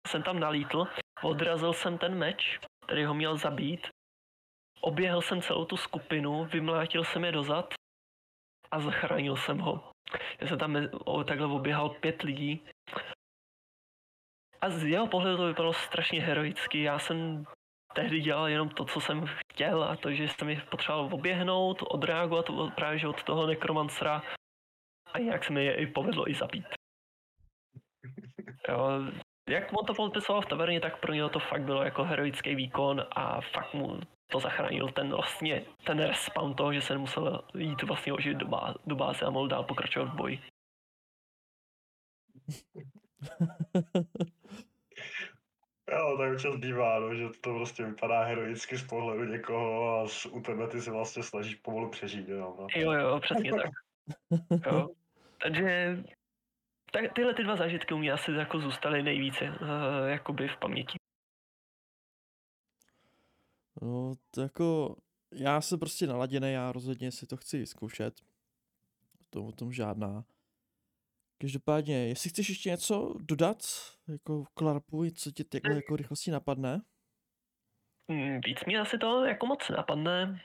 [0.08, 0.88] jsem tam nalítl,
[1.24, 2.60] odrazil jsem ten meč,
[2.92, 3.88] který ho měl zabít,
[4.82, 7.74] oběhl jsem celou tu skupinu, vymlátil jsem je dozad
[8.72, 9.92] a zachránil jsem ho.
[10.40, 10.78] Já jsem tam
[11.28, 12.68] takhle oběhal pět lidí.
[14.62, 16.84] A z jeho pohledu to vypadalo strašně heroicky.
[16.84, 17.46] Já jsem
[17.96, 22.46] tehdy dělal jenom to, co jsem chtěl a to, že jsem je potřeboval oběhnout, odreagovat
[22.76, 24.24] právě že od toho nekromancera
[25.14, 26.68] a nějak se mi je i povedlo i zabít.
[28.70, 28.88] Jo,
[29.50, 33.06] jak on to podepisoval v taverně, tak pro něho to fakt bylo jako heroický výkon
[33.12, 34.00] a fakt mu
[34.32, 38.74] to zachránil ten vlastně, ten respawn toho, že se nemusel jít vlastně oživit do, bá,
[38.86, 40.40] do báze a mohl dál pokračovat v boji.
[45.92, 50.26] Jo, tak občas bývá, no, že to prostě vypadá heroicky z pohledu někoho a z,
[50.26, 52.30] u tebe ty se vlastně snažíš pomalu přežít.
[52.30, 52.68] Jo, no.
[52.76, 53.72] jo, jo, přesně tak.
[54.66, 54.90] Jo.
[55.44, 55.98] Takže
[56.92, 59.58] tak tyhle ty dva zážitky u mě asi jako zůstaly nejvíce uh,
[60.08, 60.98] jakoby v paměti.
[63.82, 64.98] No, to jako,
[65.32, 68.22] já jsem prostě naladěný, já rozhodně si to chci zkoušet.
[69.30, 70.24] To o tom žádná.
[71.38, 73.58] Každopádně, jestli chceš ještě něco dodat,
[74.08, 76.82] jako klarpu, co ti takhle jako rychlosti napadne?
[78.08, 80.42] Mm, víc mi asi to jako moc napadne.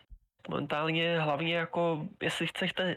[0.49, 2.97] Momentálně hlavně jako, jestli chcete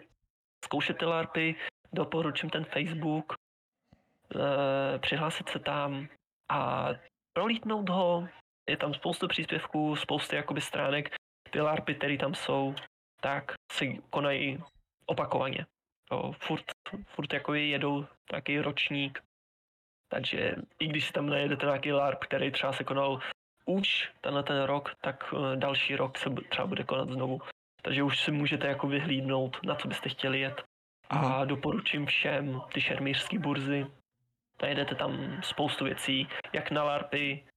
[0.65, 1.55] zkoušet ty larpy,
[1.93, 6.07] doporučím ten Facebook, e, přihlásit se tam
[6.49, 6.89] a
[7.33, 8.27] prolítnout ho,
[8.69, 11.15] je tam spoustu příspěvků, spousty jakoby stránek,
[11.51, 12.75] ty larpy, které tam jsou,
[13.21, 14.63] tak se konají
[15.05, 15.65] opakovaně.
[16.11, 16.65] Jo, furt,
[17.05, 19.23] furt jako jedou nějaký ročník,
[20.09, 23.19] takže i když si tam najedete nějaký LARP, který třeba se konal
[23.65, 27.41] už tenhle ten rok, tak eh, další rok se třeba bude konat znovu.
[27.81, 30.63] Takže už si můžete jako vyhlídnout, na co byste chtěli jet.
[31.09, 33.85] A doporučím všem ty šermířské burzy.
[34.61, 37.47] Najdete tam spoustu věcí, jak na LARPy,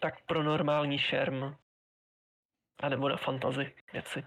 [0.00, 1.56] tak pro normální šerm,
[2.82, 4.26] anebo na fantazy věci.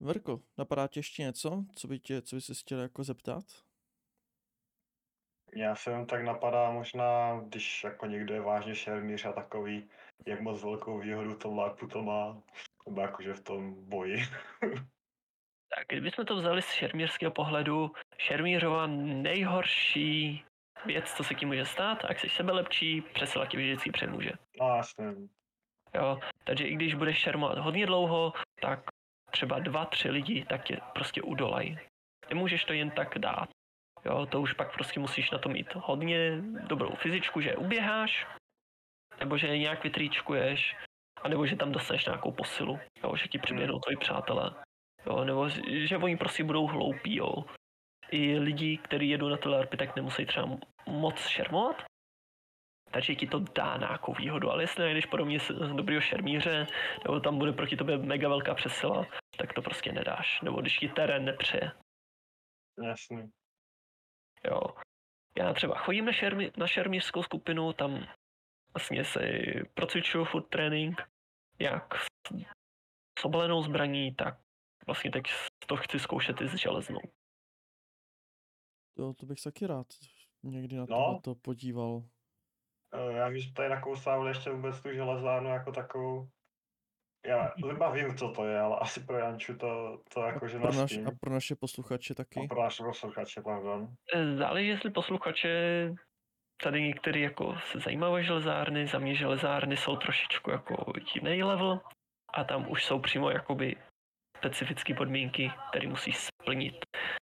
[0.00, 3.44] Verko, napadá tě ještě něco, co by, tě, co by se chtěl jako zeptat?
[5.54, 9.90] Já se jen tak napadá možná, když jako někdo je vážně šermíř a takový,
[10.26, 12.42] jak moc velkou výhodu to LARPu to má,
[12.88, 14.16] nebo jakože v tom boji.
[15.76, 20.44] tak kdybychom to vzali z šermířského pohledu, šermířova nejhorší
[20.86, 24.32] věc, co se tím může stát, a jak jsi sebe lepší, přesila ti vždycky přemůže.
[24.60, 25.04] No jasně.
[25.94, 28.80] Jo, takže i když budeš šermovat hodně dlouho, tak
[29.30, 31.78] třeba dva, tři lidi, tak tě prostě udolají.
[32.28, 33.48] Nemůžeš to jen tak dát.
[34.04, 38.26] Jo, to už pak prostě musíš na to mít hodně dobrou fyzičku, že uběháš,
[39.20, 40.76] nebo že nějak vytrýčkuješ,
[41.24, 44.50] anebo že tam dostaneš nějakou posilu, jo, že ti přiběhnou tvoji přátelé.
[45.06, 47.44] Jo, nebo že oni prostě budou hloupí, jo.
[48.10, 50.48] I lidi, kteří jedou na ty LARPy, tak nemusí třeba
[50.86, 51.84] moc šermovat,
[52.90, 55.38] takže ti to dá nějakou výhodu, ale jestli najdeš podobně
[55.76, 56.66] dobrýho šermíře,
[57.04, 59.06] nebo tam bude proti tobě mega velká přesila,
[59.36, 60.40] tak to prostě nedáš.
[60.40, 61.72] Nebo když ti terén nepřeje.
[62.84, 63.28] Jasně.
[64.44, 64.60] Jo.
[65.38, 68.06] Já třeba chodím na, šermi, na šermířskou skupinu, tam
[68.74, 69.20] vlastně si
[69.74, 71.02] procvičuju food trénink,
[71.58, 72.06] jak s,
[73.24, 74.38] obalenou zbraní, tak
[74.86, 75.24] vlastně teď
[75.66, 77.00] to chci zkoušet i s železnou.
[78.98, 79.86] Jo, to bych taky rád
[80.42, 81.20] někdy na No.
[81.24, 82.02] to podíval.
[82.94, 86.28] Eh, Já když tady nakousávali ještě vůbec tu železárnu jako takovou.
[87.26, 90.96] Já zhruba vím, co to je, ale asi pro Janču to, to jakože Pro naš,
[90.98, 92.40] a pro naše posluchače taky.
[92.40, 93.94] A pro naše posluchače, pardon.
[94.38, 95.48] Záleží, jestli posluchače
[96.64, 101.80] tady některý jako se zajímají o železárny, za mě železárny jsou trošičku jako jiný level
[102.34, 103.76] a tam už jsou přímo jakoby
[104.36, 106.74] specifické podmínky, které musíš splnit.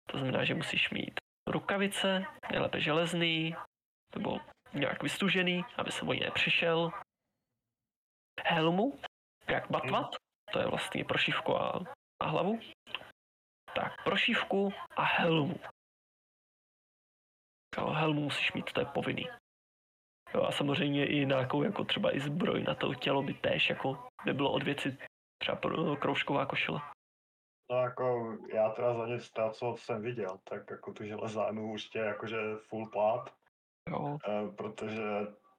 [0.09, 3.55] To znamená, že musíš mít rukavice, nejlépe železný,
[4.15, 4.39] nebo
[4.73, 6.91] nějak vystužený, aby se o ně nepřišel.
[8.45, 8.99] Helmu,
[9.47, 10.15] jak batvat,
[10.53, 11.83] to je vlastně prošívku a,
[12.21, 12.59] a hlavu.
[13.75, 15.59] Tak prošívku a helmu.
[17.77, 19.25] Jo, helmu musíš mít, to je povinný.
[20.33, 24.07] Jo, a samozřejmě i nějakou jako třeba i zbroj na to tělo by též jako
[24.25, 24.97] nebylo od věci
[25.41, 26.81] třeba pro- kroužková košile.
[27.71, 31.99] No jako já teda za nic to, co jsem viděl, tak jako tu železárnu určitě
[31.99, 32.37] jakože
[32.69, 33.33] full plát,
[33.89, 35.01] Jo, eh, protože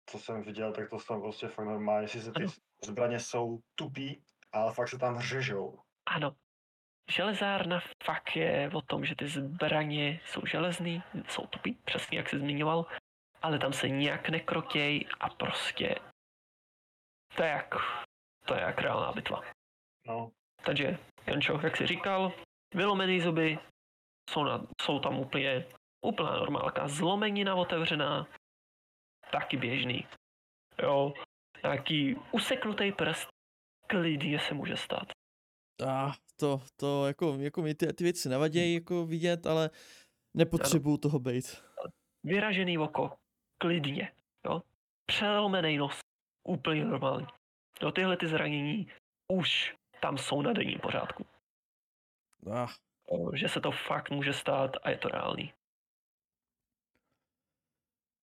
[0.07, 2.53] co jsem viděl, tak to jsou prostě fakt normálně, sice ty Ano.
[2.85, 4.23] zbraně jsou tupý,
[4.53, 5.79] ale fakt se tam řežou.
[6.09, 6.35] ano.
[7.11, 12.39] Železárna fakt je o tom, že ty zbraně jsou železný, jsou tupý, přesně jak jsi
[12.39, 12.87] zmiňoval,
[13.43, 15.95] ale tam se nijak nekrotěj a prostě
[17.37, 17.75] to je jak,
[18.45, 19.43] to je jak reálná bitva.
[20.07, 20.31] No,
[20.65, 22.33] Takže, Jančo, jak jsi říkal,
[22.75, 23.59] vylomený zuby
[24.31, 25.67] jsou, na, jsou tam úplně
[26.07, 26.89] úplná normálka.
[26.89, 28.27] Zlomenina otevřená,
[29.31, 30.07] taky běžný.
[30.83, 31.13] Jo,
[31.63, 33.29] nějaký useknutý prst,
[33.87, 35.09] klidně se může stát.
[35.83, 39.71] Ah, to, to, jako, jako mi ty, ty věci navadějí jako vidět, ale
[40.35, 41.63] nepotřebuju toho být.
[42.25, 43.17] Vyražený oko,
[43.59, 44.13] klidně.
[44.47, 44.63] Jo,
[45.07, 45.99] přelomený nos,
[46.49, 47.27] úplně normální.
[47.83, 48.89] Jo, tyhle ty zranění
[49.33, 51.27] už tam jsou na denním pořádku.
[52.53, 52.69] Ah,
[53.35, 55.53] že se to fakt může stát a je to reálný.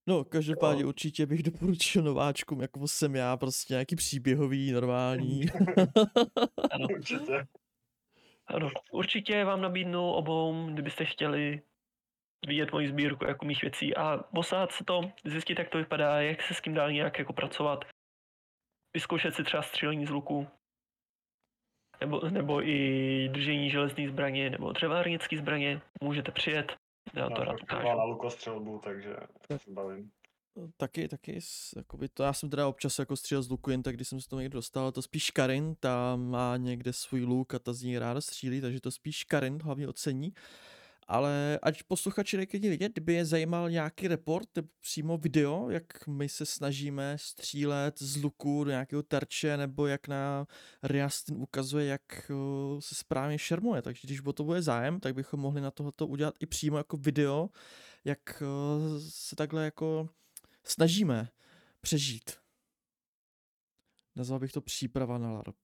[0.08, 0.88] No, každopádně Jo.
[0.88, 5.46] určitě bych doporučil nováčkům, jako jsem já, prostě nějaký příběhový, normální.
[6.72, 6.88] Ano.
[6.96, 7.46] určitě.
[8.48, 11.62] Ano, určitě vám nabídnu obou, kdybyste chtěli
[12.48, 16.42] vidět moji sbírku jako mých věcí a posát se to, zjistit, jak to vypadá, jak
[16.42, 17.86] se s tím dá nějak jako pracovat.
[18.94, 20.48] Vyzkoušet si třeba střílení z luku,
[22.02, 25.82] nebo, nebo i držení železné zbraně, nebo dřevárnické zbraně.
[26.04, 26.76] Můžete přijet,
[27.14, 27.58] já to rád
[27.98, 29.16] na lukostřelbu, takže
[29.58, 30.12] se bavím.
[30.78, 33.96] taky, taky, s- jakoby to, já jsem teda občas jako střílel z luku jen tak,
[33.96, 37.60] když jsem se to někdy dostal, to spíš Karin, ta má někde svůj luk a
[37.60, 40.34] ta z ní ráda střílí, takže to spíš Karin hlavně ocení.
[41.12, 46.46] Ale ať posluchači neklidně vidět, kdyby je zajímal nějaký report přímo video, jak my se
[46.46, 50.48] snažíme střílet z luku do nějakého terče, nebo jak na
[50.84, 53.82] Riastin ukazuje, jak eh, se správně šermuje.
[53.82, 56.98] Takže když o to bude zájem, tak bychom mohli na tohoto udělat i přímo jako
[56.98, 57.50] video,
[58.06, 60.10] jak eh, se takhle jako
[60.64, 61.30] snažíme
[61.82, 62.32] přežít.
[64.16, 65.56] Nazval bych to příprava na LARP.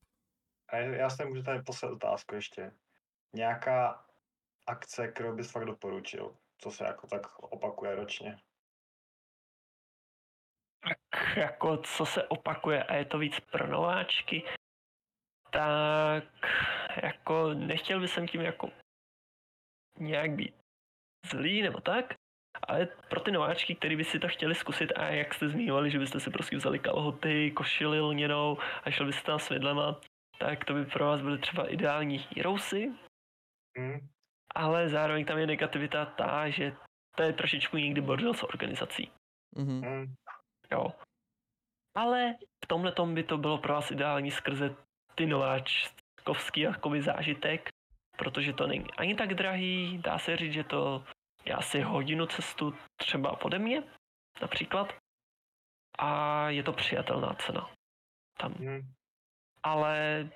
[0.69, 2.71] A já se můžu tady poslat otázku ještě.
[3.33, 4.06] Nějaká
[4.67, 8.37] akce, kterou bys fakt doporučil, co se jako tak opakuje ročně.
[10.83, 14.43] Tak jako co se opakuje a je to víc pro nováčky,
[15.51, 16.23] tak
[17.03, 18.71] jako nechtěl bych tím jako
[19.99, 20.55] nějak být
[21.25, 22.13] zlý nebo tak,
[22.67, 25.99] ale pro ty nováčky, kteří by si to chtěli zkusit a jak jste zmínili, že
[25.99, 30.01] byste si prostě vzali kalhoty, košili lněnou a šli byste tam s vidlema,
[30.39, 32.91] tak to by pro vás byly třeba ideální heroesy,
[33.77, 34.07] Hm?
[34.57, 36.73] Ale zároveň tam je negativita ta, že
[37.15, 39.11] to je trošičku někdy bordel s organizací.
[39.55, 39.81] Mhm.
[39.85, 40.13] Hm?
[40.71, 40.93] Jo.
[41.95, 44.75] Ale v tomhle tom by to bylo pro vás ideální skrze
[45.15, 47.69] ty nováčkovský jakoby zážitek,
[48.17, 51.03] protože to není ani tak drahý, dá se říct, že to
[51.45, 53.83] je asi hodinu cestu třeba pode mě,
[54.41, 54.93] například.
[55.99, 56.09] A
[56.49, 57.69] je to přijatelná cena.
[58.37, 58.53] Tam.
[58.53, 58.93] Hm?
[59.63, 60.29] Ale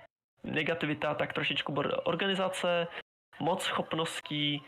[0.44, 2.88] negativita tak trošičku bordel organizace,
[3.42, 4.64] moc schopností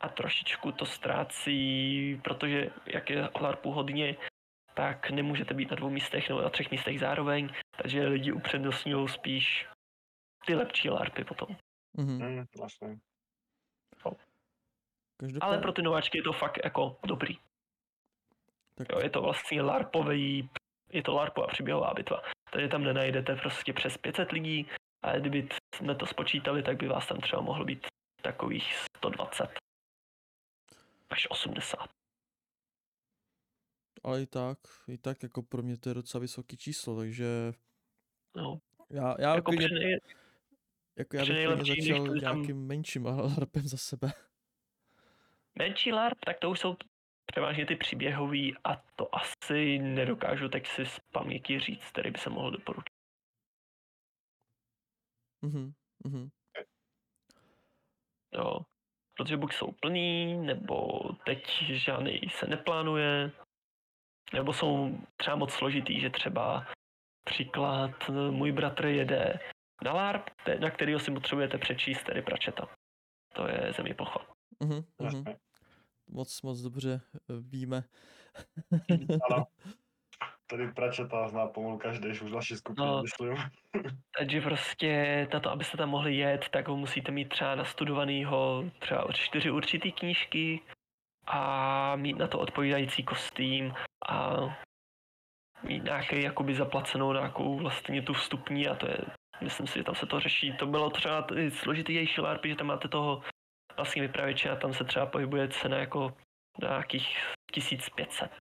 [0.00, 4.16] a trošičku to ztrácí, protože jak je LARPu hodně,
[4.74, 9.68] tak nemůžete být na dvou místech nebo na třech místech zároveň, takže lidi upřednostňují spíš
[10.46, 11.56] ty lepší LARPy potom.
[11.96, 12.22] Mhm.
[12.22, 12.44] Hm?
[12.58, 12.98] Vlastně.
[15.20, 17.38] Každopádně, Ale pro ty nováčky je to fakt jako dobrý.
[18.74, 20.50] tak, Jo, je to vlastně LARPový,
[20.92, 22.22] je to LARPová příběhová bitva.
[22.50, 24.68] Takže tam nenajdete prostě přes 500 lidí,
[25.02, 27.86] ale kdyby jsme to spočítali, tak by vás tam třeba mohlo být
[28.26, 29.48] takových 120
[31.10, 31.78] až 80.
[34.04, 34.58] ale i tak,
[34.88, 37.52] i tak jako pro mě to je docela vysoké číslo, takže
[38.36, 38.58] No,
[38.90, 40.00] já, já jako klidně, při nej,
[40.98, 44.12] jako já bych nejlepší, když začal to tam nějakým menším LARPem za sebe.
[45.58, 46.76] menší LARP, tak to už jsou
[47.26, 52.30] převážně ty příběhový a to asi nedokážu teď si z paměti říct, který by se
[52.30, 52.92] mohl doporučit.
[55.42, 55.72] Mhm,
[56.04, 56.28] mhm.
[58.36, 58.60] Jo.
[59.16, 63.32] Protože buď jsou plný, nebo teď žádný se neplánuje,
[64.32, 66.66] nebo jsou třeba moc složitý, že třeba
[67.24, 69.38] příklad eh, můj bratr jede
[69.84, 70.30] na LARP,
[70.60, 72.68] na kterýho si potřebujete přečíst tedy pračeta.
[73.34, 74.26] To je zemi plocha.
[74.62, 74.84] Mhm, mhm.
[75.00, 75.36] Jasně.
[76.08, 77.84] Moc, moc dobře eh, víme.
[79.30, 79.44] Ano.
[80.46, 83.02] Tady pračeta zná pomalu každý, už v naší skupině, No.
[83.02, 83.36] myslím.
[84.18, 89.06] Takže prostě na to, abyste tam mohli jet, tak ho musíte mít třeba nastudovanýho třeba
[89.06, 90.60] od čtyři určitý knížky
[91.26, 93.74] a mít na to odpovídající kostým
[94.08, 94.36] a
[95.62, 98.98] mít nějaký jakoby zaplacenou nějakou vlastně tu vstupní a to je,
[99.42, 100.52] myslím si, že tam se to řeší.
[100.56, 103.22] To bylo třeba složitější LARP, že tam máte toho
[103.76, 106.16] vlastně vypravěče a tam se třeba pohybuje cena jako
[106.60, 107.18] nějakých
[107.52, 108.45] 1500.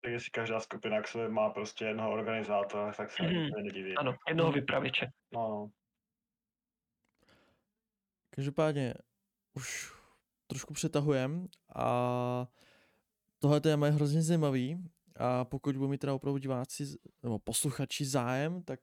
[0.00, 3.48] Tak jestli každá skupina k sobě má prostě jednoho organizátora, tak se mm.
[3.62, 3.94] nedivím.
[3.98, 5.06] Ano, jednoho vypravěče.
[5.34, 5.70] No, no.
[8.30, 8.94] Každopádně
[9.54, 9.92] už
[10.46, 12.46] trošku přetahujem a
[13.38, 14.84] tohle téma je hrozně zajímavý
[15.16, 16.84] a pokud budou mít teda opravdu diváci
[17.22, 18.80] nebo posluchači zájem, tak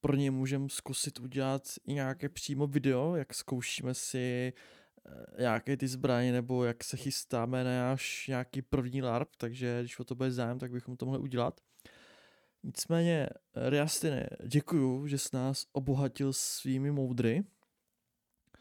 [0.00, 4.77] pro ně můžeme zkusit udělat i nějaké přímo video, jak zkoušíme si eh,
[5.38, 10.04] nějaké ty zbraně nebo jak se chystáme na náš nějaký první LARP, takže když o
[10.04, 11.60] to bude zájem, tak bychom to mohli udělat.
[12.62, 13.28] Nicméně,
[13.68, 17.44] Riastine, děkuju, že jsi nás obohatil svými moudry.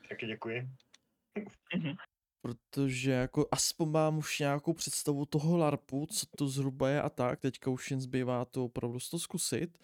[0.10, 0.70] Taky děkuji.
[1.76, 1.96] Mhm.
[2.42, 7.40] protože jako aspoň mám už nějakou představu toho LARPu, co to zhruba je a tak,
[7.40, 9.80] teďka už jen zbývá to opravdu to zkusit.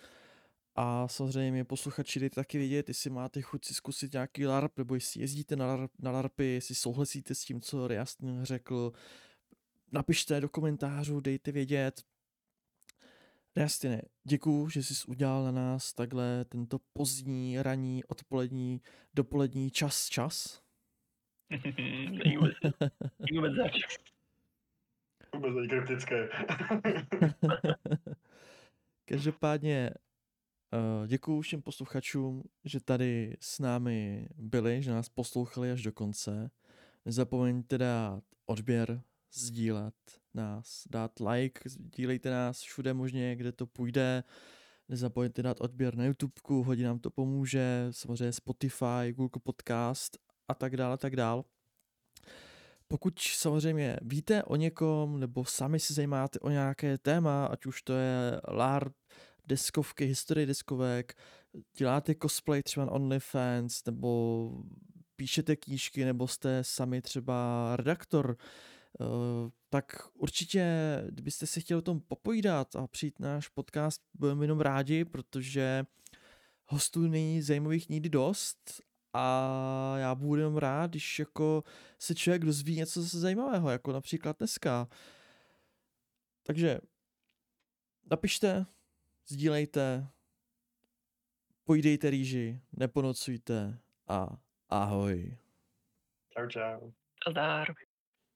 [0.75, 5.21] A samozřejmě posluchači dejte taky vědět, jestli máte chuť si zkusit nějaký LARP, nebo jestli
[5.21, 8.91] jezdíte na, LARP, na LARPy, jestli souhlasíte s tím, co Riastin řekl.
[9.91, 12.01] Napište do komentářů, dejte vědět.
[13.55, 18.81] Riastine, děkuju, že jsi udělal na nás takhle tento pozdní, ranní, odpolední,
[19.13, 20.61] dopolední čas čas.
[21.49, 22.53] Není vůbec,
[23.33, 23.73] vůbec zač.
[25.35, 26.29] Vůbec není kryptické.
[29.05, 29.91] Každopádně
[30.73, 36.51] uh, děkuju všem posluchačům, že tady s námi byli, že nás poslouchali až do konce.
[37.05, 39.01] Nezapomeňte dát odběr,
[39.33, 39.95] sdílet
[40.33, 44.23] nás, dát like, sdílejte nás všude možně, kde to půjde.
[44.89, 50.17] Nezapomeňte dát odběr na YouTube, hodně nám to pomůže, samozřejmě Spotify, Google Podcast
[50.47, 51.43] a tak dále, tak dále.
[52.87, 57.93] Pokud samozřejmě víte o někom, nebo sami se zajímáte o nějaké téma, ať už to
[57.93, 58.93] je LARP,
[59.47, 61.13] deskovky, historie deskovek,
[61.77, 64.51] děláte cosplay třeba na OnlyFans, nebo
[65.15, 69.05] píšete knížky, nebo jste sami třeba redaktor, eh,
[69.69, 70.65] tak určitě,
[71.09, 75.85] kdybyste si chtěli o tom popovídat a přijít na náš podcast, budeme jenom rádi, protože
[76.65, 78.81] hostů není zajímavých nikdy dost
[79.13, 81.63] a já budu jenom rád, když jako
[81.99, 84.87] se člověk dozví něco zase zajímavého, jako například dneska.
[86.43, 86.79] Takže
[88.11, 88.65] napište,
[89.25, 90.07] sdílejte,
[91.63, 94.19] pojdejte rýži, neponocujte a
[94.69, 95.37] ahoj.
[96.33, 96.79] Čau, čau.
[97.29, 97.73] Zdar.